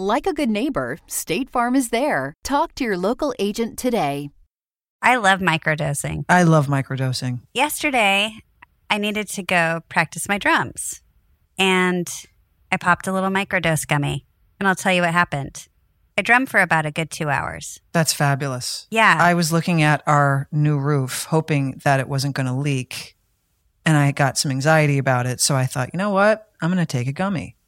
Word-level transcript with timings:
Like 0.00 0.26
a 0.26 0.32
good 0.32 0.48
neighbor, 0.48 0.96
State 1.08 1.50
Farm 1.50 1.76
is 1.76 1.90
there. 1.90 2.32
Talk 2.42 2.74
to 2.76 2.84
your 2.84 2.96
local 2.96 3.34
agent 3.38 3.78
today. 3.78 4.30
I 5.02 5.16
love 5.16 5.40
microdosing. 5.40 6.24
I 6.26 6.44
love 6.44 6.68
microdosing. 6.68 7.40
Yesterday, 7.52 8.32
I 8.88 8.96
needed 8.96 9.28
to 9.28 9.42
go 9.42 9.80
practice 9.90 10.26
my 10.26 10.38
drums, 10.38 11.02
and 11.58 12.10
I 12.72 12.78
popped 12.78 13.08
a 13.08 13.12
little 13.12 13.28
microdose 13.28 13.86
gummy. 13.86 14.24
And 14.58 14.66
I'll 14.66 14.74
tell 14.74 14.94
you 14.94 15.02
what 15.02 15.12
happened. 15.12 15.68
I 16.16 16.22
drummed 16.22 16.48
for 16.48 16.60
about 16.60 16.86
a 16.86 16.90
good 16.90 17.10
two 17.10 17.28
hours. 17.28 17.78
That's 17.92 18.14
fabulous. 18.14 18.86
Yeah. 18.90 19.18
I 19.20 19.34
was 19.34 19.52
looking 19.52 19.82
at 19.82 20.02
our 20.06 20.48
new 20.50 20.78
roof, 20.78 21.24
hoping 21.24 21.78
that 21.84 22.00
it 22.00 22.08
wasn't 22.08 22.34
going 22.34 22.46
to 22.46 22.54
leak. 22.54 23.18
And 23.84 23.98
I 23.98 24.12
got 24.12 24.38
some 24.38 24.50
anxiety 24.50 24.96
about 24.96 25.26
it. 25.26 25.42
So 25.42 25.56
I 25.56 25.66
thought, 25.66 25.90
you 25.92 25.98
know 25.98 26.08
what? 26.08 26.48
I'm 26.62 26.72
going 26.72 26.78
to 26.78 26.86
take 26.86 27.06
a 27.06 27.12
gummy 27.12 27.58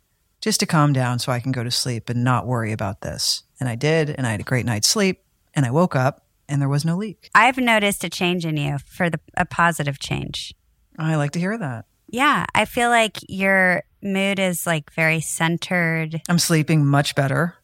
just 0.42 0.60
to 0.60 0.66
calm 0.66 0.92
down 0.92 1.19
so 1.19 1.32
I 1.32 1.41
can 1.41 1.52
go 1.52 1.64
to 1.64 1.70
sleep 1.70 2.10
and 2.10 2.23
not 2.23 2.46
worry 2.46 2.73
about 2.73 3.01
this. 3.01 3.45
And 3.59 3.69
I 3.69 3.77
did. 3.77 4.10
And 4.10 4.27
I 4.27 4.32
had 4.32 4.41
a 4.41 4.45
great 4.45 4.66
night's 4.66 4.88
sleep. 4.88 5.23
And 5.55 5.65
I 5.65 5.70
woke 5.70 5.96
up 5.96 6.27
and 6.48 6.60
there 6.60 6.68
was 6.68 6.84
no 6.84 6.96
leak. 6.96 7.30
I've 7.34 7.56
noticed 7.56 8.05
a 8.05 8.10
change 8.10 8.45
in 8.45 8.56
you 8.56 8.78
for 8.78 9.09
the 9.09 9.20
a 9.37 9.46
positive 9.46 9.99
change. 9.99 10.54
I 10.99 11.16
like 11.16 11.30
to 11.32 11.38
hear 11.38 11.57
that. 11.57 11.87
Yeah, 12.09 12.45
I 12.54 12.66
feel 12.66 12.90
like 12.90 13.18
your 13.29 13.84
mood 14.02 14.38
is 14.38 14.66
like 14.66 14.93
very 14.93 15.21
centered. 15.21 16.21
I'm 16.29 16.38
sleeping 16.38 16.84
much 16.84 17.15
better. 17.15 17.56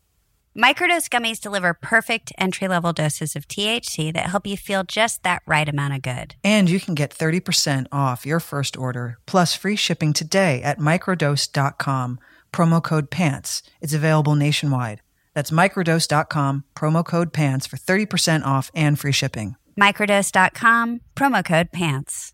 Microdose 0.56 1.08
gummies 1.08 1.40
deliver 1.40 1.72
perfect 1.72 2.32
entry 2.38 2.66
level 2.66 2.92
doses 2.92 3.36
of 3.36 3.46
THC 3.46 4.12
that 4.12 4.30
help 4.30 4.46
you 4.46 4.56
feel 4.56 4.82
just 4.82 5.22
that 5.22 5.42
right 5.46 5.68
amount 5.68 5.94
of 5.94 6.02
good. 6.02 6.34
And 6.42 6.68
you 6.68 6.80
can 6.80 6.94
get 6.94 7.16
30% 7.16 7.86
off 7.92 8.26
your 8.26 8.40
first 8.40 8.76
order 8.76 9.18
plus 9.26 9.54
free 9.54 9.76
shipping 9.76 10.12
today 10.12 10.60
at 10.62 10.78
microdose.com, 10.80 12.18
promo 12.52 12.82
code 12.82 13.10
PANTS. 13.10 13.62
It's 13.80 13.94
available 13.94 14.34
nationwide. 14.34 15.02
That's 15.34 15.50
microdose.com, 15.50 16.64
promo 16.74 17.04
code 17.04 17.32
PANTS 17.32 17.66
for 17.66 17.76
30% 17.76 18.44
off 18.44 18.70
and 18.74 18.98
free 18.98 19.12
shipping. 19.12 19.56
Microdose.com, 19.78 21.00
promo 21.14 21.44
code 21.44 21.70
PANTS. 21.72 22.32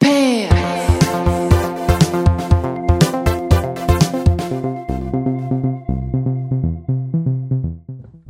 PANTS! 0.00 0.70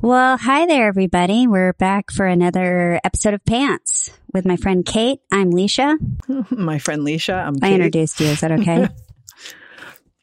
Well, 0.02 0.38
hi 0.38 0.66
there, 0.66 0.88
everybody. 0.88 1.46
We're 1.46 1.74
back 1.74 2.11
for 2.11 2.27
another 2.27 2.98
episode 3.05 3.34
of 3.34 3.44
Pants 3.44 4.11
with 4.33 4.46
my 4.46 4.56
friend 4.56 4.84
Kate. 4.84 5.20
I'm 5.30 5.52
Leisha. 5.52 5.98
My 6.50 6.78
friend 6.78 7.06
Leisha, 7.06 7.46
I'm 7.46 7.55
I 7.62 7.74
introduced 7.74 8.18
you. 8.18 8.28
Is 8.28 8.41
that 8.41 8.50
okay? 8.50 8.88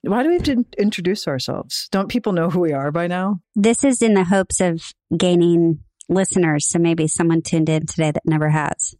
Why 0.02 0.24
do 0.24 0.30
we 0.30 0.36
have 0.36 0.44
to 0.44 0.66
introduce 0.78 1.28
ourselves? 1.28 1.88
Don't 1.92 2.08
people 2.10 2.32
know 2.34 2.50
who 2.50 2.60
we 2.60 2.72
are 2.74 2.92
by 2.92 3.08
now? 3.08 3.40
this 3.56 3.84
is 3.84 4.02
in 4.02 4.14
the 4.14 4.24
hopes 4.24 4.62
of 4.62 4.82
gaining 5.18 5.80
listeners. 6.10 6.68
So 6.70 6.80
maybe 6.80 7.08
someone 7.08 7.42
tuned 7.42 7.70
in 7.70 7.86
today 7.88 8.12
that 8.12 8.26
never 8.26 8.50
has. 8.50 8.96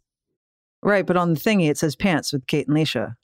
Right, 0.82 1.06
but 1.06 1.16
on 1.16 1.32
the 1.34 1.40
thingy 1.40 1.70
it 1.70 1.78
says 1.78 1.96
pants 1.96 2.32
with 2.32 2.46
Kate 2.46 2.68
and 2.68 2.76
Leisha. 2.76 3.14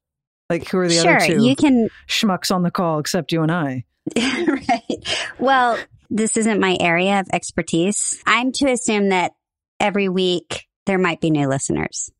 Like 0.50 0.68
who 0.68 0.78
are 0.78 0.88
the 0.88 0.94
sure, 0.94 1.16
other 1.16 1.26
two 1.26 1.44
you 1.44 1.56
can. 1.56 1.88
schmucks 2.08 2.54
on 2.54 2.62
the 2.62 2.70
call 2.70 2.98
except 2.98 3.32
you 3.32 3.42
and 3.42 3.50
I? 3.52 3.84
right. 4.16 5.28
Well, 5.38 5.78
this 6.10 6.36
isn't 6.36 6.60
my 6.60 6.76
area 6.80 7.20
of 7.20 7.26
expertise. 7.32 8.22
I'm 8.26 8.52
to 8.52 8.70
assume 8.70 9.08
that 9.10 9.32
every 9.80 10.08
week 10.08 10.66
there 10.86 10.98
might 10.98 11.20
be 11.20 11.30
new 11.30 11.48
listeners, 11.48 12.10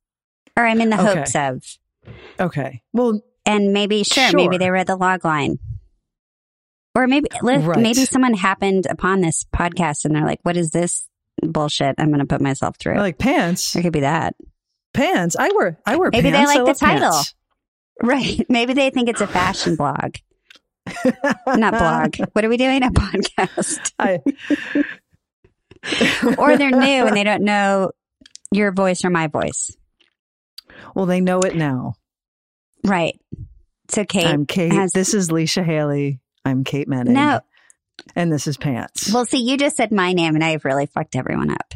or 0.56 0.65
I'm 0.67 0.81
in 0.81 0.91
the 0.91 1.00
Okay. 1.00 1.15
hopes 1.19 1.37
of. 1.37 1.62
Okay. 2.41 2.83
Well, 2.93 3.21
And 3.47 3.72
maybe, 3.72 4.03
sure, 4.05 4.31
maybe 4.32 4.56
they 4.59 4.71
read 4.71 4.87
the 4.87 4.97
log 4.97 5.25
line. 5.25 5.59
Or 6.94 7.06
maybe, 7.06 7.28
Right. 7.43 7.78
maybe 7.78 8.05
someone 8.05 8.34
happened 8.34 8.87
upon 8.88 9.21
this 9.21 9.44
podcast 9.55 10.05
and 10.05 10.15
they're 10.15 10.25
like, 10.25 10.38
what 10.44 10.56
is 10.56 10.71
this 10.71 11.06
bullshit 11.43 11.97
I'm 11.99 12.09
going 12.09 12.21
to 12.21 12.27
put 12.27 12.41
myself 12.41 12.77
through? 12.78 12.97
like 12.99 13.19
pants. 13.19 13.75
it 13.77 13.82
could 13.82 13.93
be 13.93 14.00
that. 14.00 14.34
Pants. 14.94 15.34
I 15.38 15.50
wear 15.55 15.78
I 15.84 15.97
wear 15.97 16.10
Maybe 16.12 16.31
they 16.31 16.37
pants. 16.37 16.53
I 16.53 16.55
like 16.62 16.66
the 16.66 16.78
title. 16.78 17.10
pants. 17.10 17.34
Right. 18.03 18.47
Maybe 18.49 18.75
they 18.75 18.91
think 18.91 19.09
it's 19.09 19.21
a 19.21 19.27
fashion 19.27 19.75
blog, 19.76 20.15
not 21.47 21.72
blog. 21.76 22.16
What 22.32 22.44
are 22.44 22.49
we 22.49 22.56
doing? 22.56 22.82
A 22.84 22.91
podcast. 22.91 23.93
I, 23.99 24.21
or 26.38 26.56
they're 26.56 26.71
new 26.71 27.06
and 27.06 27.16
they 27.16 27.25
don't 27.25 27.43
know 27.43 27.91
your 28.53 28.71
voice 28.72 29.05
or 29.05 29.11
my 29.11 29.26
voice. 29.26 29.71
well, 30.94 31.06
they 31.06 31.21
know 31.21 31.41
it 31.41 31.56
now. 31.56 31.94
Right. 32.84 33.19
So 33.91 34.05
Kate. 34.05 34.27
I'm 34.27 34.47
Kate. 34.47 34.72
has- 34.72 34.93
this 34.93 35.15
is 35.15 35.31
Leisha 35.31 35.65
Hailey. 35.65 36.21
I'm 36.45 36.65
Kate 36.65 36.89
Moennig. 36.89 37.09
No. 37.09 37.41
And 38.17 38.31
this 38.33 38.47
is 38.47 38.56
Pants. 38.56 39.12
Well, 39.12 39.25
see, 39.25 39.39
you 39.39 39.56
just 39.56 39.77
said 39.77 39.93
my 39.93 40.12
name 40.12 40.34
and 40.34 40.45
I've 40.45 40.65
really 40.65 40.87
fucked 40.87 41.17
everyone 41.17 41.50
up. 41.50 41.75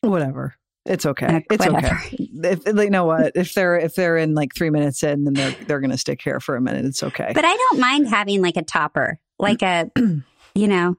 whatever. 0.00 0.54
It's 0.84 1.04
okay. 1.04 1.26
Uh, 1.26 1.40
it's 1.50 1.66
whatever. 1.66 1.96
okay. 1.96 2.16
If 2.44 2.66
you 2.66 2.90
know 2.90 3.06
what, 3.06 3.32
if 3.34 3.54
they're 3.54 3.76
if 3.76 3.94
they're 3.96 4.16
in 4.16 4.34
like 4.34 4.54
three 4.54 4.70
minutes 4.70 5.02
in, 5.02 5.24
then 5.24 5.34
they're 5.34 5.50
they're 5.66 5.80
gonna 5.80 5.98
stick 5.98 6.20
here 6.22 6.38
for 6.38 6.54
a 6.54 6.60
minute. 6.60 6.84
It's 6.84 7.02
okay. 7.02 7.32
But 7.34 7.44
I 7.44 7.56
don't 7.56 7.80
mind 7.80 8.08
having 8.08 8.40
like 8.42 8.56
a 8.56 8.62
topper, 8.62 9.18
like 9.38 9.62
a, 9.62 9.90
you 10.54 10.68
know, 10.68 10.96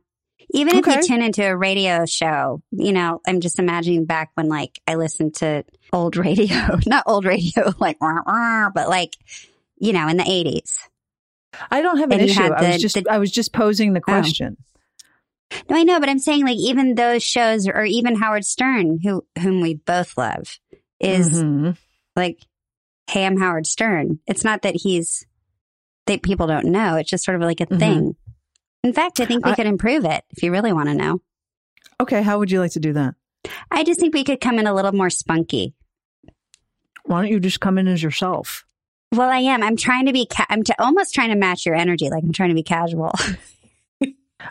even 0.51 0.75
if 0.75 0.85
Okay. 0.87 0.97
you 0.97 1.03
tune 1.07 1.21
into 1.21 1.45
a 1.47 1.55
radio 1.55 2.05
show, 2.05 2.61
you 2.71 2.91
know, 2.91 3.21
I'm 3.25 3.39
just 3.39 3.59
imagining 3.59 4.03
back 4.05 4.31
when 4.35 4.49
like 4.49 4.81
I 4.87 4.95
listened 4.95 5.35
to 5.35 5.63
old 5.93 6.17
radio, 6.17 6.77
not 6.85 7.03
old 7.07 7.25
radio, 7.25 7.73
like, 7.79 7.99
"Wah, 8.01 8.21
wah," 8.25 8.69
but 8.73 8.89
like, 8.89 9.15
you 9.77 9.93
know, 9.93 10.07
in 10.07 10.17
the 10.17 10.23
80s. 10.23 10.77
I 11.71 11.81
don't 11.81 11.97
have 11.97 12.11
an 12.11 12.19
issue. 12.19 12.41
had 12.41 12.51
I 12.51 12.69
was 12.73 12.81
just 12.81 12.95
the- 12.95 13.09
I 13.09 13.17
was 13.17 13.31
just 13.31 13.53
posing 13.53 13.93
the 13.93 14.01
question. 14.01 14.57
No, 15.69 15.77
I 15.77 15.83
know, 15.83 15.99
but 15.99 16.09
I'm 16.09 16.19
saying 16.19 16.43
like 16.45 16.57
even 16.57 16.95
those 16.95 17.23
shows 17.23 17.67
or 17.67 17.83
even 17.83 18.15
Howard 18.17 18.45
Stern, 18.45 18.99
who 19.01 19.25
whom 19.41 19.61
we 19.61 19.75
both 19.75 20.17
love, 20.17 20.59
is 20.99 21.41
Mhm. 21.41 21.77
like, 22.15 22.39
hey, 23.09 23.25
I'm 23.25 23.37
Howard 23.39 23.65
Stern. 23.65 24.19
It's 24.27 24.43
not 24.43 24.63
that 24.63 24.75
he's 24.75 25.25
that 26.05 26.21
people 26.21 26.47
don't 26.47 26.65
know. 26.67 26.95
It's 26.97 27.09
just 27.09 27.23
sort 27.23 27.35
of 27.35 27.41
like 27.41 27.61
a 27.61 27.65
Mhm. 27.65 27.79
thing. 27.79 28.15
In 28.83 28.93
fact, 28.93 29.19
I 29.19 29.25
think 29.25 29.45
we 29.45 29.51
I- 29.53 29.55
could 29.55 29.65
improve 29.67 30.03
it 30.05 30.23
if 30.31 30.43
you 30.43 30.51
really 30.51 30.73
want 30.73 30.89
to 30.89 30.95
know. 30.95 31.21
Okay, 31.99 32.21
how 32.21 32.39
would 32.39 32.51
you 32.51 32.59
like 32.59 32.71
to 32.73 32.79
do 32.79 32.93
that? 32.93 33.15
I 33.72 33.84
just 33.84 34.00
think 34.00 34.13
we 34.13 34.24
could 34.24 34.41
come 34.41 34.59
in 34.59 34.68
a 34.68 34.74
little 34.74 34.91
more 34.94 35.09
spunky. 35.09 35.74
Why 37.06 37.22
don't 37.22 37.31
you 37.31 37.40
just 37.40 37.59
come 37.59 37.78
in 37.78 37.88
as 37.88 38.02
yourself? 38.03 38.66
Well, 39.13 39.30
I 39.30 39.38
am. 39.40 39.63
I'm 39.63 39.78
trying 39.78 40.08
to 40.08 40.13
be. 40.13 40.25
Ca- 40.25 40.46
I'm 40.50 40.63
t- 40.63 40.74
almost 40.80 41.13
trying 41.13 41.30
to 41.30 41.35
match 41.35 41.66
your 41.66 41.75
energy. 41.75 42.09
Like 42.09 42.24
I'm 42.24 42.34
trying 42.34 42.50
to 42.50 42.56
be 42.56 42.63
casual. 42.63 43.13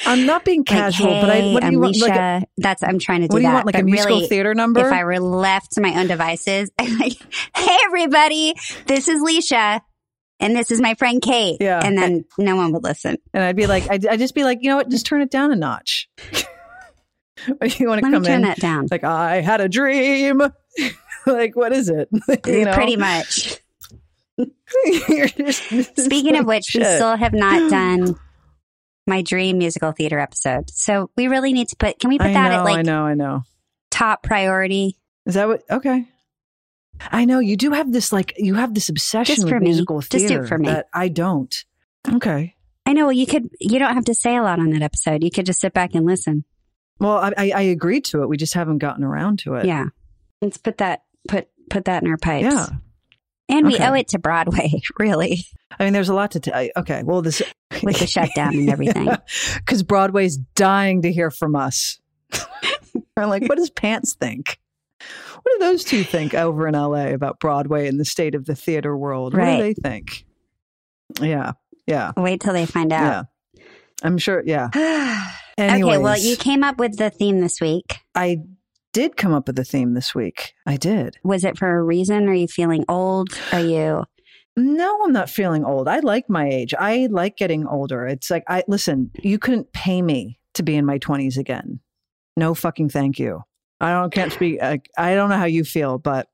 I'm 0.04 0.26
not 0.26 0.44
being 0.44 0.60
Like, 0.60 0.66
casual, 0.66 1.08
but 1.20 1.30
I 1.30 1.34
hey, 1.40 1.52
what 1.54 1.62
do 1.62 1.70
you 1.70 1.80
want? 1.80 1.96
Like 2.00 2.10
a, 2.10 2.14
Leisha. 2.14 2.42
Uh, 2.42 2.46
That's 2.58 2.82
I'm 2.82 2.98
trying 2.98 3.20
to 3.22 3.28
do 3.28 3.34
what 3.34 3.38
do 3.38 3.44
you 3.44 3.48
that. 3.50 3.54
want? 3.54 3.66
Like 3.66 3.78
a 3.78 3.82
musical 3.82 4.16
really, 4.16 4.28
theater 4.28 4.54
number? 4.54 4.80
If 4.86 4.92
I 4.92 5.04
were 5.04 5.20
left 5.20 5.72
to 5.72 5.80
my 5.80 6.00
own 6.00 6.06
devices, 6.08 6.70
I'm 6.78 6.98
like, 6.98 7.12
hey, 7.56 7.76
everybody, 7.84 8.54
this 8.86 9.08
is 9.08 9.22
Leisha. 9.22 9.80
And 10.40 10.54
this 10.56 10.70
is 10.70 10.80
my 10.82 10.94
friend 10.94 11.22
Kate. 11.22 11.58
Yeah. 11.60 11.80
And 11.82 11.96
then 11.96 12.24
no 12.36 12.56
one 12.56 12.72
would 12.72 12.82
listen. 12.84 13.16
and 13.32 13.42
I'd 13.42 13.56
be 13.56 13.66
like, 13.66 13.88
I'd, 13.88 14.06
I'd 14.06 14.18
just 14.18 14.34
be 14.34 14.44
like, 14.44 14.58
you 14.60 14.68
know 14.68 14.76
what? 14.76 14.90
Just 14.90 15.06
turn 15.06 15.22
it 15.22 15.30
down 15.30 15.50
a 15.52 15.56
notch. 15.56 16.10
Or 17.60 17.66
you 17.66 17.88
want 17.88 18.02
to 18.04 18.10
come 18.10 18.22
turn 18.24 18.36
in? 18.36 18.42
that 18.42 18.58
down. 18.58 18.86
Like 18.90 19.04
I 19.04 19.40
had 19.40 19.60
a 19.60 19.68
dream. 19.68 20.40
like 21.26 21.54
what 21.56 21.72
is 21.72 21.88
it? 21.88 22.08
you 22.46 22.64
know? 22.64 22.72
Pretty 22.74 22.96
much. 22.96 23.58
Speaking 25.96 26.36
of 26.36 26.46
which, 26.46 26.74
we 26.74 26.84
still 26.84 27.16
have 27.16 27.32
not 27.32 27.70
done 27.70 28.16
my 29.06 29.22
dream 29.22 29.58
musical 29.58 29.92
theater 29.92 30.18
episode. 30.18 30.70
So 30.70 31.10
we 31.16 31.28
really 31.28 31.52
need 31.52 31.68
to 31.68 31.76
put, 31.76 31.98
can 31.98 32.10
we 32.10 32.18
put 32.18 32.28
I 32.28 32.32
that 32.32 32.48
know, 32.48 32.54
at 32.54 32.60
I 32.60 32.62
like 32.64 32.86
know, 32.86 33.04
I 33.04 33.14
know. 33.14 33.42
top 33.90 34.22
priority? 34.22 34.98
Is 35.24 35.34
that 35.34 35.48
what? 35.48 35.62
Okay. 35.70 36.06
I 37.00 37.24
know 37.26 37.40
you 37.40 37.56
do 37.56 37.72
have 37.72 37.92
this 37.92 38.10
like 38.12 38.32
you 38.38 38.54
have 38.54 38.72
this 38.74 38.88
obsession 38.88 39.34
Just 39.34 39.44
with 39.44 39.52
for 39.52 39.60
me. 39.60 39.66
musical 39.66 40.00
Just 40.00 40.10
do 40.12 40.16
it 40.24 40.28
theater 40.28 40.46
for 40.46 40.58
me. 40.58 40.68
that 40.68 40.86
I 40.94 41.08
don't. 41.08 41.54
Okay. 42.10 42.54
I 42.86 42.92
know. 42.92 43.02
Well, 43.06 43.12
you 43.12 43.26
could, 43.26 43.50
you 43.60 43.78
don't 43.78 43.94
have 43.94 44.04
to 44.06 44.14
say 44.14 44.36
a 44.36 44.42
lot 44.42 44.60
on 44.60 44.70
that 44.70 44.80
episode. 44.82 45.22
You 45.24 45.30
could 45.30 45.44
just 45.46 45.60
sit 45.60 45.72
back 45.74 45.94
and 45.94 46.06
listen. 46.06 46.44
Well, 46.98 47.18
I, 47.18 47.32
I, 47.36 47.50
I 47.50 47.60
agreed 47.62 48.04
to 48.06 48.22
it. 48.22 48.28
We 48.28 48.36
just 48.36 48.54
haven't 48.54 48.78
gotten 48.78 49.04
around 49.04 49.40
to 49.40 49.54
it. 49.54 49.66
Yeah. 49.66 49.86
Let's 50.40 50.56
put 50.56 50.78
that, 50.78 51.02
put, 51.28 51.48
put 51.70 51.84
that 51.86 52.02
in 52.02 52.08
our 52.10 52.16
pipes. 52.16 52.44
Yeah. 52.44 52.66
And 53.48 53.66
we 53.66 53.74
Okay. 53.74 53.86
owe 53.86 53.94
it 53.94 54.08
to 54.08 54.18
Broadway, 54.18 54.82
really, 54.98 55.44
I 55.78 55.84
mean, 55.84 55.92
there's 55.92 56.08
a 56.08 56.14
lot 56.14 56.32
to 56.32 56.40
tell. 56.40 56.68
Okay. 56.76 57.02
Well, 57.04 57.22
this 57.22 57.42
with 57.82 57.98
the 57.98 58.06
shutdown 58.06 58.54
and 58.54 58.70
everything. 58.70 59.08
because 59.56 59.82
Broadway's 59.82 60.36
dying 60.36 61.02
to 61.02 61.12
hear 61.12 61.30
from 61.30 61.54
us. 61.54 62.00
Or 63.16 63.26
like, 63.26 63.42
what 63.48 63.56
does 63.56 63.70
Pants 63.70 64.14
think? 64.14 64.58
What 65.42 65.52
do 65.52 65.58
those 65.60 65.84
two 65.84 66.02
think 66.02 66.34
over 66.34 66.66
in 66.66 66.74
LA 66.74 67.08
about 67.08 67.38
Broadway 67.38 67.86
and 67.86 68.00
the 68.00 68.04
state 68.04 68.34
of 68.34 68.46
the 68.46 68.56
theater 68.56 68.96
world? 68.96 69.34
What 69.34 69.44
do 69.44 69.62
they 69.62 69.74
think? 69.74 70.24
Yeah, 71.20 71.52
yeah, 71.86 72.12
Wait 72.16 72.40
till 72.40 72.52
they 72.52 72.66
find 72.66 72.90
yeah. 72.90 73.18
out. 73.20 73.26
I'm 74.02 74.18
sure. 74.18 74.42
Yeah. 74.44 74.70
okay, 75.58 75.98
well, 75.98 76.18
you 76.18 76.36
came 76.36 76.62
up 76.62 76.78
with 76.78 76.96
the 76.96 77.10
theme 77.10 77.40
this 77.40 77.60
week. 77.60 78.00
I 78.14 78.38
did 78.92 79.16
come 79.16 79.34
up 79.34 79.46
with 79.46 79.58
a 79.58 79.64
theme 79.64 79.94
this 79.94 80.14
week. 80.14 80.54
I 80.66 80.76
did. 80.76 81.18
Was 81.22 81.44
it 81.44 81.58
for 81.58 81.76
a 81.76 81.82
reason? 81.82 82.28
Are 82.28 82.34
you 82.34 82.48
feeling 82.48 82.84
old? 82.88 83.28
Are 83.52 83.60
you 83.60 84.04
No, 84.56 85.00
I'm 85.04 85.12
not 85.12 85.28
feeling 85.28 85.64
old. 85.64 85.86
I 85.86 85.98
like 86.00 86.30
my 86.30 86.48
age. 86.48 86.72
I 86.78 87.08
like 87.10 87.36
getting 87.36 87.66
older. 87.66 88.06
It's 88.06 88.30
like 88.30 88.44
I 88.48 88.64
listen, 88.68 89.10
you 89.22 89.38
couldn't 89.38 89.72
pay 89.72 90.00
me 90.02 90.38
to 90.54 90.62
be 90.62 90.76
in 90.76 90.86
my 90.86 90.98
20s 90.98 91.36
again. 91.36 91.80
No 92.36 92.54
fucking 92.54 92.88
thank 92.88 93.18
you. 93.18 93.42
I 93.80 93.92
don't 93.92 94.12
can't 94.12 94.32
speak 94.32 94.62
I, 94.62 94.80
I 94.96 95.14
don't 95.14 95.28
know 95.28 95.36
how 95.36 95.44
you 95.44 95.64
feel, 95.64 95.98
but 95.98 96.28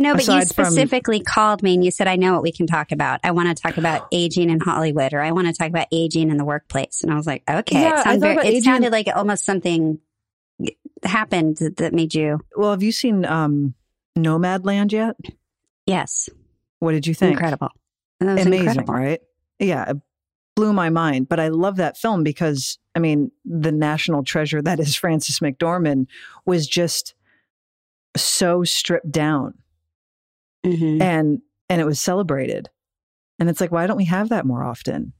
No, 0.00 0.14
but 0.14 0.26
you 0.26 0.32
Aside 0.34 0.54
from- 0.54 0.64
specifically 0.64 1.20
called 1.20 1.62
me 1.62 1.74
and 1.74 1.84
you 1.84 1.90
said, 1.90 2.08
I 2.08 2.16
know 2.16 2.32
what 2.32 2.42
we 2.42 2.50
can 2.52 2.66
talk 2.66 2.90
about. 2.90 3.20
I 3.22 3.30
want 3.32 3.54
to 3.54 3.62
talk 3.62 3.76
about 3.76 4.08
aging 4.12 4.48
in 4.50 4.58
Hollywood 4.58 5.12
or 5.12 5.20
I 5.20 5.30
want 5.32 5.46
to 5.46 5.52
talk 5.52 5.68
about 5.68 5.86
aging 5.92 6.30
in 6.30 6.36
the 6.38 6.44
workplace. 6.44 7.02
And 7.02 7.12
I 7.12 7.16
was 7.16 7.26
like, 7.26 7.42
okay. 7.48 7.80
Yeah, 7.82 8.00
it, 8.00 8.04
sound 8.04 8.20
thought 8.22 8.34
very- 8.34 8.46
it 8.46 8.50
aging- 8.50 8.62
sounded 8.62 8.92
like 8.92 9.06
almost 9.14 9.44
something 9.44 9.98
happened 11.04 11.58
that, 11.76 11.92
made 11.94 12.14
you, 12.14 12.40
well, 12.56 12.70
have 12.72 12.82
you 12.82 12.92
seen 12.92 13.24
um 13.24 13.74
Nomadland 14.18 14.92
yet? 14.92 15.16
yes, 15.86 16.28
What 16.78 16.92
did 16.92 17.06
you 17.06 17.14
think? 17.14 17.32
incredible. 17.32 17.68
Amazing, 18.20 18.52
incredible. 18.54 18.94
right? 18.94 19.20
Yeah, 19.58 19.90
it 19.90 19.96
blew 20.56 20.72
my 20.72 20.88
mind. 20.90 21.28
But 21.28 21.40
I 21.40 21.48
love 21.48 21.76
that 21.76 21.96
film 21.98 22.22
because 22.22 22.78
I 22.94 22.98
mean, 22.98 23.30
the 23.44 23.72
national 23.72 24.24
treasure 24.24 24.60
that 24.62 24.80
is 24.80 24.94
Frances 24.96 25.40
McDormand 25.40 26.06
was 26.46 26.66
just 26.66 27.14
so 28.16 28.64
stripped 28.64 29.10
down. 29.12 29.54
Mhm. 30.64 31.00
and 31.00 31.40
and 31.68 31.80
it 31.80 31.84
was 31.86 32.00
celebrated 32.00 32.68
and 33.38 33.48
it's 33.48 33.60
like 33.60 33.72
why 33.72 33.86
don't 33.86 33.96
we 33.96 34.04
have 34.06 34.28
that 34.30 34.44
more 34.46 34.62
often 34.64 35.12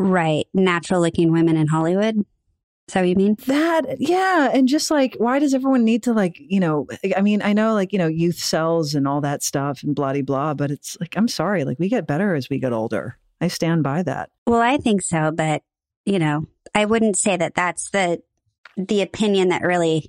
Right. 0.00 0.46
Natural 0.54 1.00
looking 1.00 1.32
women 1.32 1.56
in 1.56 1.66
Hollywood. 1.66 2.16
Is 2.18 2.94
that 2.94 3.00
what 3.00 3.08
you 3.08 3.16
mean? 3.16 3.36
that 3.48 3.84
yeah 3.98 4.48
and 4.54 4.66
just 4.66 4.90
like 4.90 5.14
why 5.18 5.38
does 5.38 5.52
everyone 5.52 5.84
need 5.84 6.02
to 6.04 6.12
like 6.14 6.36
you 6.38 6.58
know 6.58 6.86
i 7.16 7.20
mean 7.20 7.42
i 7.42 7.52
know 7.52 7.74
like 7.74 7.92
you 7.92 7.98
know 7.98 8.06
youth 8.06 8.36
cells 8.38 8.94
and 8.94 9.06
all 9.06 9.20
that 9.20 9.42
stuff 9.42 9.82
and 9.82 9.94
blah 9.94 10.14
de 10.14 10.22
blah 10.22 10.54
but 10.54 10.70
it's 10.70 10.96
like 10.98 11.14
i'm 11.16 11.28
sorry 11.28 11.64
like 11.64 11.78
we 11.78 11.90
get 11.90 12.06
better 12.06 12.34
as 12.34 12.48
we 12.48 12.58
get 12.58 12.72
older 12.72 13.18
i 13.42 13.48
stand 13.48 13.82
by 13.82 14.02
that 14.02 14.30
Well, 14.46 14.62
I 14.62 14.78
think 14.78 15.02
so, 15.02 15.30
but 15.30 15.62
you 16.06 16.18
know, 16.18 16.46
I 16.74 16.86
wouldn't 16.86 17.18
say 17.18 17.36
that 17.36 17.54
that's 17.54 17.90
the 17.90 18.22
the 18.78 19.02
opinion 19.02 19.48
that 19.48 19.60
really 19.62 20.08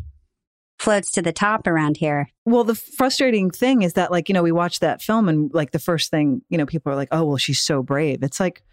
floats 0.80 1.12
to 1.12 1.22
the 1.22 1.34
top 1.34 1.68
around 1.68 1.98
here. 1.98 2.30
well 2.46 2.64
the 2.64 2.76
frustrating 2.76 3.52
thing 3.52 3.82
is 3.82 3.94
that 3.94 4.12
like 4.12 4.30
you 4.30 4.34
know 4.34 4.42
we 4.44 4.52
watch 4.52 4.80
that 4.80 5.02
film 5.02 5.28
and 5.30 5.52
like 5.54 5.72
the 5.72 5.80
first 5.80 6.10
thing 6.10 6.42
you 6.50 6.58
know 6.58 6.66
people 6.66 6.92
are 6.92 6.96
like 6.96 7.10
oh 7.12 7.24
well 7.26 7.38
she's 7.38 7.60
so 7.60 7.84
brave. 7.84 8.24
It's 8.24 8.40
like 8.40 8.64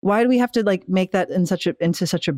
why 0.00 0.22
do 0.22 0.28
we 0.28 0.38
have 0.38 0.52
to 0.52 0.62
like 0.62 0.88
make 0.88 1.12
that 1.12 1.30
in 1.30 1.46
such 1.46 1.66
a 1.66 1.74
into 1.80 2.06
such 2.06 2.28
a 2.28 2.34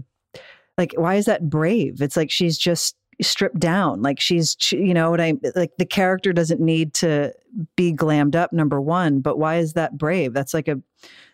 like 0.76 0.92
why 0.96 1.14
is 1.16 1.26
that 1.26 1.48
brave? 1.48 2.00
It's 2.02 2.16
like 2.16 2.30
she's 2.30 2.58
just 2.58 2.96
stripped 3.20 3.58
down. 3.58 4.00
Like 4.02 4.20
she's 4.20 4.56
she- 4.58 4.78
you 4.78 4.94
know 4.94 5.10
what 5.10 5.20
i 5.20 5.34
like 5.56 5.72
the 5.76 5.86
character 5.86 6.32
doesn't 6.32 6.60
need 6.60 6.94
to 6.94 7.32
be 7.76 7.92
glammed 7.92 8.36
up 8.36 8.52
number 8.52 8.80
one 8.80 9.20
but 9.20 9.38
why 9.38 9.56
is 9.56 9.72
that 9.74 9.96
brave? 9.98 10.32
That's 10.34 10.54
like 10.54 10.68
a 10.68 10.80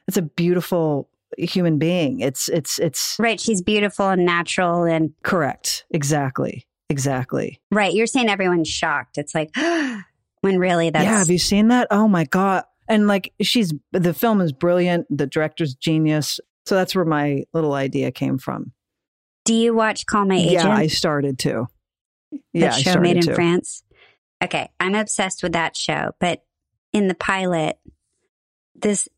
it's 0.08 0.16
a 0.16 0.22
beautiful 0.22 1.08
human 1.38 1.78
being. 1.78 2.20
It's 2.20 2.48
it's 2.48 2.78
it's 2.78 3.16
Right. 3.18 3.40
She's 3.40 3.62
beautiful 3.62 4.08
and 4.08 4.24
natural 4.24 4.84
and 4.84 5.12
correct. 5.22 5.84
Exactly 5.90 6.66
exactly 6.90 7.60
right. 7.70 7.92
You're 7.92 8.06
saying 8.06 8.28
everyone's 8.28 8.68
shocked. 8.68 9.18
It's 9.18 9.34
like 9.34 9.50
when 10.40 10.58
really 10.58 10.90
that's 10.90 11.04
yeah, 11.04 11.18
have 11.18 11.30
you 11.30 11.38
seen 11.38 11.68
that? 11.68 11.88
Oh 11.90 12.08
my 12.08 12.24
god! 12.24 12.64
And 12.88 13.06
like, 13.06 13.32
she's 13.40 13.72
the 13.92 14.14
film 14.14 14.40
is 14.40 14.52
brilliant. 14.52 15.06
The 15.10 15.26
director's 15.26 15.74
genius. 15.74 16.40
So 16.66 16.74
that's 16.74 16.94
where 16.94 17.04
my 17.04 17.44
little 17.52 17.74
idea 17.74 18.10
came 18.10 18.38
from. 18.38 18.72
Do 19.44 19.54
you 19.54 19.74
watch 19.74 20.06
Call 20.06 20.24
My 20.24 20.36
Agent? 20.36 20.52
Yeah, 20.52 20.74
I 20.74 20.86
started 20.86 21.38
to. 21.40 21.66
Yeah, 22.52 22.70
that 22.70 22.80
show 22.80 23.00
made 23.00 23.16
in 23.16 23.22
to. 23.24 23.34
France. 23.34 23.84
Okay, 24.42 24.68
I'm 24.80 24.94
obsessed 24.94 25.42
with 25.42 25.52
that 25.52 25.76
show. 25.76 26.12
But 26.18 26.42
in 26.92 27.08
the 27.08 27.14
pilot, 27.14 27.78
this 28.74 29.08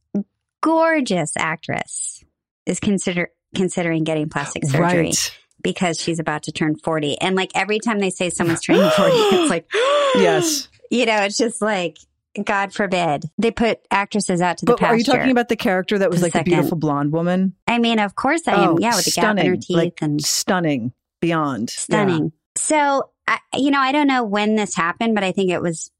gorgeous 0.60 1.32
actress 1.38 2.24
is 2.66 2.80
consider 2.80 3.30
considering 3.54 4.04
getting 4.04 4.28
plastic 4.28 4.64
surgery 4.64 5.06
Right. 5.06 5.38
Because 5.62 6.00
she's 6.00 6.18
about 6.18 6.44
to 6.44 6.52
turn 6.52 6.76
40. 6.76 7.20
And 7.20 7.36
like 7.36 7.50
every 7.54 7.78
time 7.78 7.98
they 7.98 8.10
say 8.10 8.30
someone's 8.30 8.60
turning 8.60 8.88
40, 8.90 9.12
it's 9.12 9.50
like, 9.50 9.68
Yes. 10.14 10.68
you 10.90 11.06
know, 11.06 11.16
it's 11.22 11.36
just 11.36 11.60
like, 11.60 11.98
God 12.44 12.72
forbid. 12.72 13.24
They 13.38 13.50
put 13.50 13.80
actresses 13.90 14.40
out 14.42 14.58
to 14.58 14.66
the 14.66 14.72
But 14.72 14.80
pasture. 14.80 14.92
are 14.94 14.98
you 14.98 15.04
talking 15.04 15.30
about 15.30 15.48
the 15.48 15.56
character 15.56 15.98
that 15.98 16.10
was 16.10 16.20
The 16.20 16.26
like 16.26 16.34
a 16.34 16.44
beautiful 16.44 16.76
blonde 16.76 17.12
woman? 17.12 17.54
I 17.66 17.78
mean, 17.78 17.98
of 17.98 18.14
course 18.14 18.46
I 18.46 18.52
am. 18.62 18.68
Oh, 18.70 18.78
yeah, 18.78 18.94
with 18.94 19.06
the 19.06 19.10
gap 19.12 19.38
in 19.38 19.46
her 19.46 19.56
teeth 19.56 19.76
like, 19.76 19.98
and 20.02 20.22
stunning 20.22 20.92
beyond 21.20 21.70
stunning. 21.70 22.32
So, 22.56 23.10
I, 23.26 23.38
you 23.54 23.70
know, 23.70 23.80
I 23.80 23.92
don't 23.92 24.06
know 24.06 24.22
when 24.22 24.54
this 24.54 24.74
happened, 24.74 25.14
but 25.14 25.24
I 25.24 25.32
think 25.32 25.50
it 25.50 25.62
was 25.62 25.90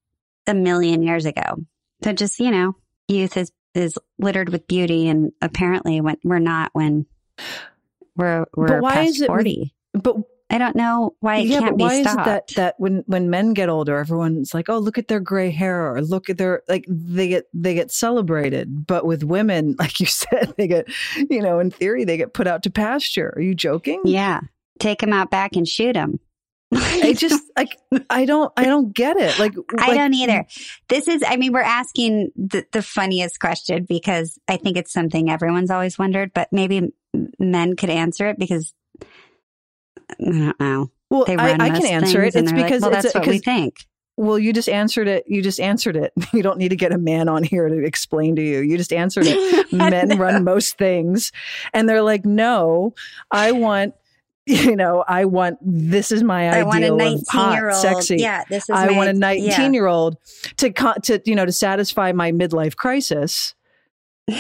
a 0.47 0.55
million 0.55 1.03
years 1.03 1.25
ago. 1.25 1.57
So 2.05 2.13
just, 2.13 2.39
you 2.39 2.51
know, 2.51 2.77
youth 3.09 3.37
is, 3.37 3.51
is 3.75 3.99
littered 4.19 4.51
with 4.51 4.67
beauty. 4.69 5.09
And 5.09 5.33
apparently 5.41 6.01
when 6.03 6.17
we're 6.23 6.39
not 6.39 6.71
when 6.75 7.07
we're, 8.17 8.45
we're 8.55 8.81
why 8.81 8.95
past 8.95 9.09
is 9.11 9.21
it 9.23 9.31
with- 9.31 9.37
40. 9.39 9.73
Yeah. 9.95 10.01
But 10.03 10.17
I 10.49 10.59
don't 10.59 10.77
know 10.77 11.17
why 11.21 11.39
it 11.39 11.47
yeah, 11.49 11.59
can't 11.59 11.77
but 11.77 11.85
why 11.85 11.91
be 11.91 11.97
is 12.03 12.11
stopped. 12.13 12.21
it 12.21 12.25
that 12.31 12.49
that 12.55 12.75
when 12.79 13.03
when 13.07 13.31
men 13.31 13.53
get 13.53 13.69
older, 13.69 13.97
everyone's 13.99 14.55
like, 14.55 14.69
"Oh, 14.69 14.79
look 14.79 14.97
at 14.97 15.09
their 15.09 15.19
gray 15.19 15.51
hair," 15.51 15.93
or 15.93 16.01
"Look 16.03 16.31
at 16.31 16.39
their 16.39 16.63
like 16.69 16.85
they 16.89 17.27
get 17.29 17.47
they 17.53 17.75
get 17.75 17.91
celebrated." 17.91 18.87
But 18.87 19.07
with 19.07 19.25
women, 19.25 19.75
like 19.81 19.99
you 19.99 20.07
said, 20.07 20.55
they 20.57 20.69
get 20.69 20.87
you 21.31 21.43
know, 21.43 21.59
in 21.59 21.73
theory, 21.73 22.05
they 22.05 22.17
get 22.17 22.33
put 22.33 22.47
out 22.47 22.63
to 22.63 22.71
pasture. 22.71 23.33
Are 23.37 23.43
you 23.43 23.55
joking? 23.57 24.01
yeah. 24.05 24.41
Take 24.79 25.01
them 25.01 25.13
out 25.13 25.31
back 25.31 25.57
and 25.57 25.67
shoot 25.67 25.97
him. 25.97 26.21
I 26.73 27.15
just 27.17 27.45
like 27.57 27.79
I 28.11 28.25
don't 28.25 28.53
I 28.57 28.65
don't 28.65 28.93
get 28.93 29.17
it. 29.17 29.39
Like 29.39 29.55
I 29.79 29.95
don't 29.95 30.15
either. 30.15 30.45
This 30.89 31.07
is, 31.07 31.23
I 31.27 31.37
mean, 31.37 31.53
we're 31.53 31.61
asking 31.61 32.33
the, 32.37 32.67
the 32.73 32.83
funniest 32.83 33.39
question 33.39 33.85
because 33.89 34.39
I 34.49 34.57
think 34.57 34.77
it's 34.77 34.93
something 34.93 35.31
everyone's 35.31 35.71
always 35.71 35.99
wondered, 35.99 36.33
but 36.35 36.53
maybe 36.53 36.93
men 37.39 37.77
could 37.77 37.91
answer 37.91 38.27
it 38.27 38.39
because 38.39 38.75
I 39.03 39.05
don't 40.19 40.61
know. 40.61 40.91
Well, 41.09 41.25
They 41.25 41.37
I, 41.37 41.53
I 41.53 41.71
can 41.71 41.87
answer 41.87 42.23
it. 42.25 42.35
It's 42.35 42.51
they're 42.51 42.59
like, 42.59 42.67
because 42.67 42.83
well, 42.83 42.93
it's 42.93 43.05
that's 43.05 43.15
what 43.15 43.27
we 43.29 43.39
think. 43.39 43.87
well, 44.17 44.39
you 44.39 44.53
just 44.53 44.69
answered 44.69 45.07
it. 45.07 45.25
You 45.29 45.43
just 45.43 45.61
answered 45.61 45.97
it. 45.97 46.13
You 46.33 46.43
don't 46.43 46.59
need 46.59 46.71
to 46.71 46.77
get 46.77 46.93
a 46.93 46.99
man 46.99 47.29
on 47.29 47.45
here 47.45 47.69
to 47.69 47.85
explain 47.85 48.35
to 48.37 48.43
you. 48.43 48.59
You 48.59 48.77
just 48.77 48.93
answered 48.93 49.25
it. 49.27 49.73
Men 49.73 50.19
run 50.19 50.43
most 50.43 50.77
things 50.79 51.31
and 51.73 51.89
they're 51.89 52.03
like 52.03 52.25
no 52.25 52.95
i 53.31 53.53
want 53.53 53.95
you 54.49 54.77
know 54.77 55.05
i 55.09 55.25
want 55.25 55.59
this 55.61 56.13
is 56.13 56.23
my 56.23 56.49
I 56.49 56.63
want 56.63 56.85
a 56.85 56.87
ideal 56.87 56.97
19 56.97 57.19
of 57.19 57.25
hot 57.29 57.55
year 57.55 57.71
old. 57.71 57.81
sexy 57.83 58.17
Yeah, 58.19 58.45
this 58.49 58.65
is 58.65 58.71
i 58.71 58.87
my- 58.87 58.97
want 58.97 59.09
a 59.11 59.13
19 59.13 59.45
yeah. 59.45 59.71
year 59.73 59.87
old 59.87 60.17
to 60.59 60.71
co- 60.73 60.95
to 61.05 61.21
you 61.25 61.35
know 61.35 61.45
to 61.45 61.53
satisfy 61.53 62.13
my 62.13 62.31
midlife 62.33 62.77
crisis 62.77 63.55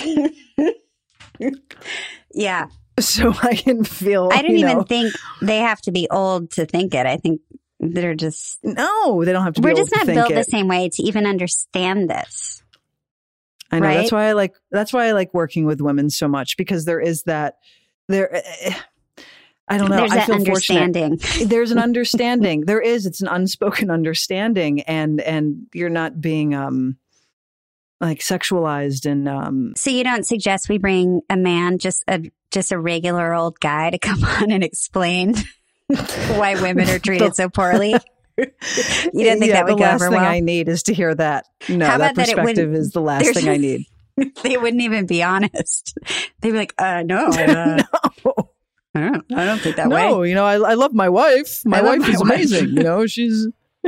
yeah. 2.33 2.67
so 3.01 3.33
i 3.43 3.55
can 3.55 3.85
feel 3.85 4.31
I 4.33 4.43
don't 4.43 4.57
even 4.57 4.79
know- 4.79 4.83
think 4.85 5.13
they 5.43 5.59
have 5.59 5.81
to 5.83 5.93
be 5.93 6.09
old 6.11 6.51
to 6.53 6.67
think 6.67 6.95
it. 6.95 7.07
I 7.07 7.17
think 7.17 7.41
they're 7.79 8.15
just, 8.15 8.59
no 8.63 9.23
they 9.25 9.33
don't 9.33 9.45
have 9.45 9.55
to 9.55 9.61
we're 9.61 9.75
just 9.75 9.95
not 9.95 10.07
built 10.07 10.31
it. 10.31 10.35
the 10.35 10.45
same 10.45 10.67
way 10.67 10.89
to 10.89 11.03
even 11.03 11.27
understand 11.27 12.09
this. 12.09 12.63
i 13.71 13.79
know 13.81 13.87
that's 13.93 14.13
why 14.13 14.29
i 14.29 14.33
like 14.33 14.55
that's 14.71 14.93
why 14.95 15.07
i 15.09 15.13
like 15.13 15.35
working 15.35 15.67
with 15.67 15.81
women 15.83 16.09
so 16.09 16.27
much 16.27 16.57
because 16.57 16.85
there 16.87 17.01
is 17.01 17.25
that 17.25 17.57
there 18.09 18.35
eh, 18.35 18.75
i 19.69 19.79
don't 19.79 19.91
know. 19.91 19.97
There's 19.97 20.13
i 20.13 20.25
feel 20.25 20.45
fortunate. 20.45 21.21
there's 21.47 21.71
an 21.71 21.79
understanding. 21.79 22.61
There 22.67 22.81
is. 22.81 23.07
It's 23.07 23.21
an 23.21 23.29
unspoken 23.29 23.91
understanding 23.99 24.81
and 24.83 25.21
and 25.21 25.67
you're 25.73 25.91
not 25.91 26.21
being 26.21 26.55
um 26.55 26.97
like 28.01 28.21
sexualized 28.21 29.11
and 29.11 29.29
um 29.29 29.73
So 29.77 29.91
you 29.91 30.05
don't 30.05 30.27
suggest 30.27 30.69
we 30.69 30.79
bring 30.79 31.23
a 31.31 31.37
man, 31.37 31.79
just 31.79 32.05
a 32.09 32.23
just 32.51 32.73
a 32.73 32.79
regular 32.79 33.35
old 33.35 33.59
guy, 33.61 33.91
to 33.91 33.99
come 33.99 34.23
on 34.25 34.51
and 34.51 34.63
explain 34.63 35.35
why 35.89 36.61
women 36.61 36.89
are 36.89 36.99
treated 36.99 37.35
so 37.37 37.49
poorly? 37.49 37.95
You 38.39 38.47
didn't 39.15 39.41
think 39.41 39.49
yeah, 39.49 39.55
that 39.55 39.65
would 39.65 39.79
the 39.79 39.83
last 39.83 40.03
thing 40.03 40.11
well? 40.13 40.25
i 40.25 40.41
need 40.41 40.69
is 40.69 40.83
to 40.85 40.95
hear 40.95 41.15
that. 41.15 41.47
No 41.69 41.87
How 41.87 41.99
that 41.99 42.13
about 42.13 42.27
that 42.27 42.37
perspective 42.37 42.75
is 42.75 42.91
the 42.91 43.01
last 43.01 43.33
thing 43.33 43.49
i 43.49 43.57
need. 43.57 43.87
they 44.43 44.57
wouldn't 44.57 44.83
even 44.83 45.07
be 45.07 45.23
honest. 45.23 45.97
They'd 46.41 46.53
be 46.53 46.57
like, 46.57 46.75
"Uh, 46.79 47.03
no, 47.03 47.27
uh, 47.29 47.83
no, 48.25 48.51
I 48.97 49.11
don't, 49.11 49.25
I 49.35 49.45
don't 49.45 49.59
think 49.61 49.77
that 49.77 49.89
no 49.89 49.95
way." 49.97 50.09
No, 50.11 50.23
you 50.23 50.35
know 50.35 50.45
I, 50.45 50.55
I 50.55 50.75
love 50.75 50.93
my 50.95 51.09
wife 51.09 51.63
my 51.65 51.83
wife 51.83 52.01
my 52.01 52.09
is 52.09 52.21
wife. 52.21 52.23
amazing 52.23 52.69
you 52.77 52.83
know 52.83 53.07
she's 53.07 53.47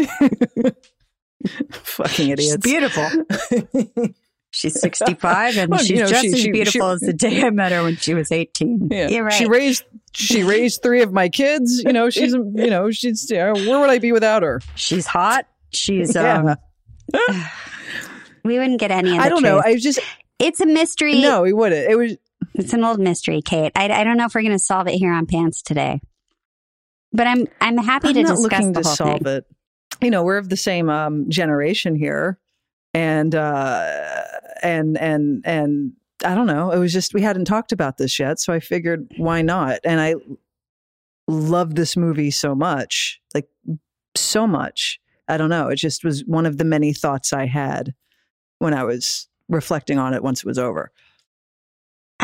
fucking 1.73 2.37
She's 2.37 2.57
beautiful. 2.59 3.09
She's 4.51 4.81
sixty-five, 4.81 5.59
and 5.59 5.71
Well, 5.71 5.79
she's 5.81 5.91
you 5.91 5.97
know, 5.99 6.07
just 6.07 6.23
she- 6.23 6.33
as 6.33 6.41
she- 6.41 6.51
beautiful 6.53 6.81
she- 6.89 6.95
as 6.95 7.01
the 7.01 7.13
day 7.13 7.43
I 7.43 7.51
met 7.51 7.71
her 7.73 7.83
when 7.83 7.97
she 7.97 8.15
was 8.15 8.33
eighteen. 8.33 8.89
Yeah. 8.91 9.09
You're 9.09 9.25
right. 9.25 9.33
She 9.35 9.47
raised 9.47 9.85
she 10.15 10.43
raised 10.43 10.83
three 10.83 11.03
of 11.03 11.13
my 11.13 11.29
kids. 11.29 11.83
You 11.85 11.93
know, 11.93 12.09
she's 12.09 12.33
you 12.33 12.71
know 12.71 12.91
she's 12.91 13.27
where 13.31 13.53
would 13.81 13.91
I 13.91 13.99
be 13.99 14.11
without 14.13 14.43
her? 14.43 14.61
She's 14.75 15.07
hot. 15.07 15.47
She's 15.71 16.17
um. 16.17 16.57
Yeah. 17.13 17.49
we 18.45 18.59
wouldn't 18.59 18.81
get 18.81 18.91
any. 18.91 19.13
Of 19.19 19.23
I 19.23 19.29
don't 19.29 19.41
truth. 19.43 19.53
know. 19.53 19.63
I 19.63 19.77
just 19.77 20.01
it's 20.39 20.61
a 20.61 20.67
mystery. 20.67 21.21
No, 21.21 21.43
we 21.43 21.53
wouldn't. 21.53 21.91
It 21.91 21.97
was. 21.97 22.17
It's 22.59 22.73
an 22.73 22.83
old 22.85 22.99
mystery, 22.99 23.41
Kate. 23.41 23.71
I, 23.77 23.89
I 23.89 24.05
don't 24.05 24.17
know 24.17 24.27
if 24.27 24.35
we're 24.35 24.43
going 24.43 24.53
to 24.53 24.59
solve 24.59 24.89
it 24.89 24.95
here 24.95 25.13
on 25.13 25.27
Pants 25.27 25.63
today, 25.63 26.01
but 27.13 27.27
I'm 27.27 27.47
I'm 27.61 27.79
happy 27.79 28.09
I'm 28.09 28.15
to 28.15 28.23
discuss 28.23 28.41
looking 28.41 28.73
the 28.73 28.83
to 28.83 28.89
whole 28.89 28.97
solve 28.97 29.21
thing. 29.23 29.37
it. 29.37 29.47
You 30.03 30.11
know, 30.11 30.25
we're 30.25 30.39
of 30.39 30.49
the 30.49 30.57
same 30.57 30.91
um, 30.91 31.31
generation 31.31 31.95
here, 31.95 32.39
and 32.93 33.33
uh, 33.35 34.23
and 34.63 34.99
and 34.99 35.43
and 35.47 35.93
I 36.25 36.35
don't 36.35 36.49
know. 36.49 36.73
It 36.73 36.79
was 36.79 36.93
just 36.93 37.15
we 37.15 37.23
hadn't 37.23 37.45
talked 37.45 37.71
about 37.71 37.97
this 37.97 38.19
yet, 38.19 38.41
so 38.41 38.53
I 38.53 38.59
figured 38.59 39.09
why 39.17 39.41
not? 39.41 39.79
And 39.85 40.01
I 40.01 40.17
love 41.29 41.77
this 41.77 41.97
movie 41.97 42.33
so 42.33 42.57
much, 42.57 43.21
like 43.35 43.49
so 44.17 44.49
much. 44.49 45.01
I 45.29 45.37
don't 45.37 45.51
know. 45.51 45.69
It 45.69 45.77
just 45.77 46.03
was 46.03 46.25
one 46.25 46.45
of 46.47 46.59
the 46.59 46.65
many 46.65 46.93
thoughts 46.93 47.33
I 47.33 47.47
had 47.47 47.95
when 48.59 48.75
I 48.75 48.83
was 48.83 49.29
reflecting 49.49 49.99
on 49.99 50.13
it 50.13 50.25
once 50.25 50.41
it 50.41 50.47
was 50.47 50.59
over. 50.59 50.91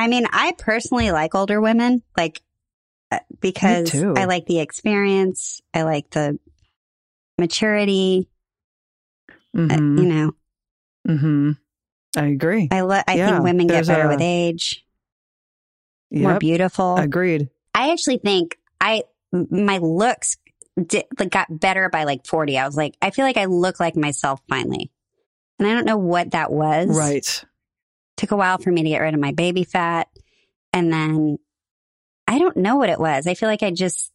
I 0.04 0.08
mean, 0.08 0.26
I 0.30 0.52
personally 0.58 1.10
like 1.12 1.34
older 1.34 1.60
women, 1.62 2.02
like 2.16 2.42
uh, 3.10 3.20
because. 3.40 3.94
I 3.94 4.26
like 4.26 4.44
the 4.46 4.60
experience, 4.60 5.62
I 5.72 5.82
like 5.82 6.10
the 6.10 6.38
maturity. 7.38 8.28
Uh, 9.56 9.58
Mhm. 9.58 9.98
you 9.98 10.06
know, 10.06 10.32
hmm 11.06 11.50
I 12.16 12.26
agree. 12.26 12.68
I 12.70 12.80
lo- 12.82 13.00
I 13.06 13.14
Yeah, 13.16 13.26
think 13.32 13.44
women 13.44 13.66
get 13.66 13.86
better 13.86 14.04
a- 14.04 14.08
with 14.08 14.20
age, 14.20 14.84
more 16.10 16.32
Yep. 16.32 16.40
beautiful. 16.40 16.96
Agreed. 16.96 17.48
I 17.74 17.92
actually 17.92 18.18
think 18.18 18.58
I 18.80 19.04
my 19.32 19.78
looks 19.78 20.36
di- 20.86 21.04
like 21.18 21.30
got 21.30 21.60
better 21.60 21.88
by 21.88 22.04
like 22.04 22.26
40. 22.26 22.58
I 22.58 22.66
was 22.66 22.76
like, 22.76 22.96
I 23.00 23.10
feel 23.10 23.24
like 23.24 23.36
I 23.36 23.46
look 23.46 23.80
like 23.80 23.96
myself 23.96 24.40
finally. 24.48 24.90
And 25.58 25.66
I 25.68 25.72
don't 25.72 25.86
know 25.86 25.96
what 25.98 26.32
that 26.32 26.52
was. 26.52 26.88
Right. 26.88 27.44
Took 28.16 28.30
a 28.30 28.36
while 28.36 28.58
for 28.58 28.70
me 28.70 28.82
to 28.82 28.88
get 28.88 29.00
rid 29.00 29.14
of 29.14 29.20
my 29.20 29.32
baby 29.32 29.64
fat. 29.64 30.08
And 30.72 30.92
then 30.92 31.38
I 32.26 32.38
don't 32.38 32.56
know 32.56 32.76
what 32.76 32.88
it 32.88 32.98
was. 33.00 33.26
I 33.26 33.34
feel 33.34 33.48
like 33.48 33.62
I 33.62 33.70
just 33.70 34.10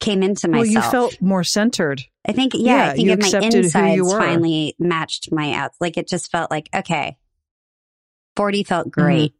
came 0.00 0.22
into 0.22 0.48
myself. 0.48 0.74
Well, 0.74 0.84
you 0.84 0.90
felt 0.90 1.22
more 1.22 1.44
centered. 1.44 2.02
I 2.26 2.32
think, 2.32 2.52
yeah, 2.54 2.76
yeah, 2.76 2.90
I 2.90 2.94
think 2.94 3.06
you 3.06 3.12
if 3.12 3.20
my 3.20 3.26
accepted 3.26 3.52
who 3.52 3.58
you 3.58 3.64
insides 3.64 4.14
finally 4.14 4.74
matched 4.78 5.32
my 5.32 5.52
outs. 5.54 5.76
Like 5.80 5.96
it 5.96 6.08
just 6.08 6.30
felt 6.30 6.50
like, 6.50 6.68
okay, 6.74 7.16
40 8.36 8.64
felt 8.64 8.86
Mm-hmm. 8.88 9.00
great. 9.00 9.34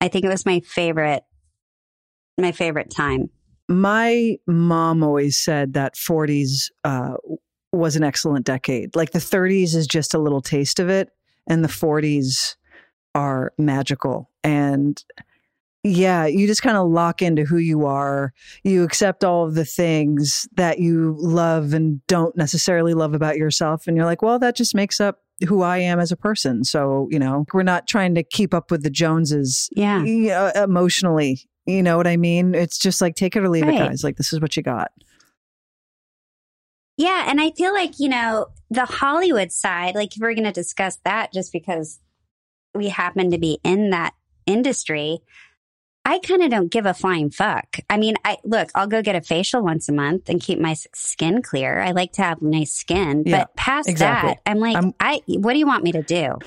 I 0.00 0.08
think 0.08 0.24
it 0.24 0.28
was 0.28 0.44
my 0.46 0.60
favorite, 0.60 1.22
my 2.38 2.52
favorite 2.52 2.90
time. 2.90 3.30
My 3.68 4.36
mom 4.46 5.02
always 5.02 5.38
said 5.38 5.74
that 5.74 5.94
40s 5.94 6.70
uh, 6.84 7.14
was 7.72 7.96
an 7.96 8.02
excellent 8.02 8.44
decade. 8.44 8.96
Like 8.96 9.12
the 9.12 9.18
30s 9.18 9.74
is 9.74 9.86
just 9.86 10.14
a 10.14 10.18
little 10.18 10.42
taste 10.42 10.80
of 10.80 10.88
it, 10.88 11.10
and 11.46 11.64
the 11.64 11.68
40s 11.68 12.56
are 13.14 13.52
magical. 13.58 14.30
And 14.44 15.02
yeah, 15.84 16.26
you 16.26 16.46
just 16.46 16.62
kind 16.62 16.76
of 16.76 16.88
lock 16.88 17.22
into 17.22 17.44
who 17.44 17.56
you 17.56 17.86
are. 17.86 18.32
You 18.62 18.84
accept 18.84 19.24
all 19.24 19.44
of 19.44 19.54
the 19.54 19.64
things 19.64 20.48
that 20.54 20.78
you 20.78 21.16
love 21.18 21.74
and 21.74 22.06
don't 22.06 22.36
necessarily 22.36 22.94
love 22.94 23.14
about 23.14 23.36
yourself. 23.36 23.86
And 23.86 23.96
you're 23.96 24.06
like, 24.06 24.22
well, 24.22 24.38
that 24.38 24.54
just 24.54 24.74
makes 24.76 25.00
up 25.00 25.22
who 25.48 25.62
I 25.62 25.78
am 25.78 25.98
as 25.98 26.12
a 26.12 26.16
person. 26.16 26.62
So, 26.62 27.08
you 27.10 27.18
know, 27.18 27.46
we're 27.52 27.64
not 27.64 27.88
trying 27.88 28.14
to 28.14 28.22
keep 28.22 28.54
up 28.54 28.70
with 28.70 28.84
the 28.84 28.90
Joneses 28.90 29.68
Yeah. 29.74 30.04
you 30.04 30.30
uh, 30.30 30.52
know, 30.54 30.62
emotionally. 30.62 31.40
You 31.66 31.82
know 31.82 31.96
what 31.96 32.06
I 32.06 32.16
mean? 32.16 32.54
It's 32.54 32.78
just 32.78 33.00
like 33.00 33.16
take 33.16 33.34
it 33.34 33.42
or 33.42 33.48
leave 33.48 33.64
Right. 33.64 33.74
it, 33.74 33.78
guys. 33.78 34.04
Like 34.04 34.16
this 34.16 34.32
is 34.32 34.40
what 34.40 34.56
you 34.56 34.62
got. 34.62 34.92
Yeah. 36.96 37.24
And 37.28 37.40
I 37.40 37.50
feel 37.52 37.72
like, 37.72 37.98
you 37.98 38.08
know, 38.08 38.46
the 38.70 38.84
Hollywood 38.84 39.50
side, 39.50 39.94
like 39.94 40.14
if 40.14 40.20
we're 40.20 40.34
going 40.34 40.44
to 40.44 40.52
discuss 40.52 40.98
that 41.04 41.32
just 41.32 41.52
because 41.52 41.98
we 42.74 42.88
happen 42.88 43.30
to 43.30 43.38
be 43.38 43.58
in 43.64 43.90
that 43.90 44.14
industry, 44.46 45.18
I 46.04 46.18
kind 46.18 46.42
of 46.42 46.50
don't 46.50 46.70
give 46.70 46.84
a 46.86 46.94
flying 46.94 47.30
fuck. 47.30 47.76
I 47.88 47.96
mean, 47.96 48.16
I 48.24 48.38
look, 48.44 48.70
I'll 48.74 48.88
go 48.88 49.02
get 49.02 49.14
a 49.14 49.20
facial 49.20 49.62
once 49.62 49.88
a 49.88 49.92
month 49.92 50.28
and 50.28 50.40
keep 50.40 50.58
my 50.58 50.74
skin 50.94 51.42
clear. 51.42 51.78
I 51.80 51.92
like 51.92 52.12
to 52.14 52.22
have 52.22 52.42
nice 52.42 52.72
skin, 52.74 53.22
Yeah, 53.24 53.38
but 53.40 53.54
past 53.56 53.88
exactly. 53.88 54.30
that, 54.32 54.40
I'm 54.50 54.58
like, 54.58 54.74
I'm- 54.74 54.94
I, 54.98 55.20
what 55.28 55.52
do 55.52 55.58
you 55.60 55.66
want 55.66 55.84
me 55.84 55.92
to 55.92 56.02
do? 56.02 56.38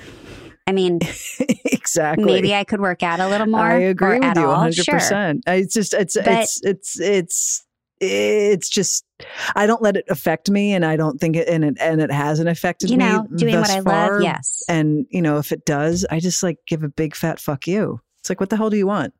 I 0.66 0.72
mean, 0.72 0.98
exactly. 1.64 2.24
maybe 2.24 2.54
I 2.54 2.64
could 2.64 2.80
work 2.80 3.02
out 3.02 3.20
a 3.20 3.28
little 3.28 3.46
more. 3.46 3.60
I 3.60 3.78
agree 3.78 4.18
with 4.18 4.24
at 4.24 4.36
you 4.36 4.42
all. 4.44 4.52
100. 4.54 4.74
Sure. 4.84 4.94
percent 4.94 5.44
It's 5.46 5.72
just 5.72 5.94
it's 5.94 6.16
But- 6.16 6.26
it's 6.28 6.60
it's 6.64 7.00
it's 7.00 7.64
it's 8.00 8.68
just 8.68 9.05
I 9.54 9.66
don't 9.66 9.80
let 9.82 9.96
it 9.96 10.04
affect 10.08 10.50
me, 10.50 10.74
and 10.74 10.84
I 10.84 10.96
don't 10.96 11.18
think 11.20 11.36
it 11.36 11.48
and 11.48 11.64
it 11.64 11.76
and 11.80 12.00
it 12.00 12.10
hasn't 12.10 12.48
affected 12.48 12.90
me. 12.90 12.94
You 12.94 12.98
know, 12.98 13.22
me 13.30 13.36
doing 13.38 13.56
what 13.60 13.70
I 13.70 13.80
far. 13.80 14.12
love. 14.14 14.22
Yes. 14.22 14.62
And 14.68 15.06
you 15.10 15.22
know, 15.22 15.38
if 15.38 15.52
it 15.52 15.64
does, 15.64 16.04
I 16.10 16.20
just 16.20 16.42
like 16.42 16.58
give 16.66 16.82
a 16.82 16.88
big 16.88 17.14
fat 17.14 17.40
fuck 17.40 17.66
you. 17.66 18.00
It's 18.20 18.28
like, 18.28 18.40
what 18.40 18.50
the 18.50 18.56
hell 18.56 18.70
do 18.70 18.76
you 18.76 18.86
want? 18.86 19.14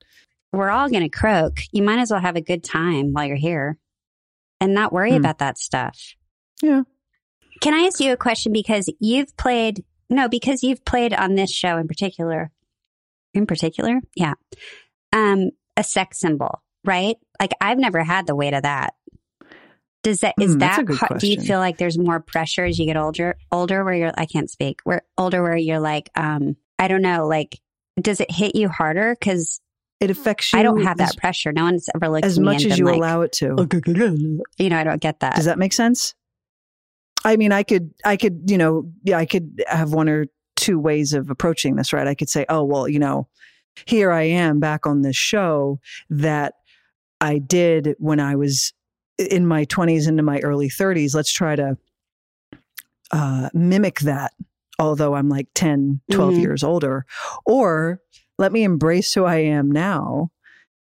we're 0.52 0.70
all 0.70 0.88
going 0.88 1.02
to 1.02 1.08
croak. 1.10 1.58
You 1.72 1.82
might 1.82 1.98
as 1.98 2.10
well 2.10 2.20
have 2.20 2.36
a 2.36 2.40
good 2.40 2.64
time 2.64 3.12
while 3.12 3.26
you're 3.26 3.36
here 3.36 3.76
and 4.58 4.72
not 4.72 4.90
worry 4.90 5.10
Hmm. 5.10 5.16
about 5.16 5.38
that 5.40 5.58
stuff. 5.58 5.98
Yeah. 6.62 6.82
Can 7.60 7.74
I 7.74 7.80
ask 7.80 8.00
you 8.00 8.12
a 8.12 8.16
question? 8.16 8.52
Because 8.52 8.90
you've 8.98 9.36
played, 9.36 9.84
no, 10.08 10.28
because 10.30 10.62
you've 10.62 10.82
played 10.86 11.12
on 11.12 11.34
this 11.34 11.52
show 11.52 11.76
in 11.76 11.86
particular, 11.88 12.52
in 13.34 13.44
particular, 13.44 14.00
yeah, 14.14 14.34
um, 15.12 15.50
a 15.76 15.82
sex 15.84 16.20
symbol, 16.20 16.62
right? 16.84 17.16
Like 17.38 17.52
I've 17.60 17.78
never 17.78 18.02
had 18.02 18.26
the 18.26 18.36
weight 18.36 18.54
of 18.54 18.62
that. 18.62 18.94
Does 20.06 20.20
that 20.20 20.34
is 20.40 20.54
a 20.54 20.58
that 20.58 20.88
hard, 20.88 21.20
do 21.20 21.26
you 21.26 21.40
feel 21.40 21.58
like 21.58 21.78
there's 21.78 21.98
more 21.98 22.20
pressure 22.20 22.64
as 22.64 22.78
you 22.78 22.86
get 22.86 22.96
older 22.96 23.36
older 23.50 23.82
where 23.84 23.94
you're 23.94 24.12
I 24.16 24.26
can't 24.26 24.48
speak 24.48 24.80
where 24.84 25.02
older 25.18 25.42
where 25.42 25.56
you're 25.56 25.80
like 25.80 26.10
um 26.14 26.56
I 26.78 26.86
don't 26.86 27.02
know 27.02 27.26
like 27.26 27.58
does 28.00 28.20
it 28.20 28.30
hit 28.30 28.54
you 28.54 28.68
harder 28.68 29.16
because 29.18 29.60
It 30.00 30.10
affects 30.10 30.52
you. 30.52 30.58
I 30.58 30.62
don't 30.62 30.82
have 30.82 31.00
as, 31.00 31.10
that 31.10 31.16
pressure. 31.16 31.52
No 31.52 31.64
one's 31.64 31.88
ever 31.94 32.08
looked 32.08 32.24
as 32.24 32.38
at 32.38 32.42
me 32.42 32.44
much 32.44 32.64
as 32.66 32.78
you 32.78 32.84
like, 32.84 32.96
allow 32.96 33.22
it 33.22 33.32
to. 33.32 33.56
You 34.58 34.68
know, 34.70 34.78
I 34.78 34.84
don't 34.84 35.00
get 35.00 35.20
that. 35.20 35.36
Does 35.36 35.46
that 35.46 35.58
make 35.58 35.72
sense? 35.72 36.14
I 37.24 37.36
mean, 37.36 37.50
I 37.50 37.62
could, 37.62 37.92
I 38.04 38.16
could, 38.16 38.50
you 38.50 38.58
know, 38.58 38.92
yeah, 39.02 39.18
I 39.18 39.26
could 39.26 39.64
have 39.66 39.92
one 39.92 40.08
or 40.08 40.26
two 40.54 40.78
ways 40.78 41.14
of 41.14 41.30
approaching 41.30 41.76
this, 41.76 41.92
right? 41.92 42.06
I 42.06 42.14
could 42.14 42.28
say, 42.28 42.44
oh, 42.48 42.62
well, 42.62 42.86
you 42.86 42.98
know, 42.98 43.26
here 43.86 44.12
I 44.12 44.24
am 44.24 44.60
back 44.60 44.86
on 44.86 45.02
this 45.02 45.16
show 45.16 45.80
that 46.10 46.54
I 47.20 47.38
did 47.38 47.96
when 47.98 48.20
I 48.20 48.36
was 48.36 48.72
in 49.18 49.46
my 49.46 49.64
20s 49.66 50.08
into 50.08 50.22
my 50.22 50.38
early 50.40 50.68
30s. 50.68 51.14
Let's 51.14 51.32
try 51.32 51.56
to 51.56 51.76
uh, 53.12 53.48
mimic 53.54 54.00
that, 54.00 54.32
although 54.78 55.14
I'm 55.14 55.28
like 55.28 55.48
10, 55.54 56.00
12 56.10 56.34
Mhm. 56.34 56.38
years 56.38 56.64
older. 56.64 57.06
Or 57.44 58.00
let 58.38 58.52
me 58.52 58.64
embrace 58.64 59.14
who 59.14 59.24
I 59.24 59.36
am 59.36 59.70
now. 59.70 60.30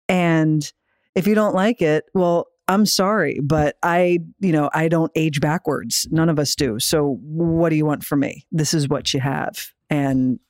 And 0.08 0.70
if 1.14 1.26
you 1.26 1.34
don't 1.34 1.54
like 1.54 1.80
it, 1.80 2.04
well, 2.14 2.46
I'm 2.68 2.84
sorry, 2.84 3.38
but 3.42 3.76
I, 3.82 4.18
you 4.40 4.50
know, 4.52 4.70
I 4.74 4.88
don't 4.88 5.12
age 5.14 5.40
backwards. 5.40 6.06
None 6.10 6.28
of 6.28 6.38
us 6.38 6.54
do. 6.56 6.80
So 6.80 7.18
what 7.22 7.68
do 7.70 7.76
you 7.76 7.86
want 7.86 8.04
from 8.04 8.20
me? 8.20 8.44
This 8.50 8.74
is 8.74 8.88
what 8.88 9.14
you 9.14 9.20
have. 9.20 9.70
And 9.88 10.40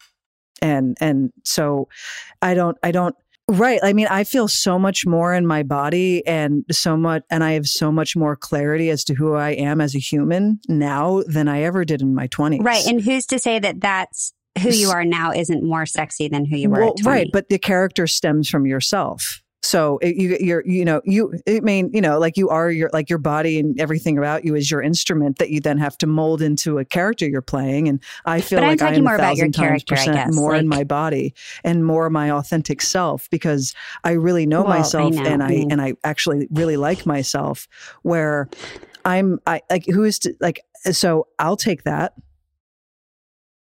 and 0.62 0.96
and 0.98 1.30
so 1.44 1.88
I 2.40 2.54
don't 2.54 2.78
I 2.82 2.90
don't 2.90 3.14
right. 3.48 3.80
I 3.82 3.92
mean, 3.92 4.06
I 4.08 4.24
feel 4.24 4.48
so 4.48 4.78
much 4.78 5.06
more 5.06 5.34
in 5.34 5.46
my 5.46 5.62
body 5.62 6.26
and 6.26 6.64
so 6.70 6.96
much 6.96 7.22
and 7.30 7.44
I 7.44 7.52
have 7.52 7.66
so 7.66 7.92
much 7.92 8.16
more 8.16 8.36
clarity 8.36 8.90
as 8.90 9.04
to 9.04 9.14
who 9.14 9.34
I 9.34 9.50
am 9.50 9.80
as 9.80 9.94
a 9.94 9.98
human 9.98 10.60
now 10.68 11.22
than 11.26 11.48
I 11.48 11.62
ever 11.62 11.84
did 11.84 12.02
in 12.02 12.14
my 12.14 12.28
20s. 12.28 12.62
right. 12.62 12.86
And 12.86 13.00
who's 13.00 13.26
to 13.26 13.38
say 13.38 13.58
that 13.58 13.80
that's 13.80 14.32
who 14.60 14.70
you 14.70 14.90
are 14.90 15.04
now 15.04 15.32
isn't 15.32 15.62
more 15.62 15.86
sexy 15.86 16.28
than 16.28 16.46
who 16.46 16.56
you 16.56 16.70
were 16.70 16.80
well, 16.80 16.88
at 16.90 17.02
20? 17.02 17.08
right, 17.08 17.30
but 17.32 17.48
the 17.48 17.58
character 17.58 18.06
stems 18.06 18.48
from 18.48 18.66
yourself. 18.66 19.42
So 19.66 19.98
it, 19.98 20.14
you, 20.14 20.36
you're, 20.38 20.64
you 20.64 20.84
know, 20.84 21.00
you, 21.04 21.34
I 21.48 21.58
mean, 21.58 21.90
you 21.92 22.00
know, 22.00 22.20
like 22.20 22.36
you 22.36 22.48
are 22.50 22.70
your, 22.70 22.88
like 22.92 23.10
your 23.10 23.18
body 23.18 23.58
and 23.58 23.80
everything 23.80 24.16
about 24.16 24.44
you 24.44 24.54
is 24.54 24.70
your 24.70 24.80
instrument 24.80 25.38
that 25.38 25.50
you 25.50 25.60
then 25.60 25.76
have 25.78 25.98
to 25.98 26.06
mold 26.06 26.40
into 26.40 26.78
a 26.78 26.84
character 26.84 27.28
you're 27.28 27.42
playing. 27.42 27.88
And 27.88 28.00
I 28.26 28.42
feel 28.42 28.58
But 28.60 28.62
I'm 28.62 28.68
like 28.70 28.78
talking 28.78 28.98
I'm 28.98 29.04
more 29.04 29.14
a 29.14 29.18
about 29.18 29.36
your 29.36 29.50
character, 29.50 29.96
I 29.96 30.04
guess, 30.04 30.32
more 30.36 30.54
in 30.54 30.68
my 30.68 30.84
body 30.84 31.34
and 31.64 31.84
more 31.84 32.08
my 32.10 32.30
authentic 32.30 32.80
self 32.80 33.28
because 33.30 33.74
I 34.04 34.12
really 34.12 34.46
know 34.46 34.62
Well, 34.62 34.72
I 34.72 34.78
myself 34.78 35.16
know. 35.16 35.24
and 35.24 35.42
I, 35.42 35.54
Mm. 35.54 35.72
and 35.72 35.82
I 35.82 35.94
actually 36.04 36.46
really 36.52 36.76
like 36.76 37.04
myself 37.04 37.66
where 38.02 38.48
I'm, 39.04 39.40
I 39.48 39.62
like, 39.68 39.86
who 39.86 40.04
is 40.04 40.20
to, 40.20 40.34
like, 40.40 40.60
so 40.92 41.26
I'll 41.40 41.56
take 41.56 41.82
that. 41.82 42.12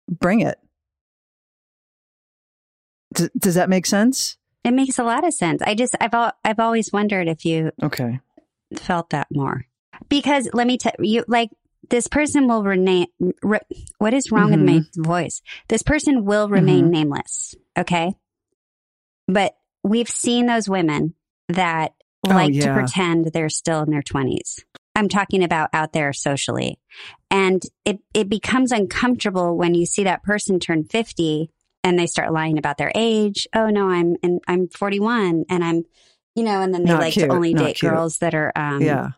Bring 0.09 0.39
it. 0.39 0.57
D- 3.13 3.29
does 3.37 3.53
that 3.53 3.69
make 3.69 3.85
sense? 3.85 4.37
It 4.63 4.71
makes 4.73 4.99
a 4.99 5.03
lot 5.03 5.25
of 5.25 5.33
sense. 5.33 5.61
I 5.61 5.75
just, 5.75 5.95
I've, 5.99 6.13
al- 6.13 6.33
I've 6.43 6.59
always 6.59 6.91
wondered 6.93 7.27
if 7.27 7.45
you 7.45 7.71
Okay. 7.81 8.19
felt 8.77 9.09
that 9.11 9.27
more. 9.31 9.65
Because 10.09 10.49
let 10.53 10.67
me 10.67 10.77
tell 10.77 10.93
you, 10.99 11.23
like, 11.27 11.49
this 11.89 12.07
person 12.07 12.47
will 12.47 12.63
remain, 12.63 13.07
re- 13.41 13.59
what 13.97 14.13
is 14.13 14.31
wrong 14.31 14.51
with 14.51 14.59
my 14.61 14.79
Mm-hmm. 14.79 15.03
voice? 15.03 15.41
This 15.67 15.83
person 15.83 16.25
will 16.25 16.47
remain 16.47 16.89
nameless. 16.91 17.55
Okay. 17.77 18.13
But 19.27 19.53
we've 19.83 20.09
seen 20.09 20.45
those 20.45 20.69
women 20.69 21.15
that 21.49 21.93
Oh, 22.23 22.29
like 22.29 22.53
to 22.53 22.71
pretend 22.73 23.25
they're 23.33 23.49
still 23.49 23.81
in 23.81 23.89
their 23.89 24.03
20s. 24.03 24.59
I'm 24.95 25.09
talking 25.09 25.43
about 25.43 25.69
out 25.73 25.91
there 25.93 26.13
socially. 26.13 26.79
And 27.31 27.63
it, 27.83 27.99
it 28.13 28.29
becomes 28.29 28.71
uncomfortable 28.71 29.57
when 29.57 29.73
you 29.73 29.85
see 29.87 30.03
that 30.03 30.21
person 30.21 30.59
turn 30.59 30.83
50 30.83 31.49
and 31.83 31.97
they 31.97 32.07
start 32.07 32.31
lying 32.33 32.57
about 32.57 32.77
their 32.77 32.91
age. 32.95 33.47
Oh 33.55 33.69
no, 33.69 33.89
I'm 33.89 34.15
and 34.23 34.41
I'm 34.47 34.67
41 34.67 35.45
and 35.49 35.63
I'm 35.63 35.83
you 36.35 36.43
know, 36.43 36.61
and 36.61 36.73
then 36.73 36.83
they 36.83 36.91
Not 36.91 37.01
like 37.01 37.13
cute, 37.13 37.29
to 37.29 37.35
only 37.35 37.53
date 37.53 37.77
cute. 37.77 37.91
girls 37.91 38.19
that 38.19 38.33
are 38.33 38.51
um 38.55 38.81
yeah. 38.81 39.09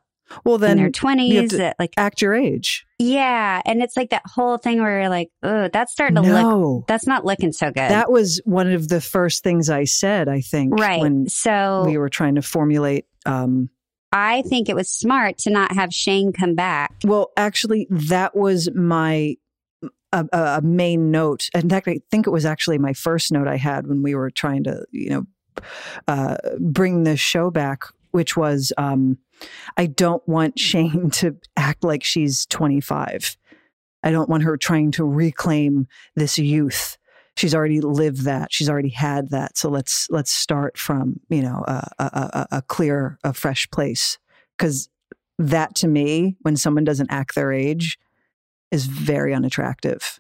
Well, 0.44 0.56
in 0.56 0.62
then 0.62 0.78
their 0.78 0.86
have 0.88 0.94
20s 0.94 1.50
to 1.50 1.58
that 1.58 1.76
like 1.78 1.94
act 1.96 2.22
your 2.22 2.34
age. 2.34 2.88
yeah, 2.98 3.62
and 3.66 3.84
it's 3.84 3.96
like 3.96 4.10
that 4.10 4.24
whole 4.26 4.58
thing 4.58 4.82
where 4.82 5.02
you're 5.02 5.10
like, 5.10 5.30
"Oh, 5.44 5.70
that's 5.72 5.92
starting 5.92 6.16
to 6.16 6.22
look 6.22 6.88
that's 6.88 7.06
not 7.06 7.24
looking 7.24 7.52
so 7.52 7.68
good." 7.68 7.76
That 7.92 8.12
was 8.12 8.42
one 8.44 8.72
of 8.72 8.88
the 8.88 9.00
first 9.00 9.44
things 9.44 9.70
I 9.70 9.84
said, 9.84 10.28
I 10.28 10.42
think, 10.42 10.80
right. 10.80 11.02
when 11.02 11.30
so 11.30 11.84
we 11.86 11.98
were 11.98 12.10
trying 12.10 12.36
to 12.36 12.42
formulate. 12.42 13.06
Um, 13.28 13.70
I 14.12 14.44
think 14.44 14.70
it 14.70 14.76
was 14.76 14.90
smart 14.90 15.38
to 15.40 15.52
not 15.52 15.74
have 15.74 15.94
Shane 15.94 16.34
come 16.34 16.56
back. 16.56 16.94
well, 17.04 17.32
actually, 17.38 17.86
that 17.92 18.36
was 18.36 18.70
my 18.74 19.38
a, 20.12 20.28
a 20.32 20.62
main 20.62 21.12
note. 21.12 21.50
In 21.54 21.70
fact, 21.70 21.88
I 21.88 22.00
think 22.12 22.28
it 22.28 22.32
was 22.32 22.46
actually 22.46 22.78
my 22.78 22.94
first 22.94 23.32
note 23.32 23.48
I 23.48 23.58
had 23.58 23.88
when 23.88 24.04
we 24.04 24.16
were 24.16 24.30
trying 24.30 24.64
to, 24.66 24.86
you 24.92 25.10
know, 25.10 25.26
uh, 26.08 26.38
bring 26.60 27.04
this 27.04 27.20
show 27.20 27.50
back, 27.50 27.84
which 28.12 28.38
was 28.38 28.72
um, 28.78 29.18
I 29.78 29.88
don't 29.88 30.26
want 30.28 30.60
Shane 30.60 31.10
to 31.12 31.36
act 31.58 31.84
like 31.84 32.04
she's 32.04 32.46
25. 32.48 33.38
I 34.04 34.12
don't 34.12 34.30
want 34.30 34.44
her 34.44 34.58
trying 34.58 34.92
to 34.92 35.06
reclaim 35.06 35.88
this 36.16 36.38
youth. 36.38 36.98
She's 37.36 37.56
already 37.56 37.82
lived 37.82 38.26
that. 38.26 38.54
She's 38.54 38.70
already 38.70 38.90
had 38.90 39.32
that. 39.32 39.58
So 39.58 39.70
let's 39.70 40.08
let's 40.12 40.32
start 40.32 40.78
from 40.78 41.20
you 41.30 41.42
know 41.42 41.64
a 41.68 41.88
a, 41.98 42.04
a, 42.04 42.48
a 42.58 42.62
clear, 42.62 43.18
a 43.24 43.34
fresh 43.34 43.68
place. 43.72 44.20
Because 44.58 44.90
that 45.40 45.74
to 45.76 45.88
me, 45.88 46.36
when 46.42 46.56
someone 46.56 46.84
doesn't 46.84 47.12
act 47.12 47.34
their 47.34 47.52
age, 47.52 47.98
is 48.74 48.86
very 48.88 49.34
unattractive. 49.34 50.20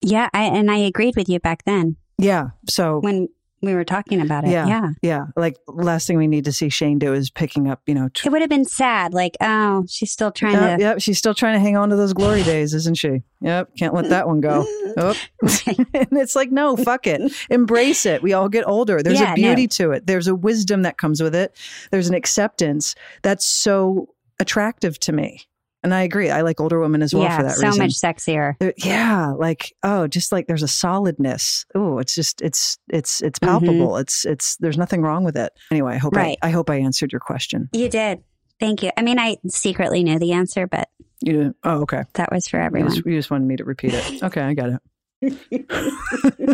Yeah, 0.00 0.28
I, 0.32 0.44
and 0.44 0.70
I 0.70 0.76
agreed 0.76 1.16
with 1.16 1.28
you 1.28 1.40
back 1.40 1.64
then 1.64 1.96
Yeah. 2.18 2.50
So 2.68 3.00
when 3.00 3.28
we 3.60 3.74
were 3.74 3.84
talking 3.84 4.20
about 4.20 4.44
it. 4.44 4.50
Yeah. 4.50 4.66
yeah. 4.66 4.88
yeah, 5.02 5.24
like 5.36 5.56
last 5.66 6.06
thing 6.06 6.16
we 6.16 6.26
need 6.26 6.44
to 6.44 6.52
see 6.52 6.68
Shane 6.68 6.98
do 6.98 7.12
is 7.12 7.30
picking 7.30 7.68
up. 7.68 7.82
You 7.86 7.94
know. 7.94 8.08
It 8.24 8.30
would 8.30 8.40
have 8.40 8.50
been 8.50 8.64
sad. 8.64 9.12
Like, 9.12 9.36
oh, 9.40 9.84
she's 9.88 10.12
still 10.12 10.30
trying 10.30 10.54
to. 10.54 10.82
yep, 10.82 11.00
she's 11.00 11.18
still 11.18 11.34
trying 11.34 11.54
to 11.54 11.60
hang 11.60 11.76
on 11.76 11.88
to 11.88 11.96
those 11.96 12.12
glory 12.12 12.42
days, 12.42 12.74
isn't 12.74 12.96
she? 12.96 13.22
Yep, 13.40 13.76
can't 13.76 13.94
let 13.94 14.10
that 14.10 14.26
one 14.26 14.40
go. 14.40 14.66
Oh. 14.96 15.14
and 15.44 16.08
it's 16.12 16.34
like, 16.34 16.50
no, 16.50 16.74
fuck 16.74 17.06
it. 17.06 17.32
Embrace 17.50 18.04
it. 18.04 18.20
We 18.20 18.32
all 18.32 18.48
get 18.48 18.66
older. 18.66 19.00
There's 19.00 19.20
Yeah, 19.20 19.32
a 19.32 19.34
beauty 19.36 19.68
to 19.68 19.92
it. 19.92 20.06
There's 20.06 20.26
a 20.26 20.34
wisdom 20.34 20.82
that 20.82 20.98
comes 20.98 21.22
with 21.22 21.36
it. 21.36 21.54
There's 21.92 22.08
an 22.08 22.14
acceptance 22.14 22.96
that's 23.22 23.46
so 23.46 24.08
attractive 24.40 24.98
to 25.00 25.12
me. 25.12 25.47
And 25.84 25.94
I 25.94 26.02
agree. 26.02 26.30
I 26.30 26.40
like 26.40 26.60
older 26.60 26.80
women 26.80 27.02
as 27.02 27.14
well 27.14 27.22
yeah, 27.24 27.36
for 27.36 27.42
that 27.44 27.56
so 27.56 27.66
reason. 27.68 27.90
So 27.90 28.08
much 28.08 28.16
sexier. 28.16 28.54
Yeah, 28.84 29.32
like 29.38 29.72
oh, 29.84 30.08
just 30.08 30.32
like 30.32 30.48
there's 30.48 30.64
a 30.64 30.68
solidness. 30.68 31.64
Oh, 31.74 31.98
it's 31.98 32.14
just 32.14 32.40
it's 32.42 32.78
it's 32.88 33.22
it's 33.22 33.38
Mm-hmm. 33.38 33.46
palpable. 33.66 33.96
It's 33.98 34.24
it's 34.24 34.56
there's 34.56 34.78
nothing 34.78 35.02
wrong 35.02 35.22
with 35.24 35.36
it. 35.36 35.52
Anyway, 35.70 35.94
I 35.94 35.98
hope 35.98 36.16
Right. 36.16 36.36
I, 36.42 36.48
I 36.48 36.50
hope 36.50 36.68
I 36.68 36.76
answered 36.80 37.12
your 37.12 37.20
question. 37.20 37.68
You 37.72 37.88
did. 37.88 38.24
Thank 38.58 38.82
you. 38.82 38.90
I 38.96 39.02
mean, 39.02 39.20
I 39.20 39.36
secretly 39.46 40.02
knew 40.02 40.18
the 40.18 40.32
answer, 40.32 40.66
but 40.66 40.88
You 41.20 41.32
didn't. 41.32 41.56
Oh, 41.62 41.82
okay. 41.82 42.02
that 42.14 42.32
was 42.32 42.48
for 42.48 42.58
You 42.58 42.64
everyone. 42.64 42.90
just, 42.92 43.06
you 43.06 43.16
just 43.16 43.30
wanted 43.30 43.46
me 43.46 43.54
to 43.56 43.64
repeat 43.64 43.94
it. 43.94 44.22
Okay, 44.24 44.40
I 44.40 44.54
got 44.54 44.70
it. 44.70 44.80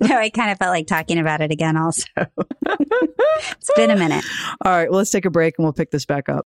no, 0.00 0.16
I 0.16 0.30
kind 0.30 0.50
of 0.50 0.58
felt 0.58 0.70
like 0.70 0.86
talking 0.86 1.18
about 1.18 1.40
it 1.40 1.50
again. 1.50 1.76
Also, 1.76 2.04
it's 2.66 3.70
been 3.76 3.90
a 3.90 3.96
minute. 3.96 4.24
All 4.64 4.72
right, 4.72 4.90
well, 4.90 4.98
let's 4.98 5.10
take 5.10 5.24
a 5.24 5.30
break 5.30 5.54
and 5.58 5.64
we'll 5.64 5.72
pick 5.72 5.90
this 5.90 6.06
back 6.06 6.28
up. 6.28 6.46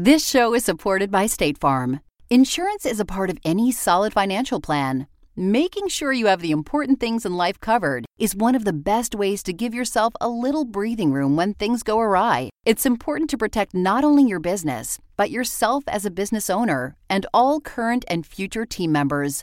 This 0.00 0.24
show 0.24 0.54
is 0.54 0.64
supported 0.64 1.10
by 1.10 1.26
State 1.26 1.58
Farm. 1.58 1.98
Insurance 2.30 2.86
is 2.86 3.00
a 3.00 3.04
part 3.04 3.30
of 3.30 3.38
any 3.44 3.72
solid 3.72 4.12
financial 4.12 4.60
plan. 4.60 5.08
Making 5.34 5.88
sure 5.88 6.12
you 6.12 6.26
have 6.26 6.40
the 6.40 6.52
important 6.52 7.00
things 7.00 7.26
in 7.26 7.36
life 7.36 7.58
covered 7.58 8.04
is 8.16 8.36
one 8.36 8.54
of 8.54 8.64
the 8.64 8.72
best 8.72 9.16
ways 9.16 9.42
to 9.42 9.52
give 9.52 9.74
yourself 9.74 10.12
a 10.20 10.28
little 10.28 10.64
breathing 10.64 11.12
room 11.12 11.34
when 11.34 11.52
things 11.52 11.82
go 11.82 11.98
awry. 11.98 12.50
It's 12.64 12.86
important 12.86 13.28
to 13.30 13.36
protect 13.36 13.74
not 13.74 14.04
only 14.04 14.22
your 14.22 14.38
business, 14.38 15.00
but 15.16 15.32
yourself 15.32 15.82
as 15.88 16.06
a 16.06 16.12
business 16.12 16.48
owner 16.48 16.94
and 17.10 17.26
all 17.34 17.60
current 17.60 18.04
and 18.06 18.24
future 18.24 18.64
team 18.64 18.92
members. 18.92 19.42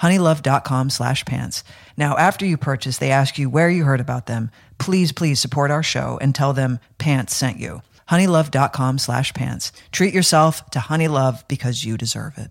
honeylove.com 0.00 0.90
slash 0.90 1.24
pants. 1.24 1.64
Now, 1.96 2.16
after 2.16 2.44
you 2.44 2.56
purchase, 2.56 2.98
they 2.98 3.10
ask 3.10 3.38
you 3.38 3.48
where 3.48 3.70
you 3.70 3.84
heard 3.84 4.00
about 4.00 4.26
them. 4.26 4.50
Please, 4.78 5.12
please 5.12 5.40
support 5.40 5.70
our 5.70 5.82
show 5.82 6.18
and 6.20 6.34
tell 6.34 6.52
them 6.52 6.80
pants 6.98 7.34
sent 7.34 7.58
you. 7.58 7.82
honeylove.com 8.10 8.98
slash 8.98 9.32
pants. 9.34 9.72
Treat 9.92 10.14
yourself 10.14 10.68
to 10.70 10.78
Honeylove 10.78 11.46
because 11.48 11.84
you 11.84 11.96
deserve 11.96 12.38
it. 12.38 12.50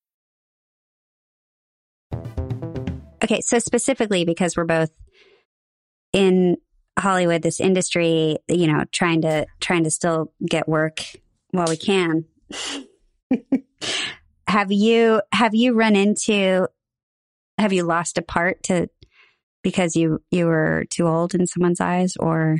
Okay, 3.23 3.41
so 3.41 3.59
specifically 3.59 4.25
because 4.25 4.57
we're 4.57 4.65
both 4.65 4.91
in 6.13 6.57
Hollywood, 6.97 7.41
this 7.41 7.59
industry, 7.59 8.37
you 8.47 8.67
know, 8.67 8.83
trying 8.91 9.21
to 9.21 9.45
trying 9.59 9.83
to 9.83 9.91
still 9.91 10.33
get 10.47 10.67
work 10.67 11.01
while 11.51 11.67
we 11.67 11.77
can. 11.77 12.25
have 14.47 14.71
you 14.71 15.21
have 15.31 15.55
you 15.55 15.73
run 15.73 15.95
into 15.95 16.67
have 17.57 17.71
you 17.71 17.83
lost 17.83 18.17
a 18.17 18.21
part 18.21 18.61
to 18.63 18.89
because 19.63 19.95
you 19.95 20.21
you 20.31 20.47
were 20.47 20.85
too 20.89 21.07
old 21.07 21.33
in 21.33 21.47
someone's 21.47 21.79
eyes 21.79 22.17
or 22.17 22.57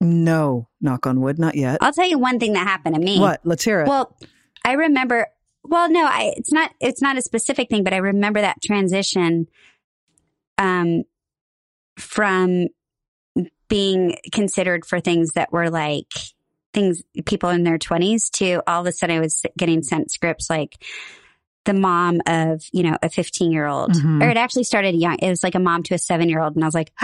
No, 0.00 0.68
knock 0.80 1.06
on 1.06 1.20
wood, 1.20 1.38
not 1.38 1.54
yet. 1.54 1.78
I'll 1.80 1.92
tell 1.92 2.08
you 2.08 2.18
one 2.18 2.38
thing 2.38 2.52
that 2.52 2.66
happened 2.66 2.94
to 2.96 3.00
me. 3.00 3.18
What? 3.18 3.40
Let's 3.44 3.64
hear 3.64 3.80
it. 3.80 3.88
Well, 3.88 4.16
I 4.64 4.72
remember 4.72 5.28
well, 5.68 5.90
no, 5.90 6.04
I, 6.04 6.32
it's 6.36 6.52
not, 6.52 6.72
it's 6.80 7.00
not 7.02 7.16
a 7.18 7.22
specific 7.22 7.68
thing, 7.68 7.84
but 7.84 7.92
I 7.92 7.98
remember 7.98 8.40
that 8.40 8.60
transition, 8.62 9.46
um, 10.56 11.04
from 11.96 12.66
being 13.68 14.16
considered 14.32 14.84
for 14.86 15.00
things 15.00 15.32
that 15.32 15.52
were 15.52 15.70
like 15.70 16.06
things 16.72 17.02
people 17.26 17.48
in 17.50 17.64
their 17.64 17.78
twenties 17.78 18.30
to 18.30 18.62
all 18.66 18.80
of 18.80 18.86
a 18.86 18.92
sudden 18.92 19.16
I 19.16 19.20
was 19.20 19.42
getting 19.56 19.82
sent 19.82 20.10
scripts 20.10 20.48
like 20.50 20.82
the 21.64 21.74
mom 21.74 22.20
of, 22.26 22.62
you 22.72 22.82
know, 22.82 22.96
a 23.02 23.10
15 23.10 23.52
year 23.52 23.66
old, 23.66 23.92
Mhm. 23.92 24.22
or 24.22 24.30
it 24.30 24.36
actually 24.38 24.64
started 24.64 24.94
young. 24.94 25.18
It 25.20 25.28
was 25.28 25.42
like 25.42 25.54
a 25.54 25.58
mom 25.58 25.82
to 25.84 25.94
a 25.94 25.98
seven 25.98 26.28
year 26.30 26.40
old. 26.40 26.54
And 26.54 26.64
I 26.64 26.66
was 26.66 26.74
like, 26.74 26.92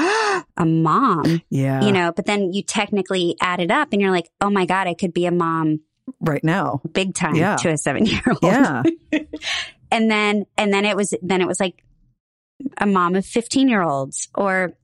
a 0.56 0.64
mom, 0.64 1.42
Yeah. 1.50 1.82
you 1.84 1.92
know, 1.92 2.12
but 2.12 2.24
then 2.24 2.52
you 2.52 2.62
technically 2.62 3.36
add 3.42 3.60
it 3.60 3.70
up 3.70 3.88
and 3.92 4.00
you're 4.00 4.10
like, 4.10 4.30
oh 4.40 4.48
my 4.48 4.64
God, 4.64 4.86
I 4.86 4.94
could 4.94 5.12
be 5.12 5.26
a 5.26 5.30
mom 5.30 5.80
right 6.20 6.44
now. 6.44 6.80
big 6.92 7.14
time 7.14 7.34
Yeah. 7.34 7.56
to 7.56 7.70
a 7.70 7.76
seven 7.78 8.06
year 8.06 8.22
old. 8.28 8.38
Yeah. 8.42 8.82
and 9.90 10.10
then 10.10 10.46
and 10.58 10.72
then 10.72 10.84
it 10.84 10.96
was 10.96 11.14
then 11.22 11.40
it 11.40 11.46
was 11.46 11.60
like 11.60 11.82
a 12.78 12.86
mom 12.86 13.14
of 13.16 13.24
15 13.26 13.68
year 13.68 13.82
olds 13.82 14.28
or 14.34 14.74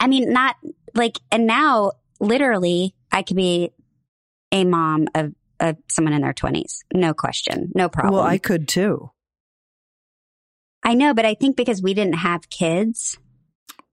i 0.00 0.06
mean 0.06 0.32
not 0.32 0.56
like 0.94 1.18
and 1.32 1.46
now 1.46 1.92
literally 2.20 2.94
i 3.10 3.22
could 3.22 3.36
be 3.36 3.70
a 4.52 4.64
mom 4.64 5.06
of 5.14 5.32
of 5.60 5.76
someone 5.88 6.12
in 6.12 6.20
their 6.22 6.32
20s 6.34 6.80
no 6.92 7.14
question 7.14 7.70
no 7.74 7.88
problem 7.88 8.14
Well, 8.14 8.22
I 8.22 8.38
could 8.38 8.68
too. 8.68 9.10
I 10.82 10.94
know 10.94 11.14
but 11.14 11.24
i 11.24 11.34
think 11.34 11.56
because 11.56 11.82
we 11.82 11.94
didn't 11.94 12.14
have 12.18 12.48
kids 12.50 13.18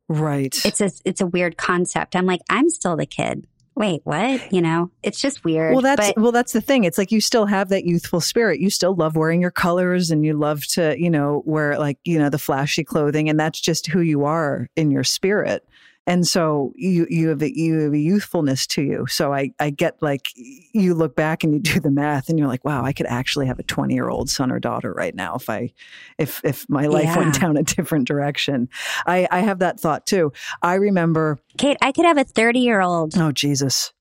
Right. 0.10 0.54
it's 0.66 0.82
a 0.82 0.92
it's 1.06 1.22
a 1.22 1.26
weird 1.28 1.56
concept 1.58 2.16
i'm 2.16 2.26
like 2.26 2.42
i'm 2.50 2.70
still 2.70 2.98
the 2.98 3.06
kid 3.06 3.48
wait 3.76 4.02
what 4.04 4.52
you 4.54 4.62
know 4.62 4.92
it's 5.04 5.22
just 5.22 5.44
weird 5.44 5.72
well, 5.74 5.82
that's 5.82 6.14
but 6.14 6.22
well, 6.22 6.32
that's 6.32 6.54
the 6.54 6.62
thing. 6.62 6.84
It's 6.84 6.98
like 6.98 7.12
you 7.12 7.22
still 7.22 7.46
have 7.46 7.70
that 7.70 7.86
youthful 7.86 8.22
spirit. 8.22 8.60
You 8.60 8.70
still 8.70 8.96
love 8.96 9.16
wearing 9.16 9.42
your 9.42 9.52
colors, 9.52 10.12
and 10.12 10.26
you 10.26 10.34
love 10.34 10.66
to, 10.68 10.96
you 11.00 11.10
know, 11.10 11.44
wear 11.46 11.78
like 11.80 11.98
you 12.04 12.20
know 12.20 12.30
the 12.30 12.38
flashy 12.38 12.84
clothing, 12.84 13.30
and 13.30 13.40
that's 13.40 13.60
just 13.60 13.88
who 13.88 14.02
you 14.02 14.24
are 14.26 14.70
in 14.76 14.92
your 14.92 15.04
spirit. 15.04 15.68
And 16.08 16.28
so 16.28 16.74
you 16.76 17.06
you 17.10 17.30
have 17.30 17.42
a, 17.44 17.56
you 17.56 17.80
have 17.82 17.94
a 17.94 17.98
youthfulness 17.98 18.66
to 18.68 18.82
you. 18.82 19.06
So 19.08 19.34
I 19.34 19.52
I 19.60 19.70
get 19.70 20.02
like 20.02 20.30
you 20.36 20.96
look 20.96 21.16
back 21.16 21.44
and 21.44 21.54
you 21.54 21.60
do 21.60 21.80
the 21.80 21.92
math, 21.92 22.28
and 22.28 22.40
you're 22.40 22.48
like, 22.48 22.66
wow, 22.66 22.84
I 22.84 22.92
could 22.92 23.06
actually 23.06 23.46
have 23.46 23.60
a 23.60 23.64
20 23.64 23.94
year 23.94 24.10
old 24.10 24.30
son 24.30 24.52
or 24.52 24.60
daughter 24.60 24.92
right 24.94 25.14
now 25.14 25.36
if 25.36 25.50
I 25.50 25.72
if 26.18 26.42
if 26.44 26.68
my 26.70 26.88
life 26.88 27.16
went 27.16 27.40
down 27.40 27.56
a 27.56 27.64
different 27.64 28.08
direction. 28.08 28.68
I 29.06 29.28
I 29.30 29.40
have 29.42 29.60
that 29.60 29.80
thought 29.80 30.06
too. 30.08 30.34
I 30.62 30.76
remember. 30.76 31.38
kate 31.58 31.78
i 31.82 31.92
could 31.92 32.06
have 32.06 32.18
a 32.18 32.24
30 32.24 32.60
year 32.60 32.82
old 32.82 33.14
Oh 33.18 33.32
Jesus, 33.32 33.94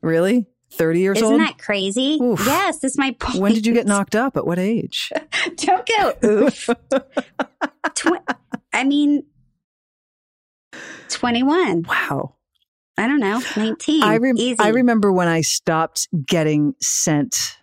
really? 0.00 0.46
30 0.70 1.00
years 1.00 1.22
old? 1.22 1.32
isn't 1.32 1.44
that 1.46 1.58
crazy 1.58 2.18
Oof. 2.22 2.44
yes 2.44 2.78
that's 2.80 2.98
my 2.98 3.10
point 3.12 3.40
When 3.40 3.52
did 3.54 3.66
you 3.66 3.72
get 3.72 3.86
knocked 3.86 4.14
up? 4.14 4.36
At 4.36 4.46
what 4.46 4.58
age? 4.58 5.10
Don't 5.56 5.88
go 5.88 6.12
oof. 6.24 6.68
Tw- 7.94 8.22
I 8.72 8.84
mean, 8.84 9.24
21. 11.08 11.84
Wow. 11.88 12.34
I 12.96 13.06
don't 13.06 13.20
know, 13.20 13.40
19. 13.56 14.02
I, 14.02 14.16
rem-. 14.16 14.36
I 14.58 14.68
remember 14.68 15.12
when 15.12 15.28
I 15.28 15.42
stopped 15.42 16.08
getting 16.26 16.74
sent 16.80 17.56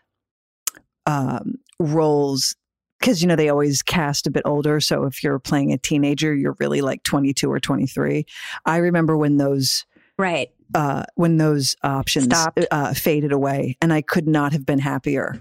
um, 1.05 1.55
roles 1.77 2.55
because, 2.99 3.21
you 3.21 3.27
know, 3.27 3.35
they 3.35 3.49
always 3.49 3.81
cast 3.81 4.27
a 4.27 4.31
bit 4.31 4.43
older. 4.45 4.79
So 4.79 5.03
if 5.03 5.21
you're 5.23 5.39
playing 5.39 5.73
a 5.73 5.77
teenager, 5.77 6.33
you're 6.33 6.55
really 6.59 6.81
like 6.81 7.03
22 7.03 7.51
or 7.51 7.59
23. 7.59 8.25
I 8.65 8.77
remember 8.77 9.17
when 9.17 9.37
those. 9.37 9.85
Right. 10.17 10.49
Uh, 10.73 11.03
when 11.13 11.37
those 11.37 11.75
options 11.83 12.33
uh, 12.71 12.93
faded 12.95 13.31
away, 13.31 13.77
and 13.81 13.93
I 13.93 14.01
could 14.01 14.27
not 14.27 14.51
have 14.51 14.65
been 14.65 14.79
happier 14.79 15.39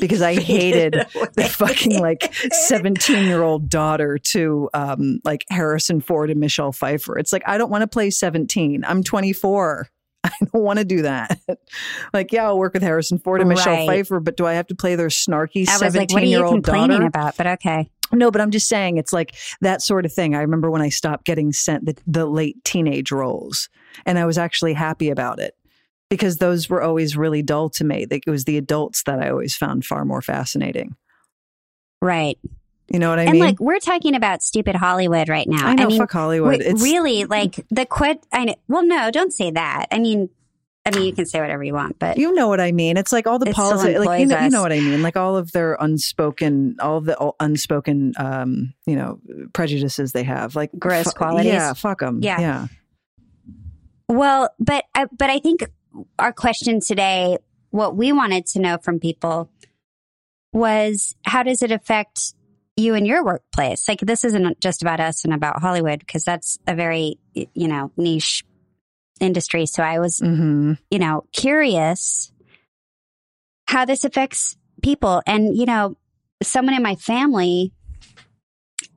because 0.00 0.20
I 0.20 0.34
hated 0.40 0.94
the 1.34 1.48
fucking 1.48 2.00
like 2.00 2.34
17 2.34 3.24
year 3.26 3.42
old 3.42 3.68
daughter 3.70 4.18
to 4.32 4.68
um 4.74 5.20
like 5.24 5.44
Harrison 5.48 6.00
Ford 6.00 6.28
and 6.30 6.40
Michelle 6.40 6.72
Pfeiffer. 6.72 7.16
It's 7.18 7.32
like 7.32 7.44
I 7.46 7.56
don't 7.56 7.70
want 7.70 7.82
to 7.82 7.86
play 7.86 8.10
17. 8.10 8.84
I'm 8.84 9.04
24. 9.04 9.88
I 10.24 10.30
don't 10.40 10.64
want 10.64 10.78
to 10.80 10.84
do 10.86 11.02
that. 11.02 11.38
like, 12.14 12.32
yeah, 12.32 12.44
I'll 12.46 12.58
work 12.58 12.72
with 12.72 12.82
Harrison 12.82 13.18
Ford 13.18 13.40
and 13.42 13.48
Michelle 13.48 13.74
Right. 13.74 13.86
Pfeiffer, 13.86 14.20
but 14.20 14.36
do 14.38 14.46
I 14.46 14.54
have 14.54 14.66
to 14.68 14.74
play 14.74 14.96
their 14.96 15.08
snarky 15.08 15.68
I 15.68 15.74
was 15.74 15.94
like, 15.94 16.10
17 16.10 16.14
what 16.14 16.22
are 16.22 16.26
year 16.26 16.38
you 16.38 16.44
old 16.46 16.54
complaining 16.54 16.88
daughter? 16.88 17.06
about? 17.06 17.36
But 17.36 17.46
okay. 17.46 17.90
No, 18.14 18.30
but 18.30 18.40
I'm 18.40 18.50
just 18.50 18.68
saying 18.68 18.96
it's 18.96 19.12
like 19.12 19.34
that 19.60 19.82
sort 19.82 20.04
of 20.04 20.12
thing. 20.12 20.34
I 20.34 20.40
remember 20.40 20.70
when 20.70 20.82
I 20.82 20.88
stopped 20.88 21.24
getting 21.24 21.52
sent 21.52 21.86
the, 21.86 21.96
the 22.06 22.26
late 22.26 22.62
teenage 22.64 23.12
roles, 23.12 23.68
and 24.06 24.18
I 24.18 24.26
was 24.26 24.38
actually 24.38 24.74
happy 24.74 25.10
about 25.10 25.40
it 25.40 25.54
because 26.10 26.36
those 26.38 26.68
were 26.68 26.82
always 26.82 27.16
really 27.16 27.42
dull 27.42 27.70
to 27.70 27.84
me. 27.84 28.06
Like, 28.10 28.24
It 28.26 28.30
was 28.30 28.44
the 28.44 28.56
adults 28.56 29.02
that 29.04 29.20
I 29.20 29.30
always 29.30 29.56
found 29.56 29.84
far 29.84 30.04
more 30.04 30.22
fascinating. 30.22 30.96
Right. 32.00 32.38
You 32.88 32.98
know 32.98 33.08
what 33.08 33.18
I 33.18 33.22
and 33.22 33.32
mean? 33.32 33.40
like, 33.40 33.60
we're 33.60 33.78
talking 33.78 34.14
about 34.14 34.42
stupid 34.42 34.76
Hollywood 34.76 35.28
right 35.28 35.48
now. 35.48 35.66
I 35.66 35.74
know, 35.74 35.86
mean, 35.86 35.98
fuck 35.98 36.12
Hollywood. 36.12 36.60
It's 36.60 36.82
really 36.82 37.24
like 37.24 37.64
the 37.70 37.86
quit. 37.86 38.24
I 38.32 38.44
know. 38.44 38.54
Well, 38.68 38.84
no, 38.84 39.10
don't 39.10 39.32
say 39.32 39.50
that. 39.50 39.86
I 39.90 39.98
mean, 39.98 40.28
I 40.86 40.90
mean, 40.90 41.06
you 41.06 41.14
can 41.14 41.24
say 41.24 41.40
whatever 41.40 41.64
you 41.64 41.72
want, 41.72 41.98
but 41.98 42.18
you 42.18 42.34
know 42.34 42.48
what 42.48 42.60
I 42.60 42.72
mean. 42.72 42.98
It's 42.98 43.10
like 43.10 43.26
all 43.26 43.38
the 43.38 43.52
politics, 43.52 44.04
like 44.04 44.20
you 44.20 44.26
know, 44.26 44.40
you 44.40 44.50
know 44.50 44.60
what 44.60 44.72
I 44.72 44.80
mean. 44.80 45.00
Like 45.00 45.16
all 45.16 45.36
of 45.36 45.50
their 45.52 45.78
unspoken, 45.80 46.76
all 46.78 46.98
of 46.98 47.06
the 47.06 47.16
all 47.16 47.36
unspoken, 47.40 48.12
um, 48.18 48.74
you 48.84 48.94
know, 48.94 49.18
prejudices 49.54 50.12
they 50.12 50.24
have, 50.24 50.54
like 50.54 50.70
Gross 50.78 51.06
fu- 51.06 51.12
qualities. 51.12 51.52
Yeah, 51.52 51.72
fuck 51.72 52.00
them. 52.00 52.20
Yeah. 52.22 52.40
yeah. 52.40 52.66
Well, 54.08 54.50
but 54.58 54.84
uh, 54.94 55.06
but 55.16 55.30
I 55.30 55.38
think 55.38 55.64
our 56.18 56.34
question 56.34 56.80
today, 56.80 57.38
what 57.70 57.96
we 57.96 58.12
wanted 58.12 58.44
to 58.48 58.60
know 58.60 58.76
from 58.76 59.00
people, 59.00 59.50
was 60.52 61.16
how 61.24 61.42
does 61.42 61.62
it 61.62 61.72
affect 61.72 62.34
you 62.76 62.94
in 62.94 63.06
your 63.06 63.24
workplace? 63.24 63.88
Like 63.88 64.00
this 64.00 64.22
isn't 64.24 64.60
just 64.60 64.82
about 64.82 65.00
us 65.00 65.24
and 65.24 65.32
about 65.32 65.62
Hollywood 65.62 66.00
because 66.00 66.24
that's 66.24 66.58
a 66.66 66.74
very 66.74 67.18
you 67.32 67.68
know 67.68 67.90
niche 67.96 68.44
industry. 69.20 69.66
So 69.66 69.82
I 69.82 69.98
was 69.98 70.18
hmm 70.18 70.72
you 70.90 70.98
know 70.98 71.24
curious 71.32 72.32
how 73.66 73.84
this 73.84 74.04
affects 74.04 74.56
people, 74.82 75.22
and 75.26 75.56
you 75.56 75.66
know 75.66 75.96
someone 76.42 76.74
in 76.74 76.82
my 76.82 76.96
family 76.96 77.72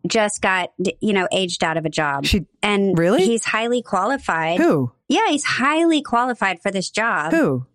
just 0.08 0.42
got 0.42 0.72
you 1.02 1.14
know 1.14 1.28
aged 1.32 1.64
out 1.64 1.76
of 1.78 1.86
a 1.86 1.90
job 1.90 2.26
She 2.26 2.46
and 2.62 2.98
Really? 2.98 3.26
he's 3.26 3.44
highly 3.46 3.82
qualified 3.82 4.60
who 4.60 4.92
yeah, 5.10 5.28
he's 5.30 5.44
highly 5.46 6.02
qualified 6.02 6.62
for 6.62 6.70
this 6.72 6.90
job. 6.90 7.32
who 7.32 7.66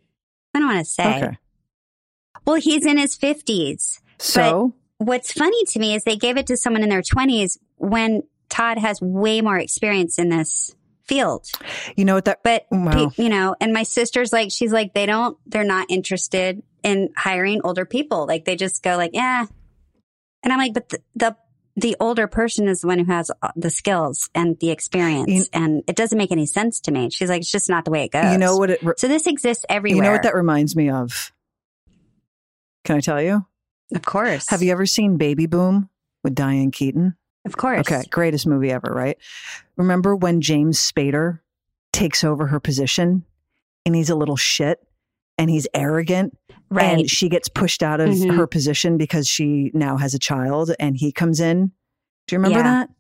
I 0.55 0.59
don't 0.59 0.69
want 0.69 0.85
to 0.85 0.91
say. 0.91 1.17
okay. 1.17 1.39
Well, 2.47 2.57
he's 2.57 2.85
in 2.85 2.99
his 2.99 3.17
50s. 3.17 4.01
So 4.19 4.75
What's 4.99 5.33
funny 5.33 5.65
to 5.69 5.79
me 5.79 5.95
is 5.95 6.05
they 6.05 6.17
gave 6.17 6.37
it 6.37 6.47
to 6.49 6.57
someone 6.59 6.83
in 6.83 6.89
their 6.91 7.01
20s 7.03 7.57
when 7.77 8.23
Todd 8.51 8.79
has 8.79 9.01
way 9.01 9.41
more 9.41 9.59
experience 9.59 10.19
in 10.19 10.29
this 10.29 10.77
field. 11.15 11.47
you 11.97 12.05
know 12.05 12.15
what 12.15 12.25
that 12.25 12.43
But, 12.43 12.67
Wow. 12.71 13.13
you 13.17 13.29
know, 13.29 13.55
and 13.61 13.73
my 13.73 13.83
sister's 13.83 14.33
like, 14.33 14.51
she's 14.51 14.73
like, 14.73 14.95
they 14.95 15.07
don't, 15.07 15.37
they're 15.47 15.65
not 15.65 15.87
interested 15.91 16.63
in 16.83 17.11
hiring 17.17 17.61
older 17.65 17.85
people. 17.85 18.27
Like 18.27 18.45
they 18.45 18.57
just 18.57 18.83
go 18.83 18.97
like, 18.97 19.11
yeah. 19.15 19.45
And 20.43 20.53
I'm 20.53 20.59
like, 20.59 20.75
but 20.75 20.89
the, 20.89 20.99
the, 21.15 21.37
the 21.77 21.97
older 22.01 22.27
person 22.27 22.69
is 22.69 22.81
the 22.83 22.87
one 22.87 22.99
who 22.99 23.05
has 23.13 23.31
uh, 23.43 23.49
the 23.57 23.71
skills 23.71 24.29
and 24.35 24.59
the 24.61 24.71
experience, 24.71 25.31
You- 25.31 25.45
and 25.53 25.83
it 25.87 25.97
doesn't 25.97 26.19
make 26.19 26.33
any 26.33 26.47
sense 26.47 26.81
to 26.83 26.91
me. 26.93 27.09
She's 27.11 27.29
like, 27.31 27.41
it's 27.43 27.51
just 27.53 27.69
not 27.71 27.85
the 27.85 27.91
way 27.91 28.05
it 28.05 28.11
goes. 28.11 28.33
you 28.33 28.39
know 28.39 28.57
what 28.57 28.71
it 28.71 28.83
re- 28.83 28.95
So 28.99 29.09
this 29.09 29.27
exists 29.27 29.65
everywhere. 29.69 29.97
you 29.97 30.03
know 30.03 30.13
what 30.13 30.23
that 30.25 30.35
reminds 30.35 30.75
me 30.77 30.91
of. 30.91 31.33
Can 32.85 32.97
I 32.97 33.01
tell 33.01 33.23
you? 33.23 33.47
Of 33.95 34.03
course. 34.03 34.49
Have 34.51 34.63
you 34.63 34.73
ever 34.73 34.87
seen 34.87 35.17
Baby 35.19 35.47
Boom 35.47 35.89
with 36.25 36.35
Diane 36.35 36.71
Keaton? 36.73 37.17
Of 37.45 37.57
course. 37.57 37.81
Okay, 37.81 38.03
greatest 38.11 38.47
movie 38.47 38.71
ever, 38.71 38.93
right? 38.95 39.19
Remember 39.77 40.15
when 40.15 40.41
James 40.41 40.79
Spader 40.79 41.41
takes 41.93 42.23
over 42.25 42.47
her 42.47 42.61
position 42.61 43.25
and 43.85 43.95
he's 43.95 44.11
a 44.11 44.15
little 44.15 44.37
shit 44.37 44.79
and 45.39 45.51
he's 45.51 45.67
arrogant 45.75 46.37
Right. 46.71 46.99
and 47.01 47.11
she 47.11 47.29
gets 47.29 47.49
pushed 47.49 47.83
out 47.83 48.01
of 48.01 48.11
Mhm. 48.11 48.37
her 48.37 48.47
position 48.47 48.97
because 48.97 49.27
she 49.27 49.71
now 49.75 49.97
has 49.97 50.15
a 50.15 50.19
child 50.19 50.71
and 50.79 50.97
he 50.97 51.11
comes 51.13 51.41
in. 51.41 51.73
Do 52.29 52.35
you 52.35 52.39
remember 52.39 52.59
Yeah. 52.59 52.63
that? 52.63 52.91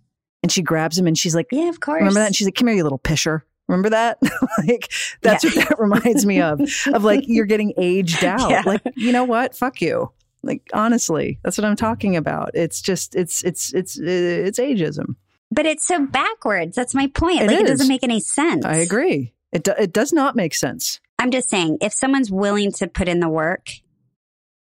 And 0.43 0.51
she 0.51 0.61
grabs 0.61 0.99
him 0.99 1.07
and 1.07 1.17
she's 1.17 1.35
like, 1.37 1.47
yeah, 1.53 1.69
of 1.69 1.79
course. 1.81 2.01
Remember 2.01 2.19
that? 2.21 2.27
And 2.27 2.37
she's 2.37 2.49
like, 2.49 2.57
"Come 2.57 2.67
here, 2.67 2.77
you 2.77 2.83
little 2.83 2.99
pisher." 2.99 3.47
Remember 3.69 3.91
that? 3.91 4.19
like 4.67 4.93
that's 5.23 5.45
Yeah. 5.45 5.51
what 5.55 5.69
that 5.69 5.79
reminds 5.79 6.27
me 6.27 6.41
of. 6.41 6.61
Of 6.93 7.05
like 7.05 7.23
you're 7.29 7.47
getting 7.47 7.73
aged 7.79 8.25
out. 8.25 8.51
Yeah. 8.51 8.63
Like 8.67 8.83
you 8.97 9.13
know 9.13 9.23
what? 9.25 9.55
Fuck 9.57 9.81
you. 9.81 10.11
Like 10.43 10.63
honestly, 10.73 11.39
that's 11.43 11.57
what 11.59 11.65
I'm 11.65 11.77
talking 11.77 12.17
about. 12.17 12.51
It's 12.55 12.81
just 12.81 13.15
it's 13.15 13.45
it's 13.45 13.73
it's 13.73 13.99
it's 13.99 14.59
ageism. 14.59 15.17
but 15.51 15.67
it's 15.67 15.87
so 15.87 16.05
backwards. 16.07 16.75
That's 16.75 16.95
my 16.95 17.07
point. 17.09 17.43
It 17.43 17.47
like 17.47 17.61
it 17.61 17.67
doesn't 17.67 17.89
make 17.89 18.03
any 18.03 18.21
sense. 18.21 18.65
I 18.65 18.77
agree. 18.77 19.35
It 19.53 19.65
do, 19.65 19.73
it 19.79 19.93
does 19.93 20.13
not 20.13 20.35
make 20.35 20.55
sense. 20.55 21.01
I'm 21.19 21.31
just 21.31 21.49
saying, 21.51 21.79
if 21.81 21.93
someone's 21.93 22.31
willing 22.31 22.73
to 22.73 22.89
put 22.89 23.07
in 23.07 23.21
the 23.21 23.29
work 23.29 23.69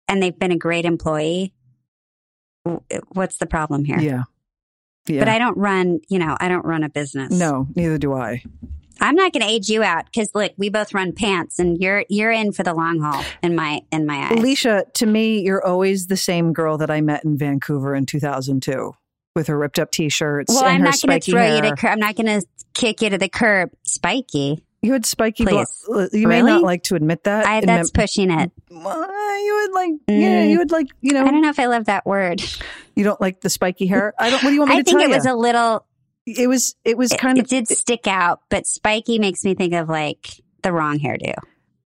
and 0.07 0.21
they've 0.21 0.38
been 0.38 0.51
a 0.51 0.57
great 0.57 0.86
employee, 0.86 1.53
what's 3.13 3.38
the 3.38 3.45
problem 3.47 3.86
here? 3.86 3.99
Yeah. 3.99 4.23
Yeah. 5.07 5.19
But 5.19 5.29
I 5.29 5.38
don't 5.39 5.57
run, 5.57 5.99
you 6.09 6.19
know, 6.19 6.38
I 6.39 6.47
don't 6.49 6.65
run 6.65 6.83
a 6.83 6.89
business. 6.89 7.31
no, 7.31 7.67
neither 7.75 7.97
do 7.97 8.13
I. 8.13 8.43
I'm 9.01 9.15
not 9.15 9.34
going 9.34 9.41
to 9.41 9.49
age 9.49 9.69
you 9.69 9.84
out 9.84 10.06
because 10.06 10.29
look, 10.34 10.53
we 10.58 10.69
both 10.69 10.93
run 10.93 11.12
pants, 11.13 11.60
and 11.60 11.77
you're 11.82 12.06
you're 12.10 12.32
in 12.32 12.51
for 12.51 12.63
the 12.63 12.73
long 12.73 12.99
haul 13.01 13.23
in 13.41 13.56
my 13.56 13.82
in 13.91 14.06
my 14.06 14.29
eyes. 14.29 14.38
Alicia, 14.39 14.86
to 14.95 15.06
me, 15.06 15.41
you're 15.41 15.63
always 15.65 16.08
the 16.08 16.17
same 16.17 16.53
girl 16.53 16.77
that 16.77 16.89
I 16.89 17.01
met 17.01 17.25
in 17.25 17.38
Vancouver 17.38 17.95
in 17.95 18.06
2002 18.06 18.93
with 19.36 19.47
her 19.47 19.58
ripped 19.58 19.79
up 19.79 19.89
t-shirts. 19.91 20.53
well, 20.53 20.63
I'm 20.65 20.84
not 20.84 20.95
going 21.01 21.19
to 21.19 21.32
throw 21.32 21.41
hair. 21.41 21.56
you 21.56 21.62
to. 21.63 21.75
Cur- 21.75 21.88
I'm 21.89 21.99
not 21.99 22.15
going 22.15 22.39
to 22.41 22.45
kick 22.75 23.01
you 23.01 23.10
to 23.10 23.17
the 23.17 23.29
curb, 23.29 23.71
spiky. 23.84 24.63
You 24.84 24.91
had 24.93 25.06
spiky. 25.06 25.45
blo- 25.45 25.63
Please. 25.86 26.10
you 26.13 26.27
may 26.27 26.39
Really? 26.41 26.51
not 26.51 26.62
like 26.62 26.84
to 26.84 26.95
admit 26.95 27.23
that. 27.23 27.45
I, 27.47 27.62
that's 27.62 27.91
mem- 27.95 28.03
pushing 28.03 28.29
it. 28.32 28.51
Well, 28.69 29.43
you 29.45 29.56
would 29.62 29.71
like, 29.73 29.91
yeah, 30.08 30.43
Mm. 30.43 30.49
you 30.51 30.58
would 30.60 30.71
like, 30.71 30.88
you 31.01 31.13
know, 31.13 31.25
I 31.25 31.32
don't 31.32 31.41
know 31.41 31.49
if 31.49 31.58
I 31.58 31.65
love 31.67 31.86
that 31.86 32.06
word. 32.06 32.41
you 32.95 33.03
don't 33.06 33.19
like 33.21 33.39
the 33.41 33.49
spiky 33.49 33.88
hair. 33.88 34.13
I 34.19 34.29
don't. 34.29 34.43
What 34.43 34.49
do 34.49 34.53
you 34.53 34.60
want 34.60 34.71
me 34.71 34.77
to 34.77 34.84
do? 34.84 34.97
I 34.97 34.99
think 34.99 35.10
it 35.12 35.15
was 35.15 35.25
a 35.25 35.34
little. 35.36 35.86
It 36.25 36.47
was. 36.47 36.75
It 36.83 36.97
was 36.97 37.13
kind 37.13 37.38
it 37.38 37.41
of. 37.41 37.45
It 37.45 37.49
did 37.49 37.67
stick 37.67 38.07
out, 38.07 38.41
but 38.49 38.65
spiky 38.65 39.19
makes 39.19 39.43
me 39.43 39.55
think 39.55 39.73
of 39.73 39.89
like 39.89 40.41
the 40.62 40.71
wrong 40.71 40.99
hairdo. 40.99 41.33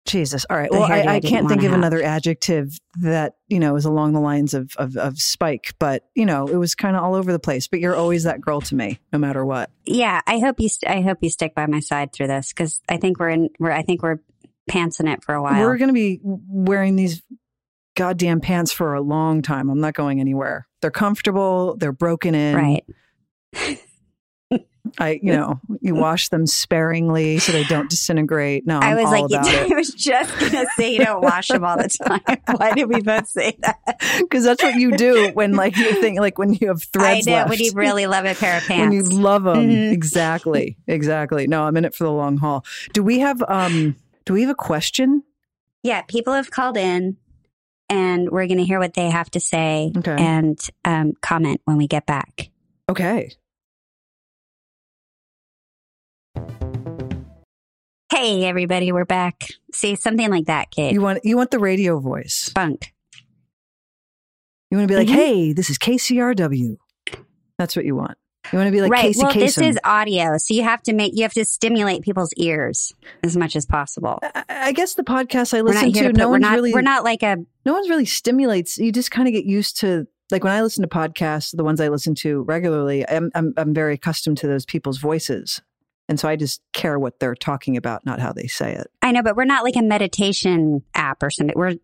Jesus. 0.06 0.46
All 0.50 0.58
right. 0.58 0.72
the 0.72 0.80
Well, 0.80 0.92
I, 0.92 1.02
I 1.02 1.16
I 1.16 1.20
can't 1.20 1.48
think 1.48 1.62
of 1.62 1.70
have. 1.70 1.78
another 1.78 2.02
adjective 2.02 2.80
that 3.02 3.34
you 3.48 3.60
know 3.60 3.76
is 3.76 3.86
along 3.86 4.14
the 4.14 4.20
lines 4.20 4.54
of 4.54 4.72
of, 4.78 4.98
of 4.98 5.20
spike, 5.20 5.76
but 5.80 6.04
you 6.16 6.26
know, 6.26 6.48
it 6.48 6.56
was 6.56 6.74
kind 6.74 6.96
of 6.96 7.04
all 7.04 7.14
over 7.14 7.32
the 7.32 7.40
place. 7.40 7.68
But 7.68 7.80
you're 7.80 7.96
always 7.96 8.24
that 8.24 8.42
girl 8.42 8.62
to 8.62 8.76
me, 8.76 9.00
no 9.14 9.20
matter 9.20 9.46
what. 9.46 9.70
Yeah, 9.86 10.22
I 10.26 10.40
hope 10.40 10.60
you. 10.60 10.70
St- 10.70 10.90
I 10.92 11.02
hope 11.02 11.20
you 11.22 11.30
stick 11.30 11.54
by 11.54 11.68
my 11.68 11.80
side 11.80 12.12
through 12.12 12.28
this 12.28 12.52
because 12.52 12.82
I 12.90 12.98
think 12.98 13.20
we're 13.20 13.30
in. 13.30 13.50
We're. 13.60 13.72
I 13.72 13.84
think 13.84 14.02
we're 14.02 14.20
pantsing 14.70 15.12
it 15.12 15.24
for 15.24 15.36
a 15.36 15.44
while. 15.44 15.60
We're 15.62 15.78
going 15.78 15.90
to 15.90 15.94
be 15.94 16.20
wearing 16.24 16.96
these 16.96 17.22
goddamn 17.96 18.40
pants 18.40 18.72
for 18.72 18.94
a 18.94 19.02
long 19.02 19.42
time. 19.42 19.70
I'm 19.70 19.82
not 19.82 19.94
going 19.94 20.20
anywhere. 20.20 20.68
They're 20.82 20.92
comfortable. 20.92 21.76
They're 21.78 21.92
broken 21.92 22.34
in. 22.34 22.56
right. 22.56 22.86
I, 24.98 25.20
you 25.22 25.32
know, 25.34 25.60
you 25.82 25.94
wash 26.08 26.30
them 26.30 26.46
sparingly 26.48 27.40
so 27.40 27.52
they 27.52 27.64
don't 27.66 27.90
disintegrate. 27.90 28.66
No, 28.66 28.80
I 28.80 28.92
I'm 28.92 28.96
was 28.98 29.06
all 29.06 29.28
like, 29.30 29.46
I 29.72 29.76
was 29.76 29.90
just 29.94 30.40
gonna 30.40 30.66
say 30.76 30.94
you 30.94 31.04
don't 31.04 31.22
wash 31.22 31.50
them 31.50 31.64
all 31.64 31.78
the 31.78 31.90
time. 31.90 32.38
Why 32.58 32.74
did 32.74 32.90
we 32.90 33.02
both 33.02 33.28
say 33.28 33.58
that? 33.62 33.78
because 34.20 34.44
that's 34.44 34.64
what 34.64 34.76
you 34.76 34.96
do 34.98 35.30
when, 35.34 35.54
like, 35.54 35.76
you 35.78 36.00
think, 36.02 36.20
like, 36.20 36.38
when 36.38 36.54
you 36.54 36.70
have 36.70 36.82
I 36.82 36.98
threads 37.00 37.28
know 37.28 37.34
left. 37.34 37.50
when 37.50 37.60
you 37.60 37.72
really 37.76 38.08
love 38.08 38.26
a 38.26 38.34
pair 38.36 38.58
of 38.58 38.64
pants. 38.64 38.82
when 38.82 38.92
you 38.92 39.04
love 39.04 39.44
them, 39.44 39.58
Mhm. 39.70 39.92
exactly, 39.92 40.78
exactly. 40.88 41.48
No, 41.48 41.64
I'm 41.64 41.76
in 41.78 41.86
it 41.86 41.94
for 41.96 42.04
the 42.06 42.12
long 42.12 42.38
haul. 42.38 42.64
Do 42.94 43.04
we 43.04 43.20
have, 43.20 43.44
um, 43.48 43.96
do 44.26 44.34
we 44.34 44.42
have 44.42 44.50
a 44.52 44.56
question? 44.56 45.24
yeah, 45.84 46.02
people 46.02 46.34
have 46.34 46.52
called 46.52 46.76
in, 46.78 47.16
and 47.90 48.30
we're 48.30 48.48
gonna 48.48 48.64
hear 48.64 48.80
what 48.80 48.94
they 48.94 49.10
have 49.10 49.30
to 49.32 49.40
say 49.40 49.92
Okay. 49.98 50.16
and 50.18 50.60
um, 50.86 51.14
comment 51.22 51.62
when 51.66 51.78
we 51.78 51.88
get 51.88 52.06
back. 52.06 52.50
Okay. 52.90 53.32
Hey, 58.12 58.46
everybody, 58.46 58.92
we're 58.92 59.06
back. 59.06 59.48
See 59.74 59.96
something 59.96 60.30
like 60.30 60.46
that, 60.46 60.72
Kate. 60.72 60.92
You 60.94 61.02
want, 61.02 61.20
you 61.24 61.38
want 61.38 61.52
the 61.52 61.60
radio 61.60 62.00
voice. 62.00 62.34
Spunk. 62.34 62.94
You 64.72 64.78
want 64.78 64.90
to 64.90 64.94
be 64.94 64.98
like, 64.98 65.08
Mhm. 65.08 65.14
hey, 65.14 65.54
this 65.54 65.70
is 65.70 65.78
KCRW. 65.78 66.78
That's 67.58 67.76
what 67.76 67.86
you 67.86 67.96
want. 67.96 68.18
You 68.52 68.58
want 68.58 68.68
to 68.68 68.72
be 68.72 68.82
like 68.82 68.92
right. 68.92 69.02
Casey 69.02 69.22
well, 69.24 69.32
Kasem. 69.32 69.40
this 69.40 69.58
is 69.58 69.80
audio, 69.84 70.38
so 70.38 70.54
you 70.54 70.64
have 70.64 70.82
to 70.84 70.94
make 70.94 71.12
you 71.16 71.24
have 71.24 71.34
to 71.34 71.46
stimulate 71.46 72.02
people's 72.04 72.34
ears 72.34 72.94
as 73.24 73.36
much 73.38 73.56
as 73.56 73.66
possible. 73.66 74.20
I- 74.24 74.44
I 74.50 74.72
guess 74.72 74.96
the 74.96 75.04
podcast 75.04 75.56
I 75.58 75.62
listen 75.62 75.92
to, 75.94 76.00
to 76.02 76.06
put, 76.10 76.16
no 76.18 76.30
one's 76.30 76.42
not 76.42 76.56
really 76.56 76.74
we're 76.74 76.82
not 76.82 77.04
like 77.04 77.22
a 77.22 77.38
no 77.66 77.74
one's 77.74 77.90
really 77.90 78.06
stimulates. 78.06 78.78
You 78.78 78.92
just 78.92 79.12
kind 79.12 79.28
of 79.28 79.34
get 79.34 79.46
used 79.46 79.80
to 79.82 80.08
like 80.32 80.44
when 80.44 80.54
I 80.54 80.62
listen 80.62 80.82
to 80.84 80.88
podcasts, 80.88 81.56
the 81.56 81.64
ones 81.64 81.80
I 81.82 81.90
listen 81.90 82.16
to 82.16 82.42
regularly, 82.44 83.08
I'm 83.08 83.30
I'm, 83.36 83.54
I'm 83.58 83.74
very 83.74 83.94
accustomed 83.96 84.38
to 84.40 84.48
those 84.48 84.66
people's 84.66 84.98
voices, 85.00 85.62
and 86.10 86.20
so 86.20 86.28
I 86.28 86.36
just 86.36 86.62
care 86.74 86.98
what 86.98 87.20
they're 87.20 87.36
talking 87.36 87.78
about, 87.78 88.04
not 88.06 88.20
how 88.20 88.34
they 88.34 88.48
say 88.48 88.74
it. 88.74 88.88
I 89.02 89.12
know, 89.12 89.22
but 89.22 89.38
we're 89.38 89.46
not 89.46 89.64
like 89.64 89.76
a 89.76 89.84
meditation 89.84 90.84
app 90.96 91.22
or 91.22 91.30
something. 91.30 91.54
We're 91.56 91.70
you 91.70 91.80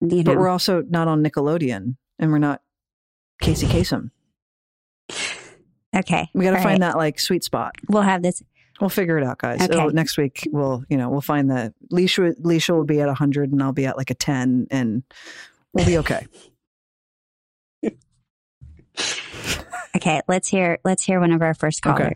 know 0.00 0.22
But 0.24 0.38
we're 0.38 0.48
also 0.48 0.82
not 0.88 1.06
on 1.06 1.22
Nickelodeon, 1.22 1.96
and 2.18 2.32
we're 2.32 2.38
not 2.38 2.62
Casey 3.42 3.66
Kasem. 3.66 4.10
okay. 5.94 6.30
We 6.32 6.44
got 6.44 6.52
to 6.52 6.62
find 6.62 6.80
right. 6.80 6.92
that 6.92 6.96
like 6.96 7.20
sweet 7.20 7.44
spot. 7.44 7.74
We'll 7.88 8.02
have 8.02 8.22
this. 8.22 8.42
We'll 8.80 8.88
figure 8.88 9.18
it 9.18 9.24
out, 9.24 9.36
guys. 9.36 9.60
Okay. 9.60 9.74
It'll- 9.74 9.90
next 9.90 10.16
week, 10.16 10.48
we'll 10.50 10.82
you 10.88 10.96
know 10.96 11.10
we'll 11.10 11.20
find 11.20 11.50
the 11.50 11.74
Leisha. 11.92 12.34
Leisha 12.40 12.74
will 12.74 12.84
be 12.84 13.00
at 13.02 13.14
hundred, 13.14 13.52
and 13.52 13.62
I'll 13.62 13.72
be 13.72 13.84
at 13.84 13.98
like 13.98 14.10
a 14.10 14.14
ten, 14.14 14.68
and 14.70 15.02
we'll 15.74 15.86
be 15.86 15.98
okay. 15.98 16.26
Okay, 19.96 20.20
let's 20.28 20.48
hear 20.48 20.78
let's 20.84 21.02
hear 21.04 21.18
one 21.20 21.32
of 21.32 21.42
our 21.42 21.52
first 21.52 21.84
Okay. 21.84 22.14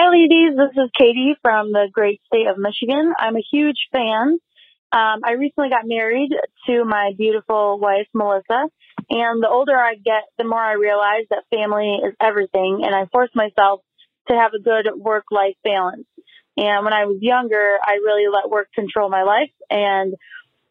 Hi, 0.00 0.10
ladies. 0.10 0.56
This 0.56 0.80
is 0.80 0.90
Katie 0.96 1.34
from 1.42 1.72
the 1.72 1.88
great 1.90 2.20
state 2.28 2.46
of 2.46 2.56
Michigan. 2.56 3.14
I'm 3.18 3.34
a 3.34 3.42
huge 3.50 3.88
fan. 3.90 4.38
Um, 4.92 5.20
I 5.24 5.32
recently 5.36 5.70
got 5.70 5.86
married 5.86 6.30
to 6.68 6.84
my 6.84 7.14
beautiful 7.18 7.80
wife, 7.80 8.06
Melissa. 8.14 8.68
And 9.10 9.42
the 9.42 9.48
older 9.50 9.76
I 9.76 9.96
get, 9.96 10.22
the 10.38 10.44
more 10.44 10.62
I 10.62 10.74
realize 10.74 11.24
that 11.30 11.42
family 11.52 11.98
is 12.06 12.14
everything. 12.20 12.82
And 12.84 12.94
I 12.94 13.06
force 13.06 13.30
myself 13.34 13.80
to 14.28 14.36
have 14.36 14.52
a 14.54 14.62
good 14.62 14.86
work 14.94 15.24
life 15.32 15.56
balance. 15.64 16.06
And 16.56 16.84
when 16.84 16.92
I 16.92 17.06
was 17.06 17.18
younger, 17.20 17.78
I 17.82 17.94
really 17.94 18.30
let 18.32 18.48
work 18.48 18.68
control 18.72 19.10
my 19.10 19.24
life. 19.24 19.50
And, 19.68 20.14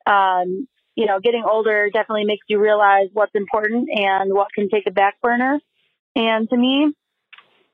um, 0.05 0.69
you 0.95 1.05
know, 1.05 1.19
getting 1.19 1.43
older 1.43 1.89
definitely 1.91 2.23
makes 2.23 2.45
you 2.47 2.61
realize 2.61 3.09
what's 3.11 3.35
important 3.35 3.89
and 3.93 4.33
what 4.33 4.53
can 4.55 4.69
take 4.69 4.87
a 4.87 4.91
back 4.91 5.19
burner. 5.21 5.59
And 6.15 6.49
to 6.49 6.55
me, 6.55 6.93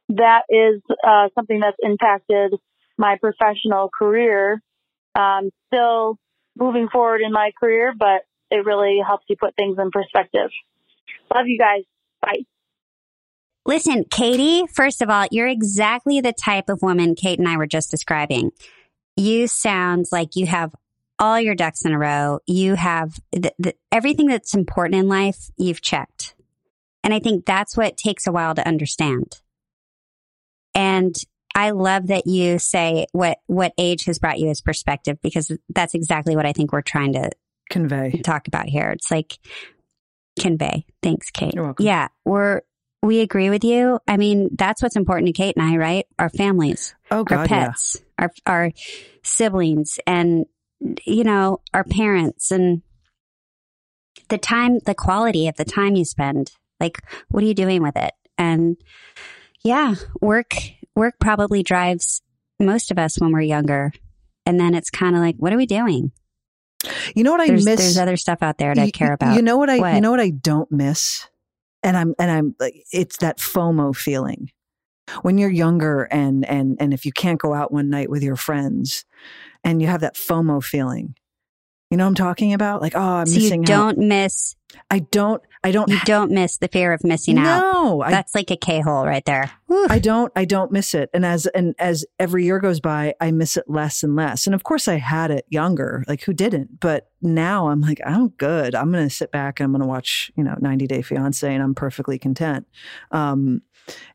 that 0.10 0.44
is 0.50 0.82
uh, 1.06 1.30
something 1.36 1.60
that's 1.60 1.78
impacted 1.82 2.54
my 2.98 3.18
professional 3.20 3.90
career. 3.90 4.62
Um, 5.16 5.50
still 5.68 6.18
moving 6.58 6.88
forward 6.92 7.22
in 7.22 7.32
my 7.32 7.52
career, 7.60 7.94
but 7.98 8.22
it 8.52 8.66
really 8.66 9.00
helps 9.06 9.26
you 9.30 9.36
put 9.40 9.56
things 9.56 9.78
in 9.80 9.92
perspective. 9.92 10.50
Love 11.34 11.48
you 11.48 11.58
guys. 11.58 11.84
Bye. 12.22 12.46
Listen, 13.66 14.04
Katie, 14.10 14.64
first 14.74 15.02
of 15.02 15.10
all, 15.10 15.26
you're 15.32 15.48
exactly 15.48 16.20
the 16.20 16.34
type 16.34 16.70
of 16.70 16.82
woman 16.82 17.16
Kate 17.16 17.40
and 17.40 17.48
I 17.48 17.58
were 17.58 17.68
just 17.68 17.90
describing. 17.90 18.52
You 19.16 19.48
sound 19.48 20.08
like 20.12 20.36
you 20.36 20.48
have 20.48 20.76
all 21.18 21.40
your 21.40 21.56
ducks 21.56 21.86
in 21.86 21.94
a 21.94 21.98
row. 21.98 22.40
You 22.46 22.76
have 22.76 23.20
everything 23.92 24.28
that's 24.28 24.54
important 24.54 24.96
in 24.96 25.08
life, 25.08 25.50
you've 25.58 25.82
checked. 25.82 26.36
And 27.04 27.14
I 27.14 27.20
think 27.20 27.46
that's 27.46 27.78
what 27.78 27.98
takes 27.98 28.28
a 28.28 28.32
while 28.32 28.56
to 28.56 28.68
understand. 28.68 29.42
And 30.76 31.16
I 31.56 31.70
love 31.72 32.08
that 32.08 32.26
you 32.26 32.58
say 32.60 33.06
what, 33.12 33.38
what 33.48 33.74
age 33.78 34.06
has 34.06 34.20
brought 34.20 34.40
you 34.40 34.50
as 34.50 34.62
perspective 34.62 35.18
because 35.22 35.52
that's 35.70 35.94
exactly 35.94 36.36
what 36.36 36.46
I 36.46 36.54
think 36.54 36.72
we're 36.72 36.82
trying 36.82 37.14
to 37.14 37.30
Convey. 37.70 38.22
talk 38.24 38.48
about 38.48 38.68
here. 38.68 38.90
It's 38.92 39.12
like 39.12 39.38
convey. 40.40 40.86
Thanks, 41.02 41.30
Kate. 41.32 41.54
Yeah, 41.80 42.08
we're 42.26 42.62
we 43.02 43.20
agree 43.20 43.50
with 43.50 43.64
you. 43.66 44.00
I 44.08 44.16
mean, 44.18 44.50
that's 44.58 44.82
what's 44.82 44.96
important 44.96 45.28
to 45.28 45.34
Kate 45.34 45.56
and 45.58 45.66
I, 45.66 45.78
right? 45.78 46.06
Our 46.18 46.30
families, 46.30 46.96
Oh 47.12 47.18
our 47.18 47.24
God, 47.24 47.52
yeah. 47.52 47.66
pets, 47.68 47.98
our 48.18 48.32
our 48.46 48.72
siblings, 49.24 50.00
and 50.08 50.46
you 51.06 51.24
know, 51.24 51.60
our 51.74 51.84
parents, 51.84 52.50
and 52.52 52.82
the 54.30 54.38
time, 54.38 54.80
the 54.80 54.96
quality 54.96 55.48
of 55.48 55.56
the 55.56 55.66
time 55.66 55.96
you 55.96 56.06
spend. 56.06 56.52
Like, 56.80 57.02
what 57.30 57.44
are 57.44 57.48
you 57.48 57.54
doing 57.54 57.82
with 57.84 57.96
it? 57.96 58.14
And 58.38 58.78
yeah, 59.64 59.96
work 60.22 60.54
work 60.96 61.16
probably 61.20 61.64
drives 61.64 62.22
most 62.60 62.92
of 62.92 63.00
us 63.00 63.20
when 63.20 63.32
we're 63.32 63.42
younger, 63.42 63.94
and 64.46 64.60
then 64.60 64.76
it's 64.76 64.90
kind 64.90 65.16
of 65.16 65.22
like, 65.22 65.36
what 65.38 65.54
are 65.54 65.58
we 65.58 65.66
doing? 65.66 66.12
You 67.16 67.24
know 67.24 67.32
what 67.32 67.42
I 67.42 67.48
There's 67.48 67.66
miss? 67.66 67.80
there's 67.80 67.98
other 67.98 68.18
stuff 68.18 68.40
out 68.42 68.58
there 68.58 68.74
to 68.74 68.86
you, 68.86 68.92
care 68.92 69.14
about. 69.14 69.36
You 69.36 69.42
know 69.42 69.58
what 69.58 69.70
I? 69.70 69.80
What? 69.80 69.96
You 69.96 70.02
know 70.02 70.12
what 70.12 70.20
I 70.20 70.32
don't 70.32 70.72
miss, 70.72 71.28
and 71.82 71.96
I'm 71.96 72.14
and 72.20 72.30
I'm 72.30 72.56
like 72.60 72.84
it's 72.92 73.18
that 73.18 73.38
FOMO 73.38 73.96
feeling 73.96 74.52
when 75.22 75.38
you're 75.38 75.50
younger 75.50 76.04
and 76.04 76.46
and 76.46 76.78
and 76.80 76.94
if 76.94 77.06
you 77.06 77.12
can't 77.12 77.40
go 77.40 77.54
out 77.54 77.72
one 77.72 77.90
night 77.90 78.10
with 78.10 78.24
your 78.24 78.36
friends, 78.36 79.06
and 79.64 79.82
you 79.82 79.88
have 79.88 80.02
that 80.02 80.16
FOMO 80.16 80.64
feeling. 80.64 81.16
You 81.90 81.98
know 81.98 82.06
what 82.06 82.10
I'm 82.10 82.16
talking 82.16 82.54
about? 82.54 82.82
Like, 82.82 82.96
oh, 82.96 83.00
I'm 83.00 83.28
so 83.28 83.36
missing 83.40 83.62
you 83.62 83.68
don't 83.68 84.00
miss 84.00 84.56
I 84.90 85.00
don't. 85.00 85.42
I 85.64 85.72
don't. 85.72 85.90
you 85.90 86.00
don't 86.06 86.32
miss 86.32 86.58
the 86.58 86.68
fear 86.68 86.94
of 86.94 87.04
missing 87.04 87.38
out. 87.38 87.62
no, 87.62 88.04
That's 88.08 88.36
like 88.36 88.52
a 88.52 88.58
K 88.58 88.82
hole 88.82 89.06
right 89.06 89.24
there. 89.26 89.52
Whew. 89.68 89.88
I 89.90 90.00
don't 90.00 90.32
I 90.36 90.46
don't 90.46 90.72
miss 90.72 90.94
it. 90.94 91.10
And 91.14 91.26
as 91.26 91.46
and 91.48 91.74
as 91.80 92.06
every 92.20 92.46
year 92.46 92.60
goes 92.60 92.80
by, 92.80 93.14
I 93.22 93.32
miss 93.32 93.58
it 93.58 93.66
less 93.68 94.04
and 94.04 94.16
less. 94.16 94.46
And 94.46 94.54
of 94.54 94.64
course 94.64 94.88
I 94.88 94.96
had 94.98 95.32
it 95.32 95.46
younger, 95.50 96.04
like 96.08 96.24
who 96.24 96.34
didn't? 96.34 96.80
But 96.80 97.10
now 97.22 97.70
I'm 97.70 97.82
like, 97.82 98.00
I'm 98.06 98.30
good. 98.30 98.76
I'm 98.76 98.92
gonna 98.92 99.10
sit 99.10 99.32
back 99.32 99.60
and 99.60 99.66
I'm 99.66 99.72
gonna 99.72 99.88
watch, 99.88 100.32
you 100.36 100.44
know, 100.44 100.56
90 100.60 100.88
Day 100.88 101.02
Fiance 101.02 101.52
and 101.52 101.64
I'm 101.64 101.76
perfectly 101.76 102.20
content. 102.20 102.68
Um 103.12 103.62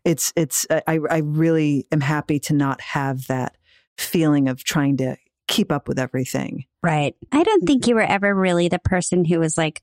it's 0.04 0.32
it's 0.36 0.66
I 0.70 0.98
I 1.10 1.18
really 1.18 1.86
am 1.92 2.00
happy 2.00 2.38
to 2.40 2.54
not 2.54 2.80
have 2.80 3.26
that 3.26 3.56
feeling 3.96 4.48
of 4.48 4.64
trying 4.64 4.96
to 4.98 5.16
keep 5.48 5.72
up 5.72 5.88
with 5.88 5.98
everything. 5.98 6.66
right. 6.82 7.16
I 7.32 7.42
don't 7.42 7.66
think 7.66 7.86
you 7.86 7.94
were 7.94 8.02
ever 8.02 8.34
really 8.34 8.68
the 8.68 8.78
person 8.78 9.24
who 9.24 9.40
was 9.40 9.56
like 9.56 9.82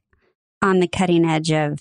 on 0.65 0.79
the 0.79 0.87
cutting 0.87 1.25
edge 1.25 1.51
of 1.51 1.79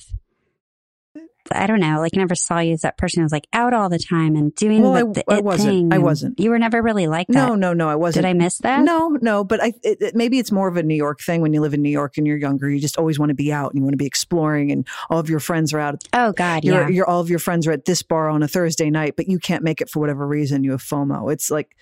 I 1.52 1.66
don't 1.66 1.78
know, 1.80 1.98
like 2.00 2.12
I 2.16 2.18
never 2.18 2.34
saw 2.34 2.60
you 2.60 2.72
as 2.72 2.80
that 2.80 2.96
person 2.96 3.20
who 3.20 3.24
was 3.26 3.32
like 3.32 3.46
out 3.52 3.74
all 3.74 3.90
the 3.90 3.98
time 3.98 4.34
and 4.34 4.54
doing 4.54 4.80
Well, 4.82 5.12
the, 5.12 5.22
I- 5.30 5.34
I 5.34 5.38
it 5.38 5.44
wasn't. 5.44 5.68
thing. 5.68 5.92
I 5.92 5.98
wasn't. 5.98 6.40
You 6.40 6.48
were 6.48 6.58
never 6.58 6.80
really 6.80 7.06
like 7.06 7.26
that. 7.28 7.34
No, 7.34 7.54
no, 7.54 7.74
no, 7.74 7.86
I 7.86 7.96
wasn't. 7.96 8.22
Did 8.24 8.28
I 8.30 8.32
miss 8.32 8.56
that? 8.58 8.80
No, 8.82 9.10
no, 9.20 9.44
but 9.44 9.62
I 9.62 9.74
it, 9.82 10.00
it, 10.00 10.14
maybe 10.16 10.38
it's 10.38 10.50
more 10.50 10.68
of 10.68 10.78
a 10.78 10.82
New 10.82 10.94
York 10.94 11.20
thing. 11.20 11.42
When 11.42 11.52
you 11.52 11.60
live 11.60 11.74
in 11.74 11.82
New 11.82 11.90
York 11.90 12.16
and 12.16 12.26
you're 12.26 12.38
younger, 12.38 12.70
you 12.70 12.80
just 12.80 12.96
always 12.96 13.18
want 13.18 13.28
to 13.28 13.34
be 13.34 13.52
out 13.52 13.72
and 13.72 13.78
you 13.78 13.82
want 13.82 13.92
to 13.92 13.98
be 13.98 14.06
exploring, 14.06 14.72
and 14.72 14.88
all 15.10 15.18
of 15.18 15.28
your 15.28 15.38
friends 15.40 15.74
are 15.74 15.80
out. 15.80 16.02
Oh 16.14 16.32
God, 16.32 16.64
You're, 16.64 16.82
yeah. 16.82 16.88
you're 16.88 17.06
all 17.06 17.20
of 17.20 17.28
your 17.28 17.38
friends 17.38 17.66
are 17.66 17.72
at 17.72 17.84
this 17.84 18.02
bar 18.02 18.30
on 18.30 18.42
a 18.42 18.48
Thursday 18.48 18.88
night, 18.88 19.14
but 19.14 19.28
you 19.28 19.38
can't 19.38 19.62
make 19.62 19.82
it 19.82 19.90
for 19.90 20.00
whatever 20.00 20.26
reason. 20.26 20.64
You 20.64 20.70
have 20.72 20.82
FOMO. 20.82 21.30
It's 21.32 21.50
like. 21.50 21.76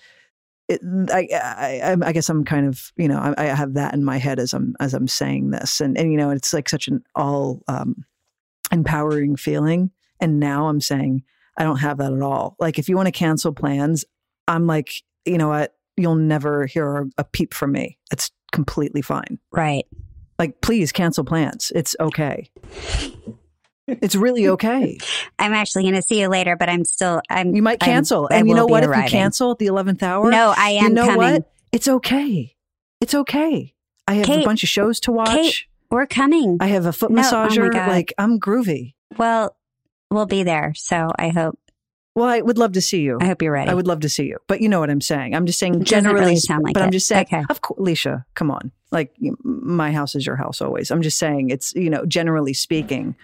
It, 0.69 0.81
I, 1.11 1.27
I, 1.83 1.97
I 2.01 2.11
guess 2.13 2.29
I'm 2.29 2.45
kind 2.45 2.67
of, 2.67 2.91
you 2.95 3.07
know, 3.07 3.17
I, 3.17 3.33
I 3.37 3.45
have 3.45 3.73
that 3.73 3.93
in 3.93 4.03
my 4.03 4.17
head 4.17 4.39
as 4.39 4.53
I'm 4.53 4.75
as 4.79 4.93
I'm 4.93 5.07
saying 5.07 5.51
this, 5.51 5.81
and 5.81 5.97
and 5.97 6.11
you 6.11 6.17
know, 6.17 6.29
it's 6.29 6.53
like 6.53 6.69
such 6.69 6.87
an 6.87 7.03
all 7.15 7.61
um, 7.67 8.05
empowering 8.71 9.35
feeling. 9.35 9.91
And 10.19 10.39
now 10.39 10.67
I'm 10.67 10.79
saying 10.79 11.23
I 11.57 11.63
don't 11.63 11.79
have 11.79 11.97
that 11.97 12.13
at 12.13 12.21
all. 12.21 12.55
Like 12.59 12.79
if 12.79 12.87
you 12.87 12.95
want 12.95 13.07
to 13.07 13.11
cancel 13.11 13.51
plans, 13.51 14.05
I'm 14.47 14.67
like, 14.67 14.93
you 15.25 15.37
know 15.37 15.49
what? 15.49 15.75
You'll 15.97 16.15
never 16.15 16.65
hear 16.65 16.97
a, 16.97 17.05
a 17.19 17.23
peep 17.23 17.53
from 17.53 17.73
me. 17.73 17.99
It's 18.11 18.31
completely 18.51 19.01
fine. 19.01 19.39
right. 19.51 19.85
Like, 20.39 20.61
please 20.61 20.91
cancel 20.91 21.23
plans. 21.23 21.71
It's 21.75 21.95
okay. 21.99 22.49
It's 23.87 24.15
really 24.15 24.47
okay. 24.49 24.97
I'm 25.39 25.53
actually 25.53 25.83
going 25.83 25.95
to 25.95 26.01
see 26.01 26.21
you 26.21 26.29
later, 26.29 26.55
but 26.55 26.69
I'm 26.69 26.85
still. 26.85 27.21
I'm. 27.29 27.53
You 27.55 27.61
might 27.61 27.81
I'm- 27.83 27.91
cancel. 27.91 28.27
And 28.27 28.47
you 28.47 28.55
know 28.55 28.65
what? 28.65 28.83
If 28.83 28.95
you 28.95 29.03
cancel 29.03 29.51
at 29.51 29.59
the 29.59 29.67
11th 29.67 30.01
hour, 30.03 30.31
no, 30.31 30.53
I 30.57 30.69
am 30.71 30.83
you 30.83 30.89
know 30.93 31.05
coming. 31.05 31.17
what? 31.17 31.51
It's 31.71 31.87
okay. 31.87 32.55
It's 33.01 33.13
okay. 33.13 33.73
I 34.07 34.13
have 34.15 34.29
a 34.29 34.43
bunch 34.45 34.63
of 34.63 34.69
shows 34.69 34.99
to 35.01 35.11
watch. 35.11 35.29
Kate, 35.29 35.65
We're 35.89 36.05
coming. 36.05 36.57
I 36.61 36.67
have 36.67 36.85
a 36.85 36.93
foot 36.93 37.11
No, 37.11 37.21
oh 37.21 37.25
massager. 37.25 37.71
God. 37.71 37.87
like, 37.89 38.13
I'm 38.17 38.39
groovy. 38.39 38.93
well, 39.17 39.55
we'll 40.11 40.25
be 40.25 40.43
there. 40.43 40.73
So 40.75 41.09
I 41.17 41.29
hope. 41.29 41.57
Well, 42.15 42.27
I 42.29 42.41
would 42.41 42.59
love 42.59 42.73
to 42.73 42.81
see 42.81 43.01
you. 43.01 43.17
I 43.19 43.25
hope 43.25 43.41
you're 43.41 43.51
ready. 43.51 43.71
I 43.71 43.73
would 43.73 43.87
love 43.87 44.01
to 44.01 44.09
see 44.09 44.25
you, 44.25 44.37
but 44.47 44.61
you 44.61 44.69
know 44.69 44.79
what 44.79 44.91
I'm 44.91 45.01
saying. 45.01 45.33
I'm 45.33 45.47
just 45.47 45.57
saying 45.57 45.81
It 45.81 45.83
generally. 45.85 46.19
really 46.19 46.35
sound 46.35 46.63
like 46.63 46.75
but 46.75 46.83
I'm 46.83 46.91
just 46.91 47.07
saying. 47.07 47.25
Okay. 47.25 47.43
Of 47.49 47.61
course, 47.61 47.79
Leisha, 47.79 48.23
come 48.35 48.51
on. 48.51 48.71
Like 48.91 49.15
my 49.43 49.91
house 49.91 50.13
is 50.13 50.25
your 50.25 50.35
house 50.35 50.61
always. 50.61 50.91
I'm 50.91 51.01
just 51.01 51.17
saying 51.17 51.49
it's 51.49 51.73
you 51.73 51.89
know 51.89 52.05
generally 52.05 52.53
speaking, 52.53 53.15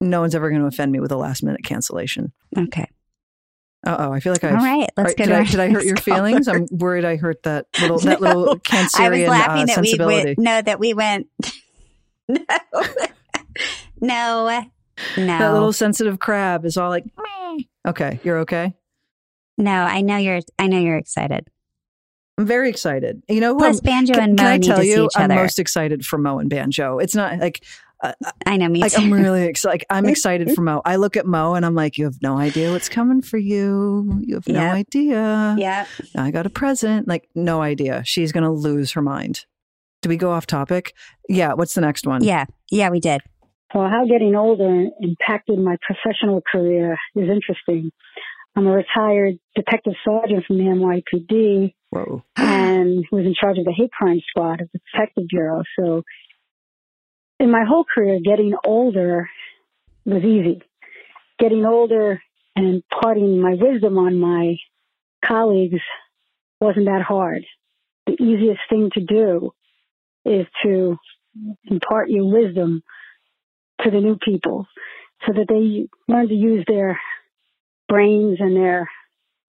no 0.00 0.20
one's 0.20 0.34
ever 0.34 0.50
going 0.50 0.60
to 0.62 0.66
offend 0.68 0.92
me 0.92 1.00
with 1.00 1.12
a 1.12 1.16
last 1.16 1.42
minute 1.42 1.62
cancellation. 1.64 2.32
Okay. 2.56 2.86
Uh 3.86 3.96
oh, 4.00 4.12
I 4.12 4.20
feel 4.20 4.32
like 4.32 4.42
I. 4.42 4.50
All 4.50 4.56
right. 4.56 4.88
Let's 4.96 5.10
Right, 5.10 5.16
go 5.16 5.24
did, 5.26 5.34
I, 5.34 5.44
did 5.44 5.60
I 5.60 5.68
hurt 5.72 5.84
your 5.84 5.96
caller. 5.96 6.16
feelings? 6.16 6.48
I'm 6.48 6.66
worried 6.72 7.04
I 7.04 7.16
hurt 7.16 7.42
that 7.44 7.66
little 7.80 7.98
that 8.00 8.20
little 8.20 8.44
No. 8.46 8.54
Cancerian 8.56 9.00
I 9.00 9.10
was 9.10 9.28
laughing 9.28 9.62
uh, 9.62 9.66
that 9.66 9.80
we 9.80 9.88
sensibility. 9.88 10.24
went. 10.26 10.38
No, 10.38 10.62
that 10.62 10.80
we 10.80 10.94
went. 10.94 11.26
no. 12.28 12.38
no. 14.00 14.62
No. 15.18 15.26
That 15.38 15.52
little 15.52 15.72
sensitive 15.72 16.18
crab 16.18 16.64
is 16.64 16.76
all 16.76 16.88
like. 16.90 17.04
"Meh." 17.04 17.62
Okay, 17.86 18.18
you're 18.24 18.38
okay. 18.40 18.74
no. 19.58 19.70
I 19.70 20.00
know 20.00 20.16
you're. 20.16 20.40
I 20.58 20.66
know 20.68 20.78
you're 20.78 20.96
excited. 20.96 21.46
I'm 22.38 22.46
very 22.46 22.68
excited. 22.68 23.22
You 23.28 23.40
know 23.40 23.54
who 23.54 23.60
Plus, 23.60 23.78
I'm, 23.78 23.84
Banjo 23.84 24.14
can, 24.14 24.22
and 24.24 24.32
Mo 24.32 24.42
can 24.42 24.46
I 24.46 24.58
tell 24.58 24.82
you? 24.82 25.08
I'm 25.16 25.30
other. 25.30 25.34
most 25.36 25.58
excited 25.58 26.04
for 26.04 26.18
Mo 26.18 26.38
and 26.38 26.50
Banjo. 26.50 26.98
It's 26.98 27.14
not 27.14 27.38
like 27.38 27.64
I 28.46 28.56
know 28.56 28.68
me 28.68 28.80
like 28.80 28.92
too. 28.92 29.02
I'm 29.02 29.12
really 29.12 29.44
excited. 29.46 29.72
Like, 29.72 29.86
I'm 29.90 30.06
excited 30.14 30.52
for 30.54 30.60
Mo. 30.62 30.82
I 30.84 30.96
look 30.96 31.16
at 31.16 31.26
Mo 31.26 31.54
and 31.54 31.64
I'm 31.64 31.74
like, 31.74 31.98
you 31.98 32.04
have 32.04 32.16
no 32.22 32.36
idea 32.38 32.70
what's 32.70 32.88
coming 32.88 33.22
for 33.22 33.38
you. 33.38 34.18
You 34.22 34.34
have 34.34 34.46
no 34.48 34.60
Yep. 34.60 34.74
idea. 34.74 35.56
yeah. 35.58 35.86
I 36.16 36.30
got 36.30 36.46
a 36.46 36.50
present. 36.50 37.08
Like, 37.08 37.28
no 37.34 37.62
idea. 37.62 38.02
She's 38.04 38.32
gonna 38.32 38.52
lose 38.52 38.92
her 38.92 39.02
mind. 39.02 39.46
Do 40.02 40.08
we 40.08 40.16
go 40.16 40.30
off 40.30 40.46
topic? 40.46 40.92
Yeah. 41.28 41.54
What's 41.54 41.74
the 41.74 41.80
next 41.80 42.06
one? 42.06 42.22
Yeah. 42.22 42.44
Yeah. 42.70 42.90
We 42.90 43.00
did. 43.00 43.22
Well, 43.74 43.88
how 43.88 44.04
getting 44.06 44.36
older 44.36 44.86
impacted 45.00 45.58
my 45.58 45.76
professional 45.82 46.40
career 46.52 46.96
is 47.16 47.28
interesting. 47.28 47.90
I'm 48.54 48.66
a 48.66 48.70
retired 48.72 49.34
detective 49.54 49.94
sergeant 50.04 50.44
from 50.46 50.58
the 50.58 50.64
NYPD 50.64 51.74
Whoa. 51.90 52.22
and 52.36 53.04
was 53.12 53.26
in 53.26 53.34
charge 53.38 53.58
of 53.58 53.64
the 53.66 53.72
hate 53.72 53.90
crime 53.90 54.20
squad 54.30 54.60
of 54.62 54.68
the 54.72 54.78
detective 54.92 55.24
bureau. 55.28 55.62
So 55.78 56.02
in 57.38 57.50
my 57.50 57.64
whole 57.68 57.84
career, 57.84 58.18
getting 58.24 58.54
older 58.64 59.28
was 60.04 60.22
easy. 60.22 60.62
Getting 61.38 61.64
older 61.64 62.22
and 62.54 62.82
imparting 62.82 63.40
my 63.40 63.54
wisdom 63.54 63.98
on 63.98 64.18
my 64.18 64.56
colleagues 65.24 65.80
wasn't 66.60 66.86
that 66.86 67.02
hard. 67.02 67.44
The 68.06 68.14
easiest 68.14 68.60
thing 68.70 68.90
to 68.94 69.00
do 69.00 69.52
is 70.24 70.46
to 70.64 70.96
impart 71.70 72.08
your 72.08 72.24
wisdom 72.24 72.82
to 73.82 73.90
the 73.90 74.00
new 74.00 74.16
people 74.16 74.66
so 75.26 75.32
that 75.32 75.46
they 75.48 75.88
learn 76.12 76.28
to 76.28 76.34
use 76.34 76.64
their 76.66 76.98
brains 77.88 78.38
and 78.40 78.56
their 78.56 78.88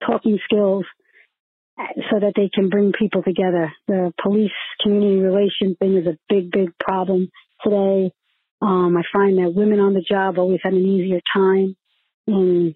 talking 0.06 0.40
skills 0.44 0.86
so 2.10 2.20
that 2.20 2.34
they 2.36 2.50
can 2.54 2.70
bring 2.70 2.92
people 2.92 3.24
together. 3.24 3.72
The 3.88 4.12
police 4.22 4.52
community 4.82 5.18
relation 5.18 5.76
thing 5.76 5.98
is 5.98 6.08
a 6.08 6.18
big, 6.28 6.52
big 6.52 6.78
problem 6.80 7.30
today. 7.64 8.12
Um, 8.62 8.98
I 8.98 9.04
find 9.14 9.38
that 9.38 9.54
women 9.54 9.80
on 9.80 9.94
the 9.94 10.02
job 10.02 10.38
always 10.38 10.60
had 10.64 10.74
an 10.74 10.86
easier 10.86 11.22
time 11.34 11.76
in, 12.26 12.76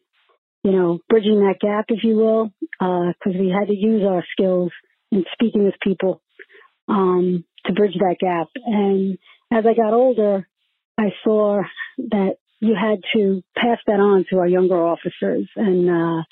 you 0.63 0.71
know, 0.71 0.99
bridging 1.09 1.39
that 1.39 1.59
gap, 1.59 1.85
if 1.89 2.03
you 2.03 2.15
will, 2.15 2.51
because 2.79 3.39
we 3.39 3.49
had 3.49 3.67
to 3.67 3.75
use 3.75 4.03
our 4.07 4.23
skills 4.31 4.71
in 5.11 5.25
speaking 5.33 5.65
with 5.65 5.75
people 5.81 6.21
um, 6.87 7.43
to 7.65 7.73
bridge 7.73 7.95
that 7.99 8.17
gap. 8.19 8.47
And 8.65 9.17
as 9.51 9.65
I 9.65 9.73
got 9.73 9.93
older, 9.93 10.47
I 10.97 11.13
saw 11.23 11.61
that 11.97 12.35
you 12.59 12.75
had 12.75 13.01
to 13.13 13.41
pass 13.57 13.79
that 13.87 13.99
on 13.99 14.25
to 14.29 14.37
our 14.37 14.47
younger 14.47 14.81
officers 14.81 15.49
and 15.55 15.89
uh, 15.89 16.23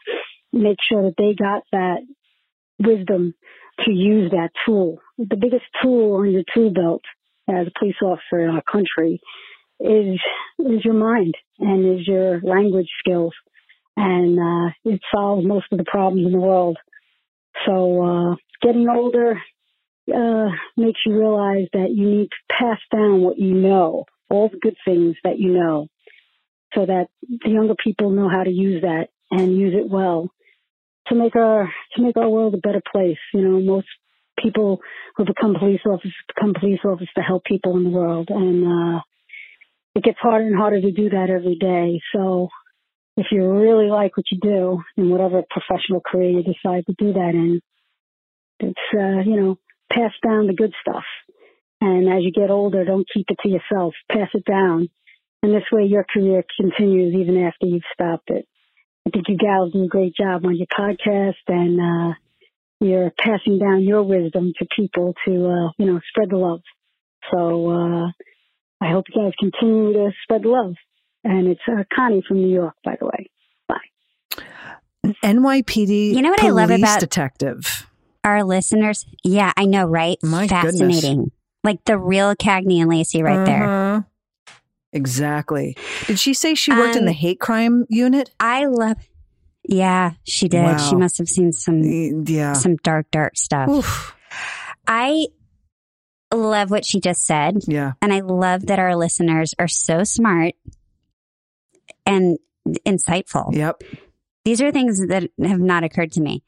make 0.54 0.78
sure 0.88 1.04
that 1.04 1.16
they 1.18 1.34
got 1.34 1.64
that 1.72 2.02
wisdom 2.80 3.34
to 3.86 3.92
use 3.92 4.32
that 4.32 4.50
tool. 4.66 5.00
The 5.18 5.36
biggest 5.36 5.66
tool 5.82 6.18
on 6.18 6.32
your 6.32 6.44
tool 6.54 6.72
belt 6.72 7.02
as 7.50 7.68
a 7.68 7.80
police 7.80 7.96
officer 8.02 8.40
in 8.40 8.50
our 8.50 8.64
country 8.64 9.20
is 9.80 10.20
is 10.60 10.84
your 10.84 10.94
mind 10.94 11.36
and 11.60 12.00
is 12.00 12.08
your 12.08 12.42
language 12.42 12.90
skills, 13.00 13.34
and 13.96 14.38
uh, 14.40 14.72
it 14.86 15.02
solves 15.14 15.46
most 15.46 15.68
of 15.72 15.78
the 15.78 15.86
problems 15.86 16.26
in 16.26 16.32
the 16.32 16.40
world. 16.40 16.78
So 17.66 18.04
uh, 18.04 18.36
getting 18.62 18.88
older 18.90 19.42
uh, 20.14 20.50
makes 20.78 21.00
you 21.06 21.18
realize 21.18 21.68
that 21.74 21.92
you 21.92 22.10
need 22.10 22.30
to 22.30 22.56
pass 22.58 22.80
down 22.92 23.22
what 23.22 23.38
you 23.38 23.54
know, 23.54 24.06
all 24.30 24.50
the 24.50 24.60
good 24.60 24.76
things 24.86 25.16
that 25.24 25.40
you 25.40 25.54
know, 25.54 25.88
so 26.74 26.86
that 26.86 27.08
the 27.22 27.50
younger 27.50 27.76
people 27.76 28.10
know 28.10 28.30
how 28.30 28.44
to 28.44 28.52
use 28.52 28.82
that 28.82 29.08
and 29.32 29.58
use 29.58 29.74
it 29.76 29.90
well 29.90 30.30
to 31.08 31.16
make 31.16 31.36
our 31.36 31.72
to 31.96 32.02
make 32.02 32.18
our 32.18 32.30
world 32.30 32.54
a 32.54 32.58
better 32.58 32.82
place. 32.92 33.18
You 33.34 33.42
know, 33.42 33.60
most 33.60 33.88
people 34.42 34.80
who 35.16 35.26
become 35.26 35.56
police 35.58 35.82
officers 35.86 36.14
become 36.34 36.54
police 36.60 36.80
officers 36.86 37.10
to 37.16 37.22
help 37.22 37.44
people 37.44 37.78
in 37.78 37.84
the 37.84 37.90
world, 37.90 38.30
and 38.30 38.66
uh, 38.66 39.02
it 39.96 40.04
gets 40.04 40.20
harder 40.20 40.46
and 40.46 40.58
harder 40.58 40.82
to 40.82 40.92
do 40.92 41.10
that 41.10 41.30
every 41.30 41.56
day. 41.56 42.00
So, 42.16 42.50
if 43.18 43.28
you 43.32 43.50
really 43.50 43.90
like 43.90 44.16
what 44.18 44.26
you 44.32 44.40
do 44.42 44.82
in 44.98 45.10
whatever 45.10 45.44
professional 45.50 46.02
career 46.02 46.30
you 46.30 46.44
decide 46.44 46.86
to 46.86 46.96
do 46.98 47.14
that 47.14 47.32
in, 47.34 47.62
it's 48.60 48.80
uh, 48.94 49.30
you 49.30 49.40
know 49.40 49.58
pass 49.92 50.12
down 50.24 50.48
the 50.48 50.54
good 50.54 50.74
stuff. 50.82 51.06
And 51.82 52.10
as 52.10 52.24
you 52.24 52.32
get 52.32 52.52
older, 52.52 52.84
don't 52.84 53.08
keep 53.14 53.28
it 53.30 53.38
to 53.44 53.50
yourself. 53.50 53.94
Pass 54.12 54.30
it 54.34 54.44
down. 54.46 54.90
And 55.42 55.54
this 55.54 55.64
way 55.72 55.86
your 55.86 56.04
career 56.04 56.44
continues 56.60 57.16
even 57.16 57.42
after 57.42 57.66
you've 57.66 57.84
stopped 57.94 58.30
it. 58.30 58.46
I 59.08 59.12
think 59.12 59.26
you 59.30 59.38
gals 59.38 59.72
do 59.72 59.84
a 59.84 59.88
great 59.88 60.14
job 60.14 60.46
on 60.46 60.58
your 60.58 60.68
podcast 60.68 61.36
and 61.48 61.80
uh, 61.80 62.14
you're 62.80 63.12
passing 63.20 63.60
down 63.60 63.82
your 63.84 64.04
wisdom 64.04 64.54
to 64.60 64.66
people 64.76 65.14
to, 65.26 65.32
uh, 65.48 65.72
you 65.78 65.86
know, 65.86 66.00
spread 66.10 66.30
the 66.30 66.38
love. 66.38 66.62
So 67.32 67.70
uh, 67.70 68.08
I 68.82 68.92
hope 68.92 69.06
you 69.14 69.22
guys 69.24 69.34
continue 69.40 69.94
to 69.94 70.12
spread 70.24 70.44
the 70.44 70.50
love. 70.50 70.76
And 71.24 71.48
it's 71.48 71.62
uh, 71.68 71.84
Connie 71.94 72.24
from 72.28 72.38
New 72.38 72.54
York, 72.54 72.76
by 72.84 72.96
the 73.00 73.06
way. 73.06 73.30
Bye. 73.68 74.44
NYPD. 75.24 76.14
You 76.14 76.22
know 76.22 76.30
what 76.32 76.44
I 76.44 76.50
love 76.50 76.68
police 76.70 76.84
about- 76.84 77.00
detective. 77.00 77.86
Our 78.24 78.44
listeners. 78.44 79.06
Yeah, 79.24 79.54
I 79.56 79.66
know, 79.66 79.86
right? 79.86 80.18
My 80.22 80.46
goodness. 80.46 80.78
Fascinating. 80.78 81.32
Like 81.64 81.84
the 81.86 81.98
real 81.98 82.36
Cagney 82.36 82.82
and 82.82 82.90
Lacey 82.90 83.24
right 83.24 83.46
there. 83.46 83.64
Uh-huh. 83.64 84.02
Exactly. 84.92 85.78
Did 86.08 86.20
she 86.20 86.34
say 86.34 86.54
she 86.56 86.72
worked 86.72 86.96
in 86.96 87.04
Um, 87.04 87.06
the 87.06 87.14
hate 87.14 87.40
crime 87.40 87.86
unit? 87.90 88.32
I 88.40 88.66
love. 88.66 88.98
Yeah, 89.64 90.12
she 90.24 90.48
did. 90.48 90.80
She 90.82 90.96
must 90.96 91.18
have 91.18 91.28
seen 91.28 91.52
some 91.52 91.82
Yeah. 92.26 92.54
some 92.54 92.78
dark, 92.78 93.08
dark 93.12 93.38
stuff. 93.38 93.70
Oof. 93.70 94.16
I 94.88 95.28
love 96.34 96.72
what 96.72 96.86
she 96.86 97.00
just 97.00 97.26
said. 97.26 97.58
Yeah. 97.68 97.94
And 98.02 98.14
I 98.14 98.22
love 98.22 98.68
that 98.68 98.80
our 98.80 98.96
listeners 98.96 99.54
are 99.60 99.68
so 99.68 100.04
smart 100.04 100.54
and 102.06 102.38
insightful. 102.86 103.54
Yep. 103.56 103.84
These 104.46 104.62
are 104.62 104.72
things 104.72 105.06
that 105.08 105.30
have 105.44 105.60
not 105.60 105.84
occurred 105.84 106.12
to 106.14 106.22
me. 106.22 106.44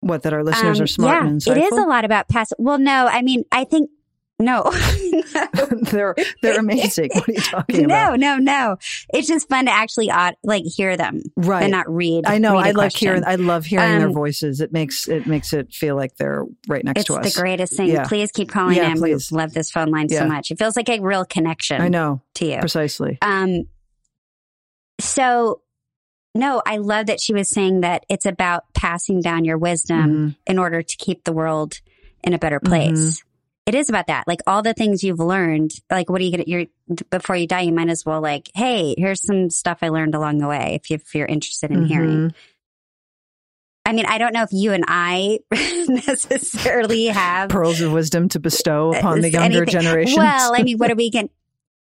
What 0.00 0.22
that 0.22 0.32
our 0.32 0.42
listeners 0.42 0.78
Um, 0.78 0.84
are 0.84 0.86
smart 0.86 1.14
yeah, 1.14 1.28
and 1.28 1.40
insightful. 1.40 1.56
It 1.56 1.64
is 1.64 1.78
a 1.78 1.86
lot 1.86 2.04
about 2.04 2.28
past. 2.28 2.54
Well, 2.58 2.78
no, 2.78 3.06
I 3.06 3.22
mean, 3.22 3.44
I 3.52 3.64
think 3.64 3.90
No, 4.40 4.62
they're 5.92 6.14
they're 6.42 6.58
amazing. 6.58 7.10
What 7.12 7.28
are 7.28 7.32
you 7.32 7.40
talking 7.40 7.80
no, 7.82 7.84
about? 7.84 8.18
no, 8.18 8.36
no. 8.38 8.50
No. 8.50 8.76
It's 9.12 9.28
just 9.28 9.48
fun 9.48 9.66
to 9.66 9.70
actually 9.70 10.10
uh, 10.10 10.32
like 10.42 10.64
hear 10.64 10.96
them, 10.96 11.20
Right. 11.36 11.62
and 11.64 11.70
not 11.70 11.88
read. 11.94 12.24
I 12.26 12.38
know. 12.38 12.54
read 12.54 12.66
I 12.68 12.72
question. 12.72 13.06
hearing. 13.08 13.24
I 13.26 13.34
love 13.36 13.66
hearing 13.66 13.98
their 13.98 14.08
Um, 14.08 14.14
voices. 14.14 14.60
It 14.60 14.72
makes 14.72 15.06
it 15.08 15.26
makes 15.26 15.52
it 15.52 15.72
feel 15.74 15.94
like 15.94 16.16
they're 16.16 16.44
right 16.68 16.82
next 16.84 17.00
It's 17.00 17.06
to 17.08 17.16
us. 17.16 17.34
the 17.34 17.40
greatest 17.40 17.76
thing. 17.76 17.88
Yeah. 17.90 18.06
Please 18.08 18.32
keep 18.32 18.48
calling 18.48 18.76
Yeah, 18.76 18.90
in. 18.92 18.96
please. 18.98 19.30
We 19.30 19.36
love 19.36 19.52
this 19.52 19.70
phone 19.70 19.90
line 19.90 20.06
Yeah. 20.08 20.20
so 20.20 20.26
much. 20.26 20.50
It 20.50 20.58
feels 20.58 20.74
like 20.74 20.88
a 20.88 21.00
real 21.00 21.24
connection 21.26 21.80
I 21.80 21.88
know 21.88 22.22
to 22.36 22.46
you. 22.46 22.58
precisely. 22.60 23.18
Um, 23.22 23.64
so 25.00 25.62
no, 26.34 26.62
I 26.64 26.76
love 26.78 27.06
that 27.06 27.20
she 27.20 27.32
was 27.34 27.48
saying 27.48 27.80
that 27.80 28.04
it's 28.08 28.26
about 28.26 28.64
passing 28.74 29.20
down 29.20 29.44
your 29.44 29.58
wisdom 29.58 30.10
Mhm. 30.10 30.36
in 30.46 30.58
order 30.58 30.82
to 30.82 30.96
keep 30.96 31.24
the 31.24 31.32
world 31.32 31.80
in 32.22 32.32
a 32.34 32.38
better 32.38 32.60
place. 32.60 32.98
Mm-hmm. 32.98 33.26
It 33.70 33.76
is 33.76 33.88
about 33.88 34.08
that. 34.08 34.26
Like 34.26 34.40
all 34.48 34.62
the 34.62 34.74
things 34.74 35.04
you've 35.04 35.20
learned, 35.20 35.70
like 35.88 36.10
what 36.10 36.20
are 36.20 36.24
you 36.24 36.32
going 36.32 36.42
to, 36.42 36.50
you're, 36.50 36.66
before 37.08 37.36
you 37.36 37.46
die, 37.46 37.60
you 37.60 37.72
might 37.72 37.88
as 37.88 38.04
well 38.04 38.20
like, 38.20 38.50
Hey, 38.52 38.96
here's 38.98 39.24
some 39.24 39.48
stuff 39.48 39.78
I 39.80 39.90
learned 39.90 40.16
along 40.16 40.38
the 40.38 40.48
way. 40.48 40.80
If, 40.82 40.90
you, 40.90 40.96
if 40.96 41.14
you're 41.14 41.28
interested 41.28 41.70
in 41.70 41.86
hearing. 41.86 42.30
Mhm. 42.30 42.34
I 43.86 43.92
mean, 43.92 44.06
I 44.06 44.18
don't 44.18 44.32
know 44.32 44.42
if 44.42 44.48
you 44.50 44.72
and 44.72 44.84
I 44.88 45.38
necessarily 45.52 47.06
have 47.06 47.50
Pearls 47.50 47.80
of 47.80 47.92
wisdom 47.92 48.28
to 48.30 48.40
bestow 48.40 48.92
upon 48.92 49.20
the 49.20 49.28
uh, 49.28 49.40
younger 49.40 49.62
anything. 49.62 49.80
generations. 49.80 50.18
Well, 50.18 50.52
I 50.52 50.64
mean, 50.64 50.78
what 50.78 50.90
are 50.90 50.94
we 50.96 51.08
going 51.12 51.30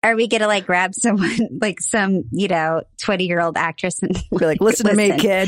are 0.03 0.17
we 0.17 0.27
going 0.27 0.41
to 0.41 0.47
like 0.47 0.65
grab 0.65 0.93
someone, 0.93 1.37
like 1.61 1.79
some, 1.79 2.25
you 2.31 2.49
know, 2.49 2.81
20 3.01 3.25
year 3.25 3.39
old 3.39 3.55
actress 3.55 4.03
and 4.03 4.11
be 4.37 4.45
like, 4.45 4.59
listen, 4.59 4.87
to 4.87 4.93
me, 4.93 5.17
kid. 5.17 5.47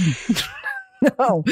no, 1.19 1.43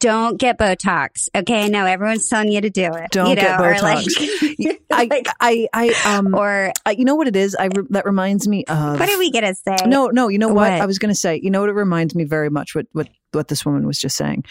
don't 0.00 0.38
get 0.38 0.58
Botox. 0.58 1.28
Okay. 1.34 1.68
No, 1.68 1.86
everyone's 1.86 2.28
telling 2.28 2.50
you 2.50 2.60
to 2.60 2.70
do 2.70 2.86
it. 2.92 3.10
Don't 3.10 3.28
you 3.28 3.34
know, 3.36 3.42
get 3.42 3.60
Botox. 3.60 4.58
like, 4.58 4.82
I, 4.90 5.04
like- 5.04 5.28
I, 5.40 5.68
I, 5.72 6.16
um, 6.16 6.34
or 6.34 6.72
I, 6.84 6.92
you 6.92 7.04
know 7.04 7.14
what 7.14 7.28
it 7.28 7.36
is? 7.36 7.54
I 7.54 7.66
re- 7.66 7.86
that 7.90 8.06
reminds 8.06 8.48
me 8.48 8.64
of 8.64 8.98
what 8.98 9.08
are 9.08 9.18
we 9.18 9.30
going 9.30 9.44
to 9.44 9.54
say? 9.54 9.76
No, 9.86 10.08
no. 10.08 10.28
You 10.28 10.38
know 10.38 10.48
what? 10.48 10.72
What? 10.72 10.80
I 10.80 10.86
was 10.86 10.98
going 10.98 11.14
to 11.14 11.18
say. 11.18 11.38
You 11.40 11.50
know 11.50 11.60
what? 11.60 11.70
It 11.70 11.74
reminds 11.74 12.14
me 12.14 12.24
very 12.24 12.50
much 12.50 12.74
what 12.74 12.86
what 12.92 13.08
what 13.32 13.48
this 13.48 13.64
woman 13.64 13.86
was 13.86 13.98
just 13.98 14.16
saying 14.16 14.44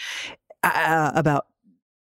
uh, 0.62 1.12
about 1.14 1.46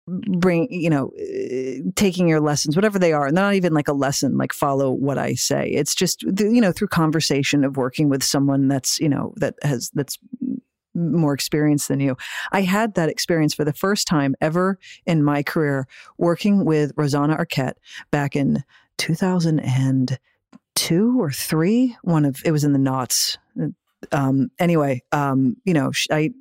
bring 0.08 0.68
you 0.72 0.90
know 0.90 1.12
uh, 1.20 1.90
taking 1.96 2.28
your 2.28 2.40
lessons 2.40 2.76
whatever 2.76 2.98
they 2.98 3.14
are 3.14 3.28
and 3.28 3.38
they're 3.38 3.46
not 3.46 3.54
even 3.54 3.74
like 3.74 3.88
a 3.88 3.94
lesson 3.94 4.38
like 4.38 4.52
follow 4.52 4.92
what 4.92 5.20
i 5.20 5.36
say 5.36 5.70
it's 5.70 5.94
just 5.94 6.24
you 6.24 6.62
know 6.62 6.72
through 6.72 6.88
conversation 6.88 7.64
of 7.64 7.78
working 7.78 8.10
with 8.10 8.24
someone 8.24 8.68
that's 8.68 9.00
you 9.00 9.08
know 9.08 9.34
that 9.38 9.54
has 9.62 9.92
that's 9.94 10.18
more 11.00 11.34
experienced 11.34 11.88
than 11.88 12.00
you. 12.00 12.16
I 12.52 12.62
had 12.62 12.94
that 12.96 13.10
experience 13.10 13.54
for 13.54 13.66
the 13.66 13.74
first 13.74 14.08
time 14.08 14.36
ever 14.42 14.80
in 15.06 15.24
my 15.24 15.44
career 15.44 15.88
working 16.18 16.66
with 16.66 16.92
rosanna 16.96 17.38
arquette 17.38 17.76
back 18.12 18.36
in 18.36 18.64
2002 18.98 21.22
or 21.22 21.32
3 21.32 21.98
one 22.04 22.26
of 22.26 22.42
it 22.46 22.52
was 22.52 22.64
in 22.64 22.74
the 22.74 22.80
knots. 22.80 23.38
Um 24.12 24.50
anyway 24.60 25.02
um 25.12 25.58
you 25.66 25.74
know 25.74 25.92
i 26.12 26.32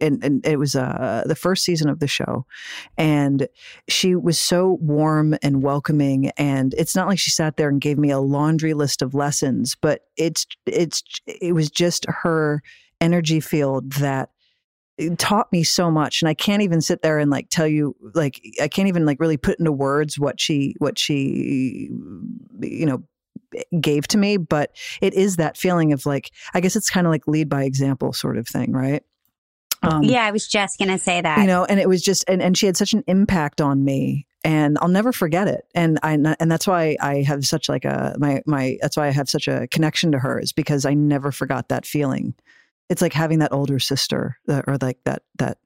and, 0.00 0.22
and 0.24 0.46
it 0.46 0.58
was 0.58 0.74
uh 0.74 1.22
the 1.26 1.34
first 1.34 1.64
season 1.64 1.88
of 1.88 2.00
the 2.00 2.06
show 2.06 2.44
and 2.96 3.48
she 3.88 4.14
was 4.14 4.38
so 4.38 4.78
warm 4.80 5.36
and 5.42 5.62
welcoming 5.62 6.30
and 6.36 6.74
it's 6.76 6.96
not 6.96 7.06
like 7.06 7.18
she 7.18 7.30
sat 7.30 7.56
there 7.56 7.68
and 7.68 7.80
gave 7.80 7.98
me 7.98 8.10
a 8.10 8.18
laundry 8.18 8.74
list 8.74 9.02
of 9.02 9.14
lessons 9.14 9.76
but 9.80 10.02
it's 10.16 10.46
it's 10.66 11.02
it 11.26 11.54
was 11.54 11.70
just 11.70 12.06
her 12.08 12.62
energy 13.00 13.40
field 13.40 13.92
that 13.94 14.30
taught 15.16 15.50
me 15.52 15.62
so 15.62 15.90
much 15.90 16.22
and 16.22 16.28
i 16.28 16.34
can't 16.34 16.62
even 16.62 16.80
sit 16.80 17.02
there 17.02 17.18
and 17.18 17.30
like 17.30 17.48
tell 17.50 17.66
you 17.66 17.94
like 18.14 18.42
i 18.60 18.66
can't 18.66 18.88
even 18.88 19.06
like 19.06 19.20
really 19.20 19.36
put 19.36 19.58
into 19.58 19.70
words 19.70 20.18
what 20.18 20.40
she 20.40 20.74
what 20.78 20.98
she 20.98 21.88
you 22.60 22.86
know 22.86 23.02
gave 23.80 24.08
to 24.08 24.18
me 24.18 24.36
but 24.36 24.72
it 25.00 25.14
is 25.14 25.36
that 25.36 25.56
feeling 25.56 25.92
of 25.92 26.04
like 26.04 26.32
i 26.52 26.60
guess 26.60 26.74
it's 26.74 26.90
kind 26.90 27.06
of 27.06 27.12
like 27.12 27.26
lead 27.28 27.48
by 27.48 27.62
example 27.62 28.12
sort 28.12 28.36
of 28.36 28.46
thing 28.46 28.72
right 28.72 29.02
um, 29.80 30.02
yeah, 30.02 30.24
I 30.24 30.32
was 30.32 30.48
just 30.48 30.76
going 30.76 30.90
to 30.90 30.98
say 30.98 31.20
that. 31.20 31.38
you 31.38 31.46
know 31.46 31.64
and 31.64 31.78
it 31.78 31.88
was 31.88 32.02
just 32.02 32.24
and, 32.26 32.42
and 32.42 32.58
she 32.58 32.66
had 32.66 32.76
such 32.76 32.94
an 32.94 33.04
impact 33.06 33.60
on 33.60 33.84
me 33.84 34.26
and 34.44 34.78
i'll 34.80 34.88
never 34.88 35.12
forget 35.12 35.48
it 35.48 35.64
and 35.74 35.98
i 36.02 36.12
and 36.12 36.50
that's 36.50 36.66
why 36.66 36.96
i 37.00 37.22
have 37.22 37.44
such 37.44 37.68
like 37.68 37.84
a 37.84 38.14
my 38.18 38.42
my 38.46 38.76
that's 38.80 38.96
why 38.96 39.06
i 39.06 39.10
have 39.10 39.28
such 39.28 39.48
a 39.48 39.66
connection 39.68 40.12
to 40.12 40.18
her 40.18 40.38
is 40.38 40.52
because 40.52 40.84
i 40.84 40.94
never 40.94 41.32
forgot 41.32 41.68
that 41.68 41.84
feeling 41.84 42.34
it's 42.88 43.02
like 43.02 43.12
having 43.12 43.40
that 43.40 43.52
older 43.52 43.78
sister 43.78 44.38
or 44.48 44.78
like 44.80 44.98
that 45.04 45.22
that 45.38 45.58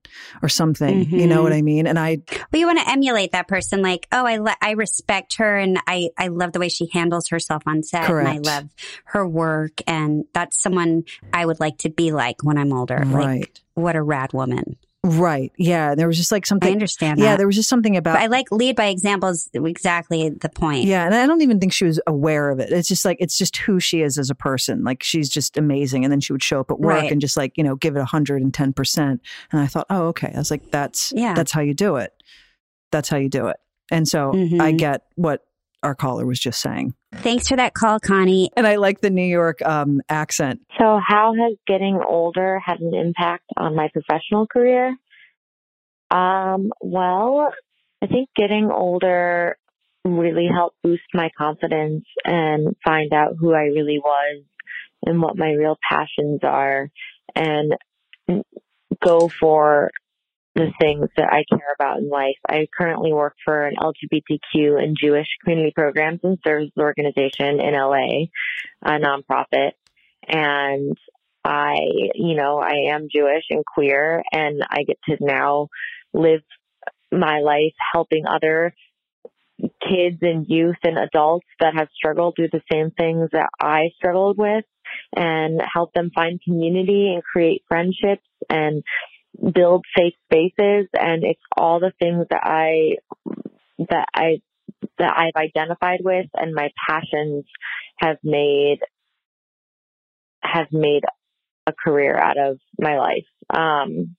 or 0.43 0.49
something 0.49 1.09
you 1.11 1.27
know 1.27 1.41
Mhm. 1.41 1.43
what 1.45 1.53
i 1.53 1.63
mean 1.63 1.87
and 1.87 1.99
i 1.99 2.19
well, 2.53 2.61
you 2.61 2.67
want 2.67 2.81
to 2.81 2.91
emulate 2.91 3.33
that 3.33 3.49
person. 3.49 3.81
Like, 3.81 4.07
oh, 4.13 4.27
I, 4.27 4.37
le- 4.37 4.57
I 4.61 4.73
respect 4.73 5.37
her 5.39 5.57
and 5.57 5.79
I, 5.87 6.11
I 6.19 6.29
love 6.29 6.53
the 6.53 6.59
way 6.59 6.69
she 6.69 6.87
handles 6.93 7.29
herself 7.29 7.63
on 7.67 7.83
set. 7.83 8.11
And 8.11 8.29
I 8.29 8.37
love 8.39 8.69
her 9.07 9.27
work. 9.27 9.81
And 9.87 10.25
that's 10.35 10.61
someone 10.61 11.05
I 11.33 11.47
would 11.47 11.59
like 11.61 11.79
to 11.79 11.89
be 11.89 12.13
like 12.13 12.43
when 12.45 12.59
I'm 12.59 12.73
older. 12.75 13.03
Like, 13.07 13.15
right 13.27 13.61
what 13.75 13.97
a 13.97 14.03
rad 14.03 14.35
woman. 14.35 14.77
Right 15.05 15.51
yeah 15.59 15.97
there 15.97 16.07
was 16.07 16.17
just 16.17 16.31
like 16.31 16.47
something. 16.47 16.69
I 16.69 16.73
understand 16.73 17.19
yeah 17.19 17.31
that. 17.33 17.39
there 17.39 17.47
was 17.47 17.57
just 17.57 17.69
something 17.69 17.97
about 17.97 18.15
but 18.15 18.23
I 18.23 18.27
like 18.27 18.53
lead 18.53 18.77
by 18.77 18.87
example 18.87 19.31
is 19.31 19.51
exactly 19.53 20.29
the 20.31 20.49
point. 20.49 20.85
Yeah, 20.85 21.05
and 21.05 21.15
I 21.15 21.27
don't 21.27 21.43
even 21.43 21.59
think 21.59 21.73
she 21.73 21.85
was 21.85 22.01
aware 22.07 22.51
of 22.51 22.61
it. 22.61 22.71
It's 22.71 22.87
just 22.89 23.05
like 23.05 23.17
it's 23.21 23.37
just 23.37 23.57
who 23.57 23.81
she 23.81 24.03
is 24.03 24.17
as 24.17 24.31
a 24.31 24.35
person. 24.35 24.85
Like 24.85 25.03
she's 25.03 25.29
just 25.29 25.57
amazing, 25.59 26.05
and 26.05 26.13
then 26.13 26.21
she 26.21 26.33
would 26.33 26.43
show 26.43 26.61
up 26.61 26.71
at 26.71 26.79
work 26.79 27.01
Right. 27.03 27.11
and 27.11 27.21
just 27.21 27.37
like 27.37 27.59
you 27.59 27.65
know 27.65 27.75
give 27.75 27.97
it 27.97 28.05
hundred 28.05 28.43
and 28.43 28.55
ten 28.55 28.73
percent. 28.73 29.21
And 29.51 29.61
I 29.61 29.67
thought, 29.67 29.87
oh, 29.91 30.07
okay. 30.09 30.31
I 30.35 30.39
was 30.39 30.51
like, 30.53 30.71
that's 30.71 31.13
Yeah. 31.17 31.35
that's 31.35 31.51
how 31.51 31.63
you 31.63 31.75
do 31.75 31.97
it. 31.97 32.13
That's 32.93 33.09
how 33.09 33.17
you 33.17 33.29
do 33.29 33.49
it. 33.49 33.57
And 33.91 34.07
so 34.07 34.31
Mhm. 34.33 34.61
I 34.61 34.71
get 34.73 35.03
what 35.17 35.43
our 35.83 35.95
caller 35.95 36.27
was 36.27 36.39
just 36.39 36.61
saying, 36.61 36.95
Thanks 37.17 37.49
for 37.49 37.57
that 37.57 37.75
call, 37.75 38.01
Connie. 38.01 38.51
and 38.57 38.67
I 38.67 38.77
like 38.77 39.01
the 39.01 39.11
New 39.11 39.23
York 39.23 39.61
um, 39.63 40.01
accent. 40.09 40.61
So, 40.79 41.01
how 41.07 41.35
has 41.35 41.57
getting 41.67 42.01
older 42.07 42.59
had 42.59 42.81
an 42.81 42.95
impact 42.95 43.45
on 43.57 43.77
my 43.77 43.89
professional 43.93 44.47
career? 44.47 44.97
Um, 46.11 46.73
well, 46.81 47.53
I 48.03 48.07
think 48.07 48.29
getting 48.37 48.71
older 48.71 49.57
really 50.05 50.49
helped 50.53 50.77
boost 50.83 51.03
my 51.15 51.31
confidence 51.37 52.05
and 52.25 52.75
find 52.85 53.13
out 53.13 53.37
who 53.39 53.55
I 53.55 53.65
really 53.65 54.01
was 54.03 54.43
and 55.07 55.23
what 55.23 55.39
my 55.39 55.53
real 55.53 55.79
passions 55.89 56.41
are 56.43 56.91
and 57.35 57.75
go 59.03 59.29
for 59.29 59.91
the 60.55 60.71
things 60.81 61.09
that 61.17 61.33
I 61.33 61.45
care 61.49 61.73
about 61.75 61.99
in 61.99 62.11
life. 62.11 62.37
I 62.47 62.67
currently 62.77 63.13
work 63.13 63.35
for 63.45 63.67
an 63.67 63.77
LGBTQ 63.77 64.83
and 64.83 64.97
Jewish 65.01 65.27
community 65.43 65.73
programs 65.75 66.21
and 66.23 66.39
services 66.45 66.73
organization 66.79 67.61
in 67.61 67.75
LA, 67.75 68.27
a 68.83 68.99
nonprofit. 68.99 69.73
And 70.29 70.97
I, 71.45 71.79
you 72.15 72.37
know, 72.37 72.59
I 72.59 72.93
am 72.93 73.09
Jewish 73.13 73.45
and 73.51 73.65
queer 73.65 74.23
and 74.31 74.63
I 74.69 74.83
get 74.87 74.99
to 75.09 75.17
now 75.21 75.69
live 76.13 76.43
my 77.11 77.41
life 77.41 77.75
helping 77.93 78.27
other 78.27 78.75
kids 79.89 80.19
and 80.23 80.47
youth 80.49 80.77
and 80.83 80.99
adults 80.99 81.47
that 81.61 81.75
have 81.75 81.89
struggled 81.95 82.35
through 82.37 82.49
the 82.53 82.63
same 82.71 82.91
things 82.91 83.31
that 83.33 83.49
I 83.61 83.91
struggled 83.97 84.37
with 84.39 84.65
and 85.15 85.61
help 85.73 85.93
them 85.93 86.11
find 86.15 86.41
community 86.43 87.13
and 87.13 87.23
create 87.23 87.63
friendships 87.69 88.27
and 88.49 88.83
build 89.41 89.85
safe 89.97 90.15
spaces 90.25 90.89
and 90.93 91.25
it's 91.25 91.41
all 91.57 91.81
the 91.81 91.93
things 91.99 92.27
that 92.31 92.43
I 92.45 92.97
that 93.79 94.07
I 94.15 94.41
that 94.99 95.15
I've 95.17 95.41
identified 95.41 96.01
with 96.03 96.27
and 96.35 96.55
my 96.55 96.71
passions 96.89 97.45
have 97.97 98.19
made 98.23 98.79
have 100.43 100.69
made 100.73 101.03
a 101.67 101.73
career 101.73 102.17
out 102.17 102.39
of 102.39 102.59
my 102.79 102.99
life. 102.99 103.27
Um 103.51 104.17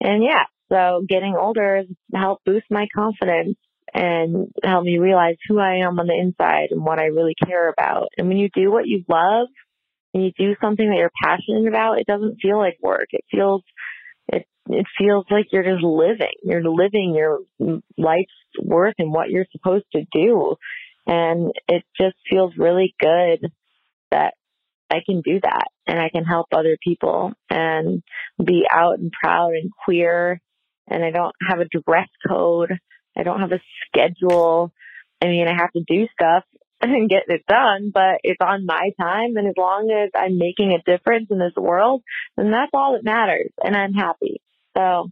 and 0.00 0.24
yeah, 0.24 0.44
so 0.72 1.04
getting 1.06 1.36
older 1.38 1.76
has 1.76 1.86
helped 2.14 2.44
boost 2.44 2.66
my 2.70 2.86
confidence 2.94 3.56
and 3.92 4.48
help 4.62 4.84
me 4.84 4.98
realize 4.98 5.36
who 5.48 5.58
I 5.58 5.76
am 5.78 5.98
on 5.98 6.06
the 6.06 6.14
inside 6.14 6.68
and 6.70 6.84
what 6.84 6.98
I 6.98 7.06
really 7.06 7.34
care 7.44 7.68
about. 7.68 8.08
And 8.16 8.28
when 8.28 8.38
you 8.38 8.48
do 8.54 8.70
what 8.70 8.86
you 8.86 9.04
love 9.08 9.48
and 10.12 10.24
you 10.24 10.32
do 10.36 10.56
something 10.60 10.88
that 10.88 10.96
you're 10.96 11.10
passionate 11.22 11.68
about, 11.68 11.98
it 11.98 12.06
doesn't 12.06 12.40
feel 12.40 12.58
like 12.58 12.78
work. 12.82 13.08
It 13.10 13.24
feels 13.30 13.62
it 14.28 14.46
it 14.68 14.86
feels 14.98 15.26
like 15.30 15.46
you're 15.52 15.62
just 15.62 15.82
living. 15.82 16.34
You're 16.42 16.62
living 16.62 17.14
your 17.14 17.40
life's 17.96 18.32
worth 18.60 18.94
and 18.98 19.12
what 19.12 19.30
you're 19.30 19.46
supposed 19.52 19.86
to 19.94 20.04
do. 20.12 20.56
And 21.06 21.52
it 21.68 21.82
just 22.00 22.16
feels 22.28 22.52
really 22.56 22.94
good 23.00 23.50
that 24.10 24.34
I 24.90 24.98
can 25.06 25.22
do 25.22 25.40
that 25.40 25.68
and 25.86 25.98
I 25.98 26.08
can 26.08 26.24
help 26.24 26.48
other 26.52 26.76
people 26.82 27.32
and 27.48 28.02
be 28.42 28.64
out 28.70 28.98
and 28.98 29.12
proud 29.12 29.52
and 29.54 29.70
queer 29.84 30.40
and 30.88 31.04
I 31.04 31.10
don't 31.10 31.34
have 31.48 31.60
a 31.60 31.66
dress 31.66 32.08
code. 32.28 32.72
I 33.16 33.22
don't 33.22 33.40
have 33.40 33.52
a 33.52 33.60
schedule. 33.86 34.72
I 35.22 35.26
mean, 35.26 35.46
I 35.46 35.54
have 35.54 35.72
to 35.72 35.84
do 35.86 36.06
stuff 36.12 36.44
and 36.80 37.10
get 37.10 37.24
it 37.28 37.44
done, 37.46 37.90
but 37.92 38.20
it's 38.22 38.40
on 38.40 38.66
my 38.66 38.90
time. 39.00 39.36
And 39.36 39.46
as 39.46 39.54
long 39.56 39.90
as 39.90 40.10
I'm 40.14 40.38
making 40.38 40.72
a 40.72 40.82
difference 40.82 41.28
in 41.30 41.38
this 41.38 41.54
world, 41.56 42.02
then 42.36 42.50
that's 42.50 42.70
all 42.72 42.94
that 42.94 43.04
matters. 43.04 43.50
And 43.62 43.76
I'm 43.76 43.92
happy. 43.92 44.40
So 44.76 45.10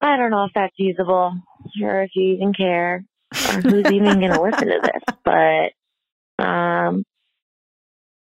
I 0.00 0.16
don't 0.16 0.30
know 0.30 0.44
if 0.44 0.52
that's 0.54 0.74
usable 0.78 1.34
or 1.82 2.02
if 2.02 2.10
you 2.14 2.34
even 2.34 2.52
care 2.52 3.04
or 3.32 3.60
who's 3.60 3.90
even 3.90 4.20
going 4.20 4.32
to 4.32 4.42
listen 4.42 4.68
to 4.68 4.80
this. 4.82 5.16
But 5.24 6.44
um, 6.44 7.04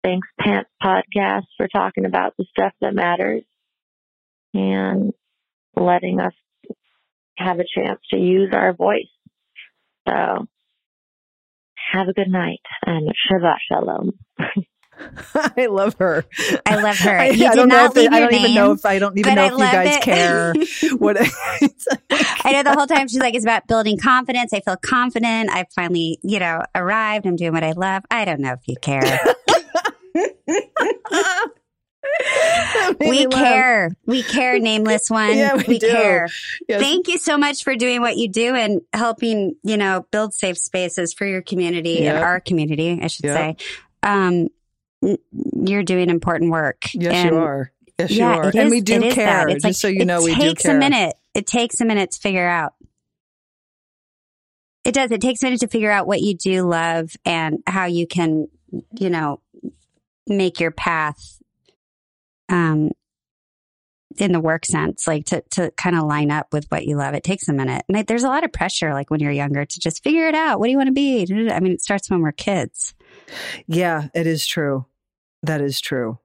thanks, 0.04 0.28
Pants 0.40 0.70
Podcast, 0.84 1.46
for 1.58 1.68
talking 1.68 2.06
about 2.06 2.34
the 2.38 2.46
stuff 2.52 2.74
that 2.82 2.94
matters 2.94 3.44
and 4.54 5.14
letting 5.76 6.20
us 6.20 6.34
have 7.38 7.60
a 7.60 7.66
chance 7.76 8.00
to 8.12 8.18
use 8.18 8.52
our 8.54 8.74
voice. 8.74 9.10
So 10.08 10.48
have 11.92 12.08
a 12.08 12.14
good 12.14 12.30
night 12.30 12.62
and 12.86 13.10
Shabbat 13.32 13.58
Shalom. 13.70 14.12
I 15.34 15.66
love 15.68 15.96
her. 16.00 16.26
I 16.66 16.76
love 16.82 16.98
her. 17.00 17.18
I, 17.20 17.30
You 17.30 17.48
I 17.48 17.56
don't 17.56 17.70
know 17.70 17.86
if 17.86 17.94
they, 17.94 18.08
I 18.08 18.20
don't 18.20 18.34
even 18.34 18.54
know 18.54 18.72
if 18.74 18.86
I 18.86 19.00
don't 19.00 19.18
even 19.18 19.36
know 19.36 19.44
I 19.44 19.48
if 19.48 19.52
you 19.54 19.58
guys 19.60 19.98
it. 19.98 20.02
care. 20.04 20.54
What 20.98 21.18
I 21.20 22.52
know 22.52 22.64
the 22.64 22.74
whole 22.76 22.86
time 22.88 23.08
she's 23.08 23.20
like, 23.20 23.34
it's 23.34 23.46
about 23.46 23.68
building 23.68 23.98
confidence. 23.98 24.54
I 24.54 24.60
feel 24.60 24.78
confident. 24.78 25.50
I 25.52 25.66
finally, 25.76 26.20
you 26.22 26.40
know, 26.40 26.62
arrived. 26.76 27.26
I'm 27.26 27.36
doing 27.36 27.54
what 27.54 27.64
I 27.64 27.72
love. 27.72 28.04
I 28.12 28.26
don't 28.26 28.42
know 28.42 28.54
if 28.54 28.68
you 28.68 28.76
care. 28.82 29.20
We 33.00 33.26
laugh. 33.28 33.32
care. 33.44 33.96
We 34.06 34.24
care, 34.24 34.60
nameless 34.60 35.10
one. 35.10 35.36
Yeah, 35.38 35.56
we 35.68 35.80
do. 35.80 35.90
care. 35.90 36.28
Yes. 36.68 36.82
Thank 36.82 37.08
you 37.08 37.18
so 37.18 37.38
much 37.38 37.64
for 37.64 37.76
doing 37.76 38.02
what 38.02 38.18
you 38.18 38.28
do 38.30 38.56
and 38.56 38.82
helping, 38.94 39.56
you 39.64 39.78
know, 39.78 40.06
build 40.12 40.34
safe 40.34 40.58
spaces 40.58 41.14
for 41.14 41.26
your 41.26 41.42
community 41.42 42.06
and 42.08 42.18
our 42.18 42.40
community, 42.40 43.00
I 43.02 43.08
should 43.08 43.26
Yep. 43.26 43.36
say. 43.36 43.56
Um, 44.04 44.48
you're 45.64 45.84
doing 45.84 46.10
important 46.10 46.52
work. 46.52 46.86
Yes, 46.94 47.14
And 47.14 47.30
you 47.32 47.38
are. 47.42 47.72
Yes, 48.00 48.12
yeah, 48.12 48.34
you 48.36 48.42
are. 48.42 48.50
it 48.50 48.56
and 48.56 48.66
is- 48.68 48.72
we 48.72 48.82
do 48.82 49.02
it 49.02 49.14
care. 49.14 49.48
It's 49.48 49.54
just 49.56 49.64
like, 49.66 49.76
so 49.76 49.88
you 49.88 50.02
it 50.02 50.06
know, 50.06 50.22
we 50.24 50.34
do 50.36 50.42
takes 50.42 50.66
a 50.66 50.74
minute. 50.74 51.16
It 51.34 51.46
takes 51.48 51.82
a 51.82 51.86
minute 51.86 52.12
to 52.12 52.20
figure 52.20 52.48
out. 52.48 52.74
It 54.84 54.94
does. 54.94 55.12
It 55.12 55.22
takes 55.22 55.44
a 55.44 55.46
minute 55.46 55.60
to 55.62 55.68
figure 55.68 55.92
out 55.92 56.08
what 56.08 56.22
you 56.22 56.36
do 56.36 56.64
love 56.64 57.12
and 57.26 57.60
how 57.68 57.86
you 57.86 58.08
can, 58.08 58.48
you 59.00 59.10
know, 59.12 59.40
make 60.28 60.60
your 60.60 60.72
path 60.72 61.38
um 62.52 62.92
in 64.18 64.34
the 64.34 64.40
work 64.40 64.66
sense, 64.66 65.08
like 65.08 65.26
to 65.26 65.42
to 65.52 65.72
kind 65.72 65.96
of 65.96 66.04
line 66.04 66.32
up 66.32 66.48
with 66.52 66.66
what 66.70 66.86
you 66.86 66.98
love. 66.98 67.14
It 67.14 67.24
takes 67.24 67.48
a 67.48 67.54
minute. 67.54 67.84
And 67.88 67.98
I, 67.98 68.04
there's 68.04 68.24
a 68.24 68.28
lot 68.28 68.44
of 68.44 68.52
pressure 68.52 68.94
like 68.94 69.10
when 69.10 69.22
you're 69.22 69.32
younger 69.32 69.66
to 69.66 69.80
just 69.80 70.04
figure 70.04 70.28
it 70.28 70.36
out. 70.36 70.60
What 70.60 70.68
do 70.68 70.72
you 70.72 70.78
want 70.78 70.88
to 70.88 70.94
be? 70.94 71.26
I 71.52 71.60
mean, 71.60 71.74
it 71.74 71.82
starts 71.82 72.10
when 72.10 72.22
we're 72.22 72.32
kids. 72.32 72.94
Yeah, 73.68 74.10
it 74.14 74.28
is 74.28 74.46
true. 74.46 74.86
That 75.44 75.62
is 75.62 75.80
true. 75.80 76.20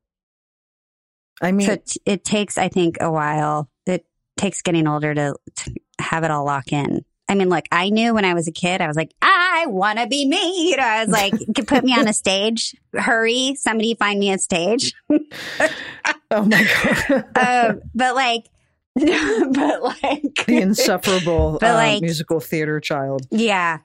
I 1.40 1.52
mean, 1.52 1.66
so 1.66 1.72
it, 1.74 1.92
it 2.04 2.24
takes, 2.24 2.58
I 2.58 2.68
think, 2.68 2.96
a 3.00 3.10
while. 3.10 3.70
It 3.86 4.06
takes 4.36 4.62
getting 4.62 4.88
older 4.88 5.14
to, 5.14 5.36
to 5.56 5.74
have 6.00 6.24
it 6.24 6.30
all 6.30 6.44
lock 6.44 6.72
in. 6.72 7.04
I 7.28 7.34
mean, 7.34 7.48
look, 7.48 7.66
I 7.70 7.90
knew 7.90 8.14
when 8.14 8.24
I 8.24 8.34
was 8.34 8.48
a 8.48 8.52
kid, 8.52 8.80
I 8.80 8.86
was 8.86 8.96
like, 8.96 9.12
I 9.56 9.66
want 9.66 9.98
to 9.98 10.06
be 10.06 10.26
me. 10.26 10.70
You 10.70 10.76
know, 10.76 10.82
I 10.82 11.04
was 11.04 11.12
like, 11.12 11.32
"Could 11.54 11.66
put 11.66 11.84
me 11.84 11.92
on 11.92 12.06
a 12.08 12.12
stage. 12.12 12.74
Hurry, 12.94 13.54
somebody 13.58 13.94
find 13.94 14.18
me 14.20 14.32
a 14.32 14.38
stage. 14.38 14.92
oh 15.10 16.44
my 16.44 16.68
god, 16.84 17.24
um, 17.72 17.80
but 17.94 18.14
like, 18.14 18.46
but 18.94 19.82
like, 19.82 20.44
the 20.46 20.58
insufferable 20.60 21.58
But 21.60 21.70
uh, 21.70 21.74
like- 21.74 22.02
musical 22.02 22.40
theater 22.40 22.80
child. 22.80 23.26
yeah, 23.30 23.78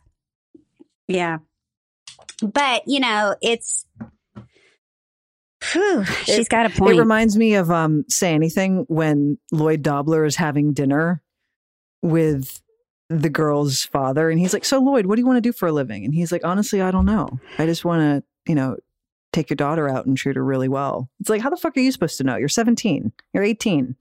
yeah. 1.08 1.38
But 2.42 2.84
you 2.88 3.00
know, 3.00 3.36
it's. 3.42 3.86
Whew, 5.74 6.04
she's 6.06 6.50
got 6.50 6.66
a 6.66 6.70
point. 6.72 6.96
It 6.96 7.00
reminds 7.00 7.38
me 7.38 7.54
of 7.56 7.70
um, 7.70 8.04
Say 8.10 8.34
Anything 8.34 8.86
when 8.88 9.38
Lloyd 9.52 9.84
Dobler 9.84 10.26
is 10.26 10.36
having 10.36 10.74
dinner 10.74 11.22
with 12.02 12.61
the 13.12 13.30
girl's 13.30 13.84
father. 13.84 14.30
And 14.30 14.40
he's 14.40 14.54
like, 14.54 14.66
So, 14.66 14.80
Lloyd, 14.80 15.06
what 15.06 15.16
do 15.16 15.22
you 15.22 15.28
want 15.28 15.38
to 15.38 15.42
do 15.42 15.52
for 15.52 15.68
a 15.68 15.72
living? 15.72 16.06
And 16.06 16.14
he's 16.14 16.32
like, 16.32 16.46
Honestly, 16.46 16.82
I 16.82 16.92
don't 16.92 17.06
know. 17.06 17.40
I 17.58 17.66
just 17.66 17.86
want 17.86 18.02
to, 18.02 18.50
you 18.50 18.56
know, 18.56 18.78
take 19.34 19.50
your 19.50 19.56
daughter 19.56 19.88
out 19.90 20.06
and 20.06 20.18
treat 20.18 20.36
her 20.36 20.44
really 20.44 20.68
well. 20.68 21.10
It's 21.20 21.30
like, 21.30 21.42
How 21.42 21.50
the 21.50 21.58
fuck 21.58 21.76
are 21.76 21.82
you 21.82 21.92
supposed 21.92 22.18
to 22.18 22.24
know? 22.24 22.38
You're 22.38 22.50
17, 22.50 23.12
you're 23.34 23.44
18. 23.44 23.96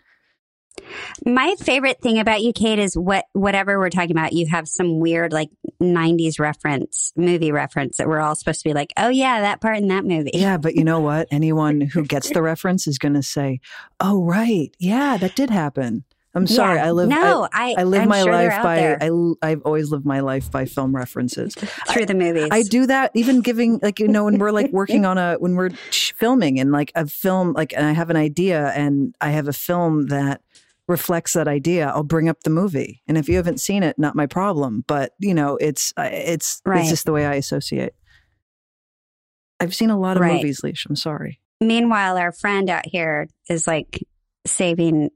My 1.26 1.54
favorite 1.58 2.00
thing 2.00 2.18
about 2.18 2.42
you, 2.42 2.52
Kate, 2.52 2.78
is 2.78 2.96
what 2.96 3.26
whatever 3.32 3.78
we're 3.78 3.90
talking 3.90 4.12
about, 4.12 4.32
you 4.32 4.46
have 4.46 4.68
some 4.68 4.98
weird 5.00 5.32
like 5.32 5.50
'90s 5.82 6.38
reference, 6.38 7.12
movie 7.16 7.52
reference 7.52 7.96
that 7.96 8.08
we're 8.08 8.20
all 8.20 8.34
supposed 8.34 8.62
to 8.62 8.68
be 8.68 8.72
like, 8.72 8.92
oh 8.96 9.08
yeah, 9.08 9.40
that 9.40 9.61
part 9.61 9.78
in 9.78 9.88
that 9.88 10.04
movie. 10.04 10.30
Yeah, 10.32 10.56
but 10.56 10.76
you 10.76 10.84
know 10.84 11.00
what? 11.00 11.28
Anyone 11.32 11.80
who 11.80 12.04
gets 12.04 12.30
the 12.30 12.40
reference 12.40 12.86
is 12.86 12.98
going 12.98 13.14
to 13.14 13.22
say, 13.22 13.61
"Oh, 13.98 14.22
right, 14.22 14.74
yeah, 14.78 15.16
that 15.18 15.34
did 15.34 15.50
happen." 15.50 16.04
I'm 16.33 16.47
sorry. 16.47 16.76
Yeah. 16.76 16.87
I 16.87 16.91
live. 16.93 17.09
No, 17.09 17.49
I. 17.53 17.74
I, 17.76 17.81
I 17.81 17.85
live 17.85 18.03
I'm 18.03 18.09
my 18.09 18.22
sure 18.22 18.33
life 18.33 18.62
by. 18.62 18.97
I, 19.01 19.11
I've 19.43 19.62
always 19.62 19.91
lived 19.91 20.07
my 20.07 20.20
life 20.20 20.49
by 20.51 20.64
film 20.64 20.95
references. 20.95 21.55
through 21.55 22.07
the 22.07 22.14
movies. 22.14 22.49
I 22.53 22.62
do 22.62 22.87
that 22.87 23.11
even 23.14 23.41
giving 23.41 23.81
like 23.83 23.99
you 23.99 24.07
know 24.07 24.24
when 24.26 24.39
we're 24.39 24.53
like 24.53 24.70
working 24.70 25.05
on 25.05 25.18
a 25.18 25.35
when 25.41 25.57
we're 25.57 25.70
filming 25.91 26.61
and 26.61 26.70
like 26.70 26.93
a 26.95 27.07
film 27.07 27.53
like 27.55 27.72
and 27.76 27.85
I 27.85 27.93
have 27.93 28.11
an 28.11 28.16
idea 28.16 28.68
and 28.76 29.14
I 29.20 29.31
have 29.31 29.49
a 29.49 29.53
film 29.53 30.07
that 30.07 30.41
reflects 30.87 31.33
that 31.33 31.49
idea 31.49 31.89
I'll 31.89 32.03
bring 32.05 32.28
up 32.28 32.43
the 32.43 32.51
movie 32.51 33.01
and 33.09 33.16
if 33.16 33.28
you 33.28 33.37
haven't 33.37 33.61
seen 33.61 33.83
it 33.85 33.97
not 33.99 34.16
my 34.16 34.26
problem 34.26 34.83
but 34.89 35.12
you 35.20 35.33
know 35.35 35.57
it's 35.57 35.93
it's 35.97 36.61
Right. 36.64 36.81
it's 36.81 36.91
just 36.91 37.05
the 37.07 37.12
way 37.12 37.26
I 37.26 37.35
associate 37.35 37.93
I've 39.61 39.74
seen 39.74 39.91
a 39.91 39.99
lot 39.99 40.16
of 40.16 40.22
Right. 40.22 40.35
movies 40.35 40.62
Leash 40.62 40.87
I'm 40.87 40.97
sorry 40.97 41.41
Meanwhile, 41.62 42.16
our 42.16 42.33
friend 42.33 42.70
out 42.70 42.87
here 42.87 43.28
is 43.49 43.66
like 43.66 44.03
saving 44.47 45.11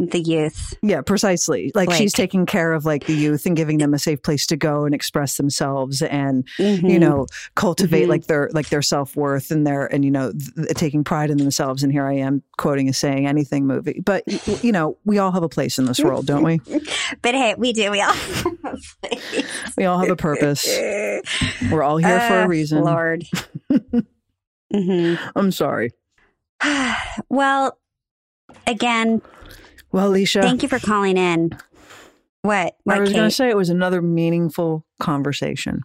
the 0.00 0.20
youth. 0.20 0.74
yeah 0.80 1.00
precisely 1.00 1.72
like, 1.74 1.88
Like- 1.88 1.98
she's 1.98 2.12
taking 2.12 2.46
care 2.46 2.72
of 2.72 2.84
like 2.84 3.06
the 3.06 3.14
youth 3.14 3.46
and 3.46 3.56
giving 3.56 3.78
them 3.78 3.92
a 3.94 3.98
safe 3.98 4.22
place 4.22 4.46
to 4.46 4.56
go 4.56 4.84
and 4.84 4.94
express 4.94 5.36
themselves 5.36 6.02
and 6.02 6.46
you 6.58 6.64
Mhm. 6.82 7.00
know 7.00 7.26
cultivate 7.56 8.04
Mhm. 8.04 8.08
like 8.08 8.26
their 8.26 8.48
like 8.52 8.68
their 8.68 8.80
self-worth 8.82 9.50
and 9.50 9.66
their 9.66 9.86
and 9.86 10.04
you 10.04 10.12
know 10.12 10.30
th- 10.32 10.68
taking 10.76 11.02
pride 11.02 11.30
in 11.30 11.38
themselves 11.38 11.82
and 11.82 11.90
here 11.92 12.06
i 12.06 12.12
am 12.12 12.44
quoting 12.58 12.88
a 12.88 12.92
saying 12.92 13.26
anything 13.26 13.66
movie 13.66 14.00
but 14.04 14.22
you 14.62 14.70
know 14.70 14.96
we 15.04 15.18
all 15.18 15.32
have 15.32 15.42
a 15.42 15.48
place 15.48 15.78
in 15.80 15.84
this 15.86 15.98
world 15.98 16.26
don't 16.26 16.44
we 16.44 16.60
But 17.22 17.34
hey, 17.34 17.54
we 17.58 17.72
do. 17.72 17.90
We 17.90 18.00
all. 18.00 18.14
we 19.76 19.84
all 19.84 19.98
have 19.98 20.10
a 20.10 20.16
purpose 20.16 20.64
we're 21.72 21.82
all 21.82 21.96
here 21.96 22.20
for 22.20 22.34
Ah, 22.34 22.44
a 22.44 22.48
reason 22.48 22.84
Lord. 22.84 23.24
hmm 24.72 25.14
i'm 25.34 25.50
sorry 25.50 25.90
Well, 27.28 27.78
again, 28.66 29.22
well 29.92 30.08
alicia 30.08 30.42
thank 30.42 30.62
you 30.62 30.68
for 30.68 30.78
calling 30.78 31.16
in. 31.16 31.50
What? 32.42 32.76
What, 32.84 32.96
i 32.96 33.00
was 33.00 33.12
going 33.12 33.28
to 33.28 33.34
say 33.34 33.48
it 33.50 33.56
was 33.56 33.68
another 33.70 34.00
meaningful 34.02 34.86
conversation 35.00 35.82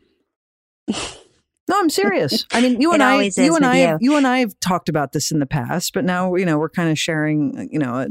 no 0.90 1.80
i'm 1.80 1.90
serious 1.90 2.46
i 2.54 2.62
mean 2.62 2.80
you 2.82 2.92
and 2.94 3.02
i 3.04 3.30
you 3.36 3.56
and 3.56 3.66
i 3.66 3.92
you. 3.92 3.98
you 4.02 4.16
and 4.16 4.28
i 4.28 4.40
have 4.40 4.60
talked 4.60 4.90
about 4.90 5.14
this 5.14 5.32
in 5.32 5.40
the 5.40 5.46
past 5.46 5.94
but 5.94 6.04
now 6.04 6.36
you 6.36 6.46
know 6.46 6.58
we're 6.58 6.70
kind 6.70 6.90
of 6.92 7.00
sharing 7.00 7.70
you 7.72 7.80
know 7.80 8.06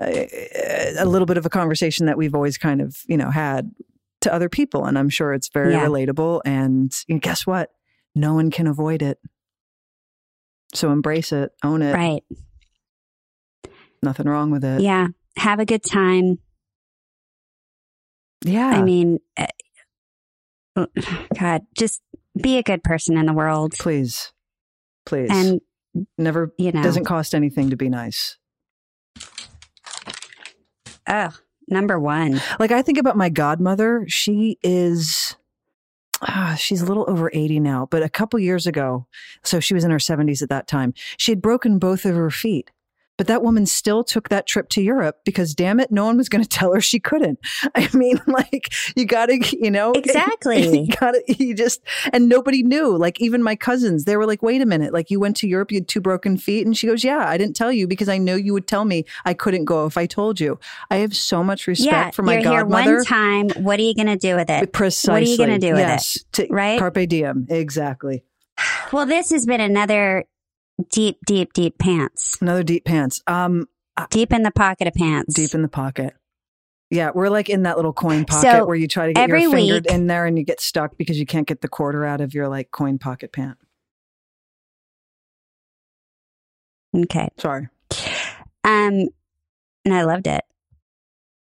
a, 0.00 0.04
a, 0.04 0.94
a 0.98 1.04
little 1.06 1.26
bit 1.26 1.38
of 1.38 1.46
a 1.46 1.50
conversation 1.50 2.06
that 2.06 2.16
we've 2.18 2.34
always 2.34 2.58
kind 2.58 2.80
of 2.80 2.98
you 3.08 3.16
know 3.16 3.30
had 3.30 3.70
to 4.20 4.32
other 4.32 4.48
people 4.48 4.84
and 4.84 4.98
i'm 4.98 5.08
sure 5.08 5.32
it's 5.32 5.48
very 5.48 5.72
Yeah. 5.72 5.86
relatable 5.86 6.40
and 6.44 6.92
guess 7.20 7.46
what 7.46 7.70
no 8.14 8.34
one 8.34 8.50
can 8.50 8.66
avoid 8.66 9.02
it 9.02 9.18
so 10.74 10.90
embrace 10.90 11.32
it 11.32 11.52
own 11.64 11.82
it 11.82 11.94
Right. 11.94 12.22
Nothing 14.02 14.26
wrong 14.26 14.50
with 14.50 14.64
it 14.64 14.80
Yeah. 14.80 15.08
Have 15.36 15.60
a 15.60 15.66
good 15.66 15.82
time. 15.82 16.38
yeah 18.44 18.68
I 18.70 18.82
mean, 18.82 19.18
uh, 19.36 20.86
God, 21.38 21.62
just 21.76 22.02
be 22.40 22.58
a 22.58 22.62
good 22.62 22.82
person 22.82 23.16
in 23.16 23.26
the 23.26 23.32
world. 23.32 23.74
please 23.78 24.32
please 25.04 25.28
And, 25.30 25.60
never 26.18 26.52
you 26.58 26.72
know, 26.72 26.82
doesn't 26.82 27.04
cost 27.04 27.34
anything 27.34 27.70
to 27.70 27.76
be 27.76 27.88
nice 27.88 28.36
oh, 31.08 31.30
number 31.68 31.98
one. 31.98 32.40
Like 32.58 32.72
I 32.72 32.82
think 32.82 32.98
about 32.98 33.16
my 33.16 33.28
godmother. 33.28 34.04
She 34.08 34.58
is, 34.62 35.36
ah, 36.22 36.56
she's 36.58 36.82
a 36.82 36.86
little 36.86 37.04
over 37.08 37.30
80 37.32 37.60
now, 37.60 37.86
but 37.90 38.02
a 38.02 38.08
couple 38.08 38.38
years 38.38 38.66
ago, 38.66 39.06
so 39.44 39.60
she 39.60 39.74
was 39.74 39.84
in 39.84 39.90
her 39.90 39.98
70s 39.98 40.42
at 40.42 40.48
that 40.48 40.66
time, 40.66 40.94
she 41.16 41.32
had 41.32 41.42
broken 41.42 41.78
both 41.78 42.04
of 42.04 42.14
her 42.14 42.30
feet. 42.30 42.70
But 43.16 43.28
that 43.28 43.42
woman 43.42 43.66
still 43.66 44.04
took 44.04 44.28
that 44.28 44.46
trip 44.46 44.68
to 44.70 44.82
Europe 44.82 45.20
because, 45.24 45.54
damn 45.54 45.80
it, 45.80 45.90
no 45.90 46.04
one 46.04 46.16
was 46.16 46.28
going 46.28 46.42
to 46.42 46.48
tell 46.48 46.72
her 46.74 46.80
she 46.80 47.00
couldn't. 47.00 47.38
I 47.74 47.88
mean, 47.94 48.20
like, 48.26 48.72
you 48.94 49.04
got 49.06 49.26
to, 49.26 49.56
you 49.58 49.70
know, 49.70 49.92
Exactly. 50.06 50.86
you 50.86 50.94
got 50.96 51.12
to, 51.12 51.22
you 51.28 51.54
just, 51.54 51.80
and 52.12 52.28
nobody 52.28 52.62
knew. 52.62 52.96
Like, 52.96 53.20
even 53.20 53.42
my 53.42 53.56
cousins, 53.56 54.04
they 54.04 54.16
were 54.16 54.26
like, 54.26 54.42
wait 54.42 54.62
a 54.62 54.66
minute, 54.66 54.92
like, 54.92 55.10
you 55.10 55.20
went 55.20 55.36
to 55.38 55.48
Europe, 55.48 55.70
you 55.70 55.78
had 55.78 55.88
two 55.88 56.00
broken 56.00 56.36
feet. 56.36 56.66
And 56.66 56.76
she 56.76 56.86
goes, 56.86 57.02
yeah, 57.02 57.26
I 57.26 57.38
didn't 57.38 57.56
tell 57.56 57.72
you 57.72 57.86
because 57.86 58.08
I 58.08 58.18
know 58.18 58.36
you 58.36 58.52
would 58.52 58.66
tell 58.66 58.84
me 58.84 59.04
I 59.24 59.34
couldn't 59.34 59.64
go 59.64 59.86
if 59.86 59.96
I 59.96 60.06
told 60.06 60.40
you. 60.40 60.58
I 60.90 60.96
have 60.96 61.16
so 61.16 61.42
much 61.42 61.66
respect 61.66 61.92
yeah. 61.92 62.10
for 62.10 62.22
my 62.22 62.34
you're 62.34 62.52
here 62.52 62.60
godmother. 62.62 62.96
one 62.96 63.04
time. 63.04 63.48
What 63.56 63.78
are 63.78 63.82
you 63.82 63.94
going 63.94 64.06
to 64.06 64.16
do 64.16 64.36
with 64.36 64.50
it? 64.50 64.72
Precisely. 64.72 65.12
What 65.12 65.22
are 65.22 65.30
you 65.30 65.36
going 65.36 65.60
to 65.60 65.66
do 65.66 65.72
with 65.72 65.80
yes. 65.80 66.18
it? 66.38 66.50
Right? 66.50 66.78
Carpe 66.78 67.08
diem. 67.08 67.46
Exactly. 67.48 68.24
Well, 68.92 69.04
this 69.04 69.30
has 69.30 69.46
been 69.46 69.60
another 69.60 70.24
deep, 70.90 71.18
deep, 71.26 71.52
deep 71.52 71.78
pants. 71.78 72.36
Another 72.40 72.62
deep 72.62 72.84
pants. 72.84 73.22
Um, 73.26 73.68
Deep 74.10 74.30
in 74.32 74.42
the 74.42 74.50
pocket 74.50 74.86
of 74.86 74.92
pants. 74.94 75.32
deep 75.34 75.54
in 75.54 75.62
the 75.62 75.68
pocket. 75.68 76.12
Yeah, 76.90 77.10
we're 77.14 77.30
like 77.30 77.48
in 77.48 77.62
that 77.62 77.76
little 77.76 77.94
coin 77.94 78.26
pocket 78.26 78.42
So, 78.42 78.66
where 78.66 78.76
you 78.76 78.86
try 78.86 79.06
to 79.06 79.12
get 79.14 79.26
your 79.28 79.38
finger 79.50 79.74
week- 79.76 79.86
in 79.86 80.06
there 80.06 80.26
and 80.26 80.36
you 80.38 80.44
get 80.44 80.60
stuck 80.60 80.98
because 80.98 81.18
you 81.18 81.24
can't 81.24 81.46
get 81.48 81.62
the 81.62 81.68
quarter 81.68 82.04
out 82.04 82.20
of 82.20 82.34
your 82.34 82.46
like 82.48 82.70
coin 82.70 82.98
pocket 82.98 83.32
pant. 83.32 83.56
Okay. 86.94 87.28
Sorry. 87.38 87.68
Um, 88.64 89.08
and 89.84 89.94
I 89.94 90.02
loved 90.04 90.26
it. 90.26 90.44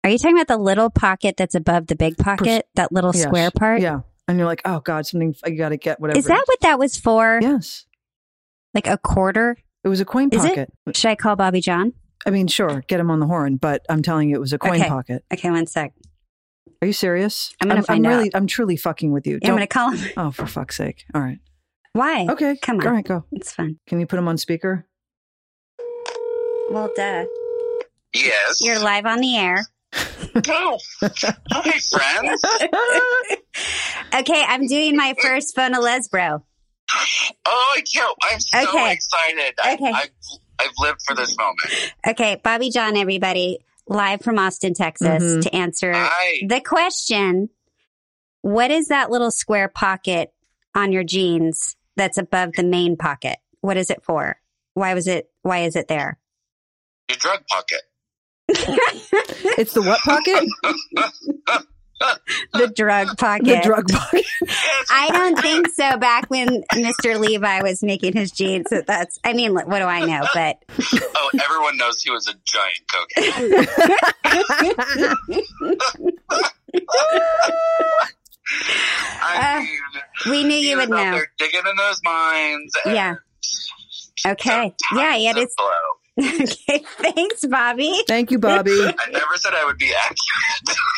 Are 0.02 0.10
you 0.10 0.18
talking 0.18 0.36
about 0.36 0.48
the 0.48 0.58
little 0.58 0.90
pocket 0.90 1.36
that's 1.36 1.54
above 1.54 1.86
the 1.86 1.96
big 1.96 2.16
pocket? 2.18 2.66
that 2.74 2.92
little 2.92 3.12
Yes. 3.14 3.22
square 3.24 3.50
part? 3.50 3.80
Yeah. 3.80 4.00
And 4.28 4.38
you're 4.38 4.46
like, 4.46 4.62
oh 4.64 4.80
God, 4.80 5.06
something, 5.06 5.34
you 5.46 5.56
got 5.56 5.70
to 5.70 5.76
get 5.76 6.00
whatever. 6.00 6.18
Is 6.18 6.26
that 6.26 6.42
what 6.46 6.60
that 6.60 6.78
was 6.78 6.98
for? 6.98 7.38
Yes. 7.42 7.86
Like 8.74 8.86
a 8.86 8.98
quarter? 8.98 9.56
It 9.84 9.88
was 9.88 10.00
a 10.00 10.04
coin 10.04 10.28
Is 10.32 10.44
it? 10.44 10.48
pocket. 10.48 10.96
Should 10.96 11.08
I 11.10 11.14
call 11.14 11.36
Bobby 11.36 11.60
John? 11.60 11.92
I 12.26 12.30
mean, 12.30 12.46
sure, 12.46 12.82
get 12.88 12.98
him 13.00 13.10
on 13.10 13.20
the 13.20 13.26
horn, 13.26 13.56
but 13.56 13.84
I'm 13.88 14.02
telling 14.02 14.30
you, 14.30 14.36
it 14.36 14.40
was 14.40 14.52
a 14.54 14.58
coin 14.58 14.80
Okay. 14.80 14.88
pocket. 14.88 15.24
Okay, 15.32 15.50
one 15.50 15.66
sec. 15.66 15.92
Are 16.80 16.86
you 16.86 16.92
serious? 16.94 17.54
I'm 17.60 17.68
gonna 17.68 17.82
find 17.82 18.06
I'm 18.06 18.10
really, 18.12 18.26
out. 18.34 18.36
I'm 18.38 18.46
truly 18.46 18.76
fucking 18.76 19.12
with 19.12 19.26
you. 19.26 19.38
Yeah, 19.42 19.48
I'm 19.50 19.54
going 19.56 19.60
to 19.60 19.66
call 19.66 19.90
him. 19.90 20.10
Oh, 20.16 20.30
for 20.30 20.46
fuck's 20.46 20.76
sake. 20.76 21.04
All 21.14 21.20
right. 21.20 21.38
Why? 21.92 22.26
Okay. 22.30 22.56
Come 22.56 22.80
on. 22.80 22.86
All 22.86 22.92
right, 22.92 23.04
go. 23.04 23.24
It's 23.32 23.52
fun. 23.52 23.78
Can 23.86 24.00
you 24.00 24.06
put 24.06 24.18
him 24.18 24.26
on 24.26 24.36
speaker? 24.38 24.86
Well, 26.70 26.90
duh. 26.96 27.24
Yes. 28.14 28.58
You're 28.60 28.80
live 28.80 29.06
on 29.06 29.20
the 29.20 29.36
air. 29.36 29.64
Oh, 30.46 30.78
hi, 31.02 31.78
friends. 31.90 32.42
Okay, 34.14 34.44
I'm 34.46 34.66
doing 34.66 34.96
my 34.96 35.14
first 35.22 35.54
phone 35.56 35.74
a 35.74 35.78
lesbro. 35.80 36.42
Oh, 37.46 37.74
I 37.76 37.80
can't. 37.82 38.16
I'm 38.30 38.40
so 38.40 38.68
Okay. 38.70 38.92
excited. 38.92 39.54
Okay. 39.58 39.92
I, 39.92 40.02
I've, 40.02 40.10
I've 40.60 40.72
lived 40.78 41.00
for 41.06 41.14
this 41.14 41.36
moment. 41.36 41.92
Okay, 42.08 42.40
Bobby 42.42 42.70
John, 42.70 42.96
everybody, 42.96 43.58
live 43.88 44.22
from 44.22 44.38
Austin, 44.38 44.74
Texas, 44.74 45.22
Mhm. 45.22 45.42
to 45.42 45.54
answer 45.54 45.92
Hi. 45.94 46.46
the 46.46 46.60
question 46.60 47.50
What 48.42 48.70
is 48.70 48.88
that 48.88 49.10
little 49.10 49.30
square 49.30 49.68
pocket 49.68 50.32
on 50.74 50.92
your 50.92 51.04
jeans 51.04 51.76
that's 51.96 52.18
above 52.18 52.52
the 52.56 52.62
main 52.64 52.96
pocket? 52.96 53.38
What 53.60 53.76
is 53.76 53.90
it 53.90 54.02
for? 54.04 54.38
Why 54.74 54.94
was 54.94 55.06
it? 55.06 55.30
Why 55.42 55.60
is 55.60 55.76
it 55.76 55.88
there? 55.88 56.18
Your 57.08 57.16
drug 57.18 57.40
pocket. 57.48 57.82
It's 58.48 59.72
the 59.72 59.82
what 59.82 60.00
pocket? 60.00 60.44
the 62.52 62.68
drug 62.74 63.08
pocket. 63.18 63.46
the 63.46 63.60
drug 63.62 63.88
pocket. 63.88 64.24
I 64.90 65.10
don't 65.12 65.38
think 65.40 65.68
so. 65.68 65.96
Back 65.98 66.30
when 66.30 66.62
Mr. 66.72 67.18
Levi 67.18 67.62
was 67.62 67.82
making 67.82 68.12
his 68.14 68.30
jeans, 68.30 68.66
that 68.70 68.86
that's. 68.86 69.18
I 69.24 69.32
mean, 69.32 69.54
what 69.54 69.68
do 69.78 69.84
I 69.84 70.00
know? 70.04 70.26
But 70.34 70.58
Oh, 71.16 71.30
everyone 71.42 71.76
knows 71.76 72.00
he 72.02 72.10
was 72.10 72.26
a 72.28 72.34
giant 72.44 72.82
cocaine. 72.92 73.66
I 79.22 79.66
Uh, 80.26 80.30
we 80.30 80.44
knew 80.44 80.54
you 80.56 80.76
would 80.76 80.84
out 80.84 80.90
know. 80.90 81.10
there 81.12 81.28
digging 81.38 81.62
in 81.68 81.76
those 81.76 82.00
mines. 82.04 82.72
Yeah. 82.86 83.14
Okay. 84.26 84.74
some 84.88 84.98
Yeah, 84.98 85.14
he 85.16 85.26
had 85.26 85.36
tons 85.36 85.54
his. 85.56 85.56
Of 86.18 86.24
blow. 86.24 86.44
okay. 86.44 86.84
Thanks, 86.98 87.44
Bobby. 87.46 87.92
Thank 88.06 88.30
you, 88.30 88.38
Bobby. 88.38 88.72
I 88.82 89.10
never 89.10 89.36
said 89.36 89.54
I 89.54 89.64
would 89.64 89.78
be 89.78 89.92
accurate. 89.94 90.78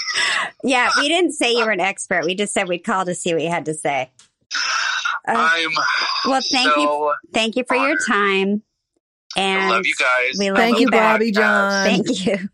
Yeah, 0.65 0.89
we 0.99 1.09
didn't 1.09 1.33
say 1.33 1.53
you 1.53 1.67
were 1.67 1.71
an 1.73 1.81
expert. 1.81 2.25
We 2.25 2.35
just 2.35 2.55
said 2.55 2.69
we'd 2.69 2.79
call 2.79 3.05
to 3.05 3.15
see 3.15 3.35
what 3.35 3.43
you 3.43 3.51
had 3.51 3.67
to 3.67 3.75
say. 3.75 4.11
Uh, 5.29 5.35
I'm 5.37 5.71
well, 6.25 6.41
thank 6.51 6.75
you. 6.75 7.15
Thank 7.35 7.57
you 7.57 7.65
for 7.69 7.77
your 7.77 7.99
time. 8.09 8.63
And 9.37 9.63
I 9.63 9.69
love 9.69 9.85
you 9.87 9.95
guys. 9.95 10.37
we 10.39 10.51
love 10.51 10.57
Thank 10.59 10.77
you 10.77 10.83
you, 10.83 10.91
back. 10.91 11.15
Bobby 11.17 11.33
John. 11.33 11.85
Thank 11.85 12.27
you. 12.27 12.49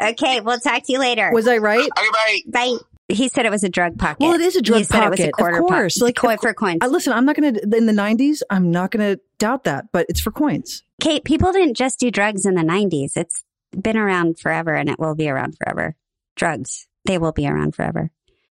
okay, 0.00 0.40
we'll 0.40 0.60
talk 0.60 0.84
to 0.84 0.92
you 0.92 1.00
later. 1.00 1.32
Was 1.32 1.48
I 1.48 1.58
right? 1.58 1.80
Okay, 1.80 2.08
bye. 2.12 2.38
Bye. 2.46 2.76
He 3.08 3.28
said 3.28 3.46
it 3.46 3.50
was 3.50 3.62
a 3.62 3.68
drug 3.68 3.98
pocket. 3.98 4.20
Well, 4.20 4.32
it 4.34 4.40
is 4.40 4.56
a 4.56 4.62
drug 4.62 4.80
you 4.80 4.84
said 4.84 5.04
It 5.04 5.10
was 5.10 5.20
a 5.20 5.22
pocket. 5.22 5.28
Of 5.28 5.32
quarter 5.38 5.60
po- 5.60 5.68
course. 5.68 6.00
Like, 6.00 6.16
coin 6.16 6.38
for 6.38 6.52
coins. 6.54 6.78
I, 6.80 6.88
listen, 6.88 7.12
I'm 7.12 7.24
not 7.24 7.36
going 7.36 7.54
to, 7.54 7.62
in 7.76 7.86
the 7.86 7.92
90s, 7.92 8.42
I'm 8.50 8.70
not 8.72 8.90
going 8.90 9.14
to 9.16 9.20
doubt 9.38 9.64
that, 9.64 9.86
but 9.92 10.06
it's 10.08 10.18
for 10.20 10.32
coins. 10.32 10.82
Kate, 11.00 11.22
people 11.24 11.52
didn't 11.52 11.76
just 11.76 12.00
do 12.00 12.10
drugs 12.10 12.44
in 12.46 12.54
the 12.54 12.62
90s. 12.62 13.12
It's 13.16 13.44
been 13.70 13.96
around 13.96 14.40
forever 14.40 14.74
and 14.74 14.88
it 14.88 14.98
will 14.98 15.14
be 15.14 15.28
around 15.28 15.56
forever. 15.56 15.94
Drugs, 16.34 16.88
they 17.04 17.18
will 17.18 17.32
be 17.32 17.46
around 17.46 17.76
forever. 17.76 18.10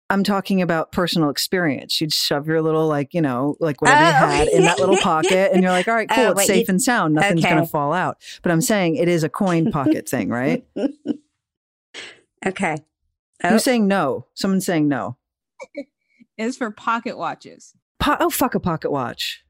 I'm 0.09 0.23
talking 0.23 0.61
about 0.61 0.93
personal 0.93 1.29
experience. 1.29 1.99
You'd 1.99 2.13
shove 2.13 2.47
your 2.47 2.61
little, 2.61 2.87
like, 2.87 3.13
you 3.13 3.21
know, 3.21 3.57
like 3.59 3.81
whatever 3.81 4.01
you 4.01 4.07
Oh. 4.07 4.27
had 4.29 4.47
in 4.47 4.61
that 4.61 4.79
little 4.79 4.95
pocket, 4.95 5.51
and 5.51 5.61
you're 5.61 5.71
like, 5.73 5.89
all 5.89 5.93
right, 5.95 6.07
oh, 6.11 6.15
cool, 6.15 6.23
Oh, 6.27 6.31
it's 6.31 6.37
wait, 6.37 6.47
safe 6.47 6.67
you- 6.69 6.71
and 6.71 6.81
sound. 6.81 7.15
Nothing's 7.15 7.43
Okay. 7.43 7.53
going 7.53 7.65
to 7.65 7.69
fall 7.69 7.91
out. 7.91 8.17
But 8.41 8.53
I'm 8.53 8.61
saying 8.61 8.95
it 8.95 9.09
is 9.09 9.25
a 9.25 9.29
coin 9.29 9.69
pocket 9.71 10.07
thing, 10.07 10.29
right? 10.29 10.63
Okay. 12.45 12.77
Oh. 13.43 13.49
Who's 13.49 13.63
saying 13.63 13.87
no? 13.87 14.25
Someone's 14.33 14.65
saying 14.65 14.87
no. 14.87 15.17
is 16.37 16.57
for 16.57 16.71
pocket 16.71 17.17
watches. 17.17 17.73
Po- 17.99 18.17
oh, 18.19 18.29
fuck 18.29 18.55
a 18.55 18.59
pocket 18.59 18.91
watch. 18.91 19.43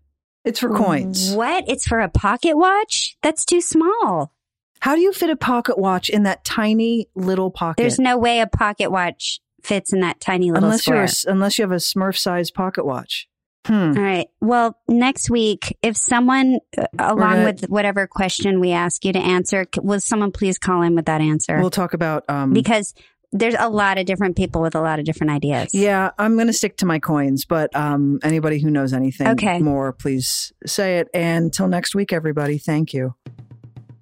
It's 0.45 0.59
for 0.59 0.69
coins. 0.73 1.33
What? 1.33 1.65
It's 1.67 1.85
for 1.85 1.99
a 1.99 2.07
pocket 2.09 2.55
watch? 2.55 3.17
That's 3.21 3.43
too 3.43 3.59
small. 3.61 4.33
How 4.79 4.95
do 4.95 5.01
you 5.01 5.11
fit 5.11 5.29
a 5.29 5.35
pocket 5.35 5.77
watch 5.77 6.09
in 6.09 6.23
that 6.23 6.45
tiny 6.45 7.07
little 7.15 7.51
pocket? 7.51 7.81
There's 7.81 7.99
no 7.99 8.17
way 8.17 8.39
a 8.39 8.47
pocket 8.47 8.89
watch 8.91 9.41
fits 9.63 9.91
in 9.91 9.99
that 10.01 10.19
tiny 10.21 10.51
little 10.51 10.65
unless 10.65 10.83
square. 10.83 10.97
you're 10.97 11.03
a 11.03 11.07
s 11.09 11.25
unless 11.25 11.57
you 11.57 11.63
have 11.63 11.71
a 11.71 11.75
Smurf 11.75 12.17
sized 12.17 12.53
pocket 12.53 12.85
watch. 12.85 13.27
Hmm. 13.65 13.73
All 13.97 14.03
right. 14.03 14.27
Well, 14.39 14.79
next 14.87 15.29
week, 15.29 15.77
if 15.81 15.97
someone, 15.97 16.59
uh, 16.77 16.85
along 16.99 17.17
gonna- 17.17 17.43
with 17.43 17.65
whatever 17.69 18.07
question 18.07 18.61
we 18.61 18.71
ask 18.71 19.03
you 19.03 19.11
to 19.11 19.19
answer, 19.19 19.65
will 19.81 19.99
someone 19.99 20.31
please 20.31 20.57
call 20.57 20.83
in 20.83 20.95
with 20.95 21.05
that 21.07 21.19
answer? 21.19 21.59
We'll 21.59 21.69
talk 21.71 21.93
about 21.93 22.23
um 22.29 22.53
because 22.53 22.93
there's 23.31 23.55
a 23.59 23.69
lot 23.69 23.97
of 23.97 24.05
different 24.05 24.35
people 24.37 24.61
with 24.61 24.73
a 24.75 24.81
lot 24.81 24.99
of 24.99 25.05
different 25.05 25.31
ideas. 25.31 25.69
Yeah, 25.73 26.11
I'm 26.17 26.35
going 26.35 26.47
to 26.47 26.53
stick 26.53 26.77
to 26.77 26.85
my 26.85 26.99
coins, 26.99 27.45
but 27.45 27.75
um 27.75 28.19
anybody 28.23 28.59
who 28.59 28.69
knows 28.71 28.93
anything 28.93 29.27
Okay. 29.27 29.59
more, 29.59 29.91
please 29.93 30.53
say 30.65 30.99
it. 30.99 31.07
And 31.13 31.51
till 31.53 31.67
next 31.67 31.93
week, 31.95 32.13
everybody, 32.13 32.57
thank 32.57 32.93
you. 32.93 33.15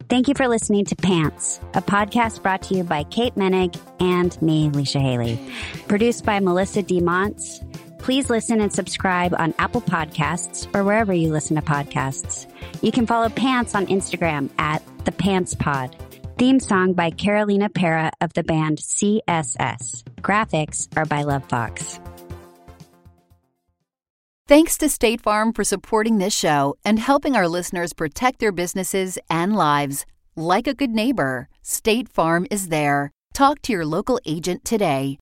Thank 0.07 0.27
you 0.27 0.35
for 0.35 0.47
listening 0.47 0.85
to 0.85 0.95
Pants, 0.95 1.59
a 1.73 1.81
podcast 1.81 2.43
brought 2.43 2.61
to 2.63 2.75
you 2.75 2.83
by 2.83 3.03
Kate 3.05 3.33
Moennig 3.33 3.75
and 3.99 4.39
me, 4.39 4.69
Leisha 4.69 5.01
Hailey. 5.01 5.39
Produced 5.87 6.23
by 6.23 6.39
Melissa 6.39 6.83
D. 6.83 7.01
Montz. 7.01 7.63
Please 7.97 8.29
listen 8.29 8.61
and 8.61 8.71
subscribe 8.71 9.33
on 9.35 9.55
Apple 9.57 9.81
Podcasts 9.81 10.67
or 10.75 10.83
wherever 10.83 11.11
you 11.11 11.31
listen 11.31 11.55
to 11.55 11.63
podcasts. 11.63 12.45
You 12.83 12.91
can 12.91 13.07
follow 13.07 13.29
Pants 13.29 13.73
on 13.73 13.87
Instagram 13.87 14.51
at 14.59 14.83
the 15.05 15.11
Pants 15.11 15.55
Pod. 15.55 15.95
Theme 16.37 16.59
song 16.59 16.91
by 16.91 17.11
Carolina 17.11 17.69
Parra 17.69 18.11
of 18.19 18.33
the 18.33 18.43
band 18.43 18.79
CSS. 18.79 20.03
Graphics 20.19 20.89
are 20.97 21.05
by 21.05 21.23
Love 21.23 21.45
Fox. 21.45 21.97
Thanks 24.45 24.77
to 24.79 24.89
State 24.89 25.21
Farm 25.21 25.53
for 25.53 25.63
supporting 25.63 26.17
this 26.17 26.37
show 26.37 26.75
and 26.83 26.99
helping 26.99 27.37
our 27.37 27.47
listeners 27.47 27.93
protect 27.93 28.39
their 28.39 28.51
businesses 28.51 29.17
and 29.29 29.55
lives. 29.55 30.05
Like 30.35 30.67
a 30.67 30.73
good 30.73 30.91
neighbor, 30.91 31.47
State 31.61 32.09
Farm 32.09 32.45
is 32.51 32.67
there. 32.67 33.11
Talk 33.33 33.61
to 33.61 33.71
your 33.71 33.85
local 33.85 34.19
agent 34.25 34.65
today. 34.65 35.17